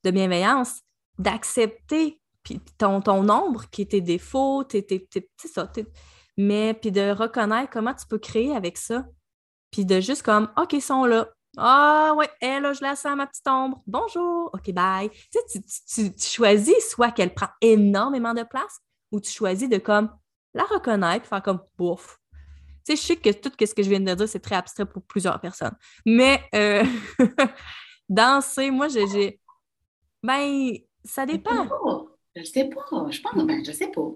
de 0.03 0.11
bienveillance, 0.11 0.81
d'accepter 1.19 2.20
ton, 2.77 3.01
ton 3.01 3.29
ombre 3.29 3.69
qui 3.69 3.83
est 3.83 3.91
tes 3.91 4.01
défauts, 4.01 4.63
tes, 4.63 4.85
c'est 5.37 5.47
ça, 5.47 5.71
mais 6.37 6.73
puis 6.73 6.91
de 6.91 7.11
reconnaître 7.11 7.69
comment 7.71 7.93
tu 7.93 8.05
peux 8.07 8.17
créer 8.17 8.55
avec 8.55 8.77
ça, 8.77 9.05
puis 9.71 9.85
de 9.85 9.99
juste 9.99 10.23
comme, 10.23 10.49
OK, 10.57 10.73
ils 10.73 10.81
sont 10.81 11.05
là. 11.05 11.29
Ah 11.57 12.13
ouais, 12.15 12.29
elle, 12.39 12.63
là, 12.63 12.73
je 12.73 12.81
la 12.81 12.95
sens, 12.95 13.15
ma 13.15 13.27
petite 13.27 13.47
ombre. 13.47 13.81
Bonjour, 13.85 14.49
OK, 14.53 14.71
bye. 14.71 15.09
Tu, 15.09 15.61
sais, 15.85 16.13
tu, 16.13 16.25
choisis 16.25 16.89
soit 16.89 17.11
qu'elle 17.11 17.33
prend 17.33 17.49
énormément 17.59 18.33
de 18.33 18.43
place 18.43 18.79
ou 19.11 19.19
tu 19.19 19.29
choisis 19.31 19.67
de 19.67 19.77
comme 19.77 20.09
la 20.53 20.63
reconnaître, 20.63 21.25
faire 21.25 21.43
comme 21.43 21.61
bouf. 21.77 22.17
Tu 22.85 22.95
sais, 22.95 23.01
je 23.01 23.01
sais 23.01 23.15
que 23.17 23.29
tout 23.31 23.51
ce 23.59 23.73
que 23.73 23.83
je 23.83 23.89
viens 23.89 23.99
de 23.99 24.13
dire, 24.13 24.29
c'est 24.29 24.39
très 24.39 24.55
abstrait 24.55 24.85
pour 24.85 25.03
plusieurs 25.03 25.39
personnes. 25.41 25.75
Mais 26.05 26.41
euh, 26.55 26.83
danser, 28.09 28.71
moi, 28.71 28.87
j'ai. 28.87 29.39
Ben, 30.23 30.71
ça 31.03 31.25
dépend. 31.25 31.67
Je 32.35 32.43
sais 32.43 32.69
pas. 32.69 33.07
Je 33.09 33.21
pense, 33.21 33.45
ben, 33.45 33.63
je 33.65 33.71
sais 33.71 33.89
pas. 33.89 34.09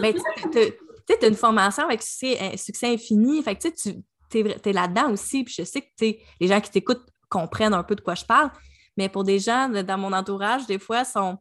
ben, 0.00 0.14
tu 0.52 1.24
as 1.24 1.28
une 1.28 1.34
formation 1.34 1.84
avec 1.84 2.02
succès, 2.02 2.56
succès 2.56 2.92
infini. 2.92 3.42
Fait 3.42 3.56
tu 3.56 4.38
es, 4.38 4.72
là-dedans 4.72 5.12
aussi. 5.12 5.44
Puis 5.44 5.54
je 5.58 5.64
sais 5.64 5.82
que 5.82 5.88
les 5.98 6.48
gens 6.48 6.60
qui 6.60 6.70
t'écoutent 6.70 7.06
comprennent 7.28 7.74
un 7.74 7.84
peu 7.84 7.94
de 7.94 8.00
quoi 8.00 8.14
je 8.14 8.24
parle. 8.24 8.50
Mais 8.96 9.08
pour 9.08 9.24
des 9.24 9.38
gens 9.38 9.68
dans 9.68 9.98
mon 9.98 10.12
entourage, 10.12 10.66
des 10.66 10.78
fois, 10.78 11.04
sont 11.04 11.38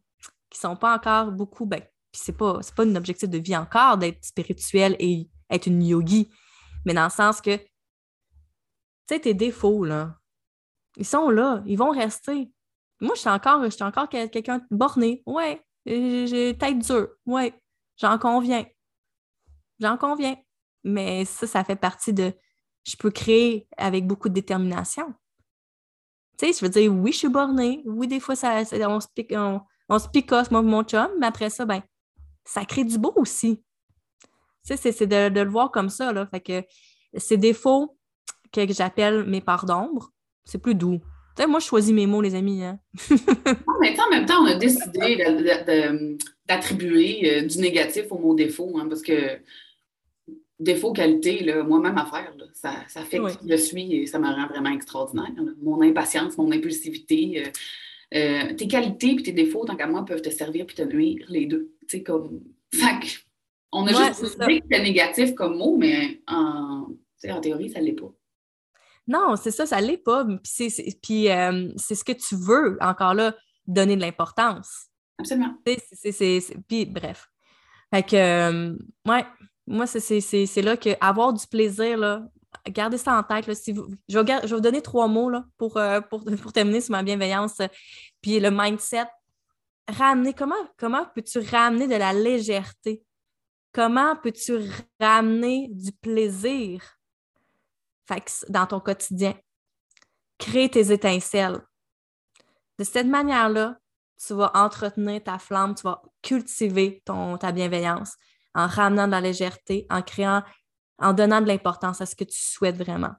qui 0.54 0.60
sont 0.60 0.76
pas 0.76 0.96
encore 0.96 1.32
beaucoup, 1.32 1.66
ben, 1.66 1.82
puis 1.82 2.22
c'est 2.24 2.38
pas, 2.38 2.60
pas 2.76 2.84
un 2.84 2.96
objectif 2.96 3.28
de 3.28 3.40
vie 3.40 3.58
encore 3.58 3.98
d'être 3.98 4.24
spirituel 4.24 4.96
et 5.00 5.28
être 5.50 5.66
une 5.66 5.84
yogi, 5.84 6.30
mais 6.86 6.94
dans 6.94 7.06
le 7.06 7.10
sens 7.10 7.42
que, 7.42 7.58
tu 7.58 7.66
sais, 9.10 9.20
tes 9.20 9.34
défauts, 9.34 9.84
là, 9.84 10.16
ils 10.96 11.06
sont 11.06 11.30
là, 11.30 11.64
ils 11.66 11.78
vont 11.78 11.90
rester. 11.90 12.52
Moi, 13.02 13.16
je 13.16 13.22
suis 13.22 13.30
encore, 13.30 13.64
encore 13.82 14.10
quelqu'un 14.10 14.62
borné. 14.70 15.24
Ouais, 15.26 15.62
j'ai 15.86 16.58
tête 16.58 16.80
dure. 16.80 17.10
Ouais, 17.26 17.54
j'en 17.98 18.18
conviens. 18.18 18.66
J'en 19.80 19.98
conviens. 19.98 20.36
Mais 20.84 21.26
ça, 21.26 21.48
ça 21.48 21.64
fait 21.64 21.76
partie 21.76 22.14
de. 22.14 22.34
Je 22.86 22.96
peux 22.98 23.12
créer 23.12 23.68
avec 23.78 24.06
beaucoup 24.06 24.30
de 24.30 24.34
détermination. 24.34 25.14
Tu 26.38 26.48
sais, 26.48 26.60
je 26.60 26.66
veux 26.66 26.70
dire, 26.70 26.94
oui, 26.94 27.12
je 27.12 27.20
suis 27.20 27.30
bornée. 27.30 27.82
Oui, 27.86 28.08
des 28.08 28.20
fois, 28.20 28.36
ça, 28.36 28.64
on, 28.72 29.00
se 29.00 29.08
pique, 30.10 30.32
moi, 30.52 30.62
mon 30.62 30.84
chum, 30.84 31.10
mais 31.20 31.28
après 31.28 31.50
ça, 31.50 31.66
ben, 31.66 31.82
ça 32.44 32.66
crée 32.66 32.84
du 32.84 32.98
beau 32.98 33.14
aussi. 33.16 33.64
Tu 34.66 34.76
sais, 34.76 34.92
c'est 34.92 35.08
de, 35.08 35.40
le 35.40 35.50
voir 35.50 35.72
comme 35.72 35.90
ça, 35.90 36.12
là. 36.12 36.28
Fait 36.28 36.42
que 36.42 36.64
ces 37.16 37.38
défauts 37.38 37.98
que 38.52 38.72
j'appelle 38.74 39.26
mes 39.26 39.42
parts 39.42 39.66
d'ombre, 39.66 40.12
c'est 40.46 40.58
plus 40.58 40.76
doux. 40.76 41.02
Moi, 41.48 41.60
je 41.60 41.66
choisis 41.66 41.94
mes 41.94 42.08
mots, 42.08 42.22
les 42.22 42.36
amis. 42.36 42.64
Hein? 42.64 42.80
non, 43.10 43.74
mais 43.82 44.00
en 44.00 44.10
même 44.10 44.26
temps, 44.26 44.42
on 44.42 44.46
a 44.46 44.56
décidé 44.56 45.18
d'attribuer 46.48 47.32
euh, 47.32 47.42
du 47.46 47.60
négatif 47.60 48.06
au 48.12 48.18
mot 48.18 48.36
défaut, 48.36 48.78
hein, 48.78 48.88
parce 48.88 49.02
que 49.02 49.40
défaut, 50.60 50.94
qualité, 50.94 51.54
moi-même 51.66 51.98
à 51.98 52.06
faire, 52.06 52.34
ça, 52.54 52.76
ça, 52.88 53.02
fait 53.02 53.18
que 53.18 53.28
je 53.48 53.56
suis 53.56 53.94
et 53.96 54.06
ça 54.06 54.20
me 54.20 54.28
rend 54.28 54.48
vraiment 54.48 54.72
extraordinaire. 54.72 55.32
Mon 55.62 55.82
impatience, 55.82 56.38
mon 56.38 56.52
impulsivité, 56.52 57.44
euh, 57.44 57.50
euh, 58.16 58.54
tes 58.54 58.68
qualités 58.68 59.12
et 59.12 59.24
tes 59.24 59.32
défauts, 59.32 59.66
tant 59.66 59.76
qu'à 59.76 59.88
moi, 59.88 60.06
peuvent 60.06 60.22
te 60.22 60.30
servir 60.30 60.66
puis 60.66 60.76
te 60.76 60.84
nuire, 60.84 61.26
les 61.30 61.46
deux. 61.46 61.74
Tu 61.88 62.04
comme. 62.04 62.42
on 63.72 63.88
a 63.88 63.94
juste 63.94 64.40
dit 64.48 64.60
que 64.62 64.66
c'est 64.72 64.84
négatif 64.84 65.34
comme 65.34 65.58
mot, 65.58 65.78
mais 65.78 66.22
en, 66.28 66.88
en 67.28 67.42
théorie, 67.42 67.70
ça 67.70 67.80
ne 67.80 67.86
l'est 67.86 67.94
pas. 67.94 68.14
Non, 69.08 69.36
c'est 69.36 69.52
ça, 69.52 69.66
ça 69.66 69.82
ne 69.82 69.88
l'est 69.88 69.98
pas. 69.98 70.26
Puis 71.02 71.30
euh, 71.30 71.70
c'est 71.78 71.96
ce 71.96 72.04
que 72.04 72.14
tu 72.14 72.36
veux, 72.36 72.78
encore 72.82 73.14
là, 73.14 73.36
donner 73.68 73.96
de 73.96 74.02
l'importance. 74.02 74.88
Absolument. 75.20 75.56
Puis 76.68 76.86
bref. 76.86 77.30
Fait 77.94 78.04
que, 78.04 78.78
ouais, 79.08 79.26
moi, 79.68 79.86
c'est 79.86 80.62
là 80.62 80.78
que 80.78 80.90
avoir 81.00 81.34
du 81.34 81.46
plaisir, 81.48 81.98
là, 81.98 82.24
gardez 82.68 82.98
ça 82.98 83.18
en 83.18 83.24
tête. 83.24 83.52
si 83.54 83.72
vous, 83.72 83.88
je, 84.08 84.20
vais, 84.20 84.48
vous 84.48 84.60
donner 84.62 84.82
trois 84.82 85.08
mots 85.08 85.30
là, 85.30 85.46
pour, 85.58 85.78
euh, 85.78 86.02
pour, 86.02 86.24
pour, 86.42 86.54
terminer 86.54 86.82
sur 86.82 86.92
ma 86.92 87.04
bienveillance. 87.04 87.62
Puis 88.22 88.40
le 88.40 88.52
mindset. 88.52 89.06
Ramener, 89.90 90.34
comment, 90.34 90.56
comment 90.78 91.06
peux-tu 91.14 91.40
ramener 91.40 91.88
de 91.88 91.96
la 91.96 92.14
légèreté? 92.14 93.04
Comment 93.74 94.16
peux-tu 94.16 94.60
ramener 94.98 95.68
du 95.72 95.92
plaisir? 95.92 96.82
Dans 98.50 98.68
ton 98.68 98.80
quotidien? 98.80 99.36
Créer 100.38 100.70
tes 100.70 100.92
étincelles. 100.92 101.62
De 102.80 102.84
cette 102.84 103.08
manière-là, 103.08 103.78
tu 104.26 104.34
vas 104.34 104.52
entretenir 104.56 105.24
ta 105.24 105.38
flamme, 105.38 105.76
tu 105.76 105.84
vas 105.84 106.02
cultiver 106.22 107.02
ton, 107.06 107.38
ta 107.38 107.52
bienveillance 107.52 108.16
en 108.56 108.68
ramenant 108.68 109.08
de 109.08 109.12
la 109.12 109.22
légèreté, 109.22 109.86
en 109.90 110.02
créant, 110.02 110.44
en 111.00 111.14
donnant 111.14 111.42
de 111.42 111.48
l'importance 111.48 112.02
à 112.02 112.06
ce 112.06 112.16
que 112.16 112.24
tu 112.24 112.40
souhaites 112.40 112.78
vraiment. 112.78 113.14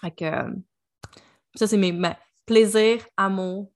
Fait 0.00 0.10
que, 0.10 0.30
ça, 1.54 1.66
c'est 1.66 1.76
mes, 1.76 1.92
ben, 1.92 2.16
plaisir, 2.46 3.04
amour. 3.16 3.72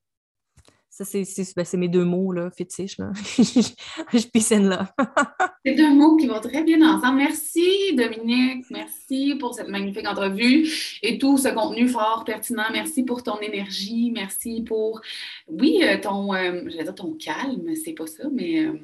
Ça, 0.95 1.07
c'est 1.07 1.25
ben, 1.57 1.65
mes 1.79 1.89
deux 1.89 2.05
mots, 2.05 2.33
là, 2.33 2.51
fétiches, 2.51 2.99
là. 2.99 3.13
je 3.39 4.27
piscine 4.27 4.69
là. 4.69 4.95
c'est 5.65 5.75
deux 5.75 5.95
mots 5.95 6.19
qui 6.19 6.27
vont 6.27 6.39
très 6.39 6.63
bien 6.63 6.83
ensemble. 6.83 7.17
Merci, 7.17 7.95
Dominique. 7.97 8.67
Merci 8.69 9.35
pour 9.41 9.55
cette 9.55 9.69
magnifique 9.69 10.07
entrevue 10.07 10.69
et 11.03 11.17
tout 11.17 11.39
ce 11.39 11.49
contenu 11.49 11.89
fort, 11.89 12.25
pertinent. 12.27 12.67
Merci 12.71 13.05
pour 13.05 13.23
ton 13.23 13.41
énergie. 13.41 14.11
Merci 14.15 14.65
pour, 14.69 15.01
oui, 15.49 15.81
euh, 15.83 15.97
ton, 15.99 16.35
euh, 16.35 16.61
dire 16.61 16.95
ton 16.95 17.15
calme, 17.15 17.75
c'est 17.75 17.95
pas 17.95 18.07
ça, 18.07 18.25
mais 18.31 18.67
euh, 18.67 18.79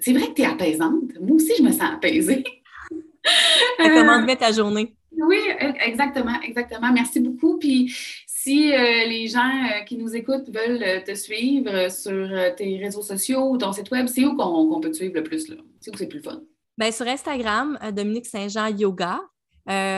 c'est 0.00 0.14
vrai 0.14 0.26
que 0.26 0.32
tu 0.32 0.42
es 0.42 0.46
apaisante. 0.46 1.14
Moi 1.20 1.36
aussi, 1.36 1.52
je 1.56 1.62
me 1.62 1.70
sens 1.70 1.92
apaisée. 1.94 2.42
Comment 3.78 4.20
te 4.20 4.26
met 4.26 4.36
ta 4.36 4.50
journée? 4.50 4.96
Oui, 5.12 5.38
exactement, 5.86 6.40
exactement. 6.42 6.92
Merci 6.92 7.20
beaucoup. 7.20 7.56
Puis 7.56 7.94
si 8.46 8.72
euh, 8.72 8.78
les 9.08 9.26
gens 9.26 9.40
euh, 9.40 9.82
qui 9.82 9.96
nous 9.96 10.14
écoutent 10.14 10.48
veulent 10.48 10.80
euh, 10.80 11.00
te 11.00 11.16
suivre 11.16 11.90
sur 11.90 12.54
tes 12.56 12.78
réseaux 12.78 13.02
sociaux 13.02 13.50
ou 13.50 13.58
ton 13.58 13.72
site 13.72 13.90
web, 13.90 14.06
c'est 14.06 14.24
où 14.24 14.36
qu'on 14.36 14.80
peut 14.80 14.90
te 14.90 14.96
suivre 14.96 15.14
le 15.16 15.24
plus? 15.24 15.52
C'est 15.80 15.92
où 15.92 15.96
c'est 15.96 16.06
plus 16.06 16.22
fun? 16.22 16.40
Bien, 16.78 16.92
sur 16.92 17.08
Instagram, 17.08 17.76
Dominique 17.92 18.26
Saint-Jean 18.26 18.68
Yoga. 18.68 19.18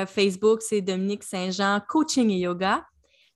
Facebook, 0.07 0.63
c'est 0.63 0.81
Dominique 0.81 1.25
Saint-Jean 1.25 1.81
Coaching 1.87 2.31
et 2.31 2.39
Yoga. 2.39 2.87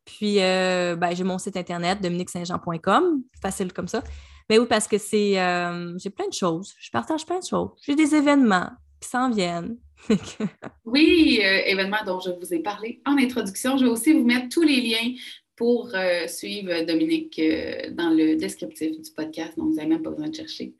Puis, 0.06 0.36
ben, 0.36 1.10
j'ai 1.12 1.24
mon 1.24 1.36
site 1.36 1.58
internet, 1.58 2.00
dominiquesaintjean.com. 2.00 3.22
Facile 3.42 3.72
comme 3.74 3.88
ça. 3.88 4.02
Mais 4.48 4.58
oui, 4.58 4.66
parce 4.66 4.88
que 4.88 4.96
c'est. 4.96 5.32
J'ai 5.98 6.10
plein 6.10 6.28
de 6.28 6.32
choses. 6.32 6.72
Je 6.78 6.90
partage 6.90 7.26
plein 7.26 7.40
de 7.40 7.44
choses. 7.44 7.70
J'ai 7.84 7.94
des 7.94 8.14
événements 8.14 8.70
qui 8.98 9.10
s'en 9.10 9.30
viennent. 9.30 9.76
oui, 10.84 11.40
euh, 11.42 11.62
événements 11.66 12.04
dont 12.06 12.20
je 12.20 12.30
vous 12.30 12.54
ai 12.54 12.60
parlé 12.60 13.00
en 13.06 13.16
introduction. 13.18 13.76
Je 13.76 13.84
vais 13.84 13.90
aussi 13.90 14.12
vous 14.12 14.24
mettre 14.24 14.48
tous 14.48 14.62
les 14.62 14.80
liens 14.80 15.14
pour 15.56 15.90
euh, 15.94 16.26
suivre 16.26 16.84
Dominique 16.84 17.40
dans 17.92 18.10
le 18.10 18.36
descriptif 18.36 19.00
du 19.00 19.10
podcast. 19.14 19.56
Donc, 19.56 19.68
vous 19.68 19.76
n'avez 19.76 19.88
même 19.88 20.02
pas 20.02 20.10
besoin 20.10 20.28
de 20.28 20.34
chercher. 20.34 20.74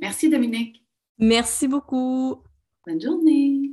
merci, 0.00 0.28
Dominique. 0.28 0.82
Merci 1.18 1.68
beaucoup. 1.68 2.42
Bonne 2.86 3.00
journée. 3.00 3.72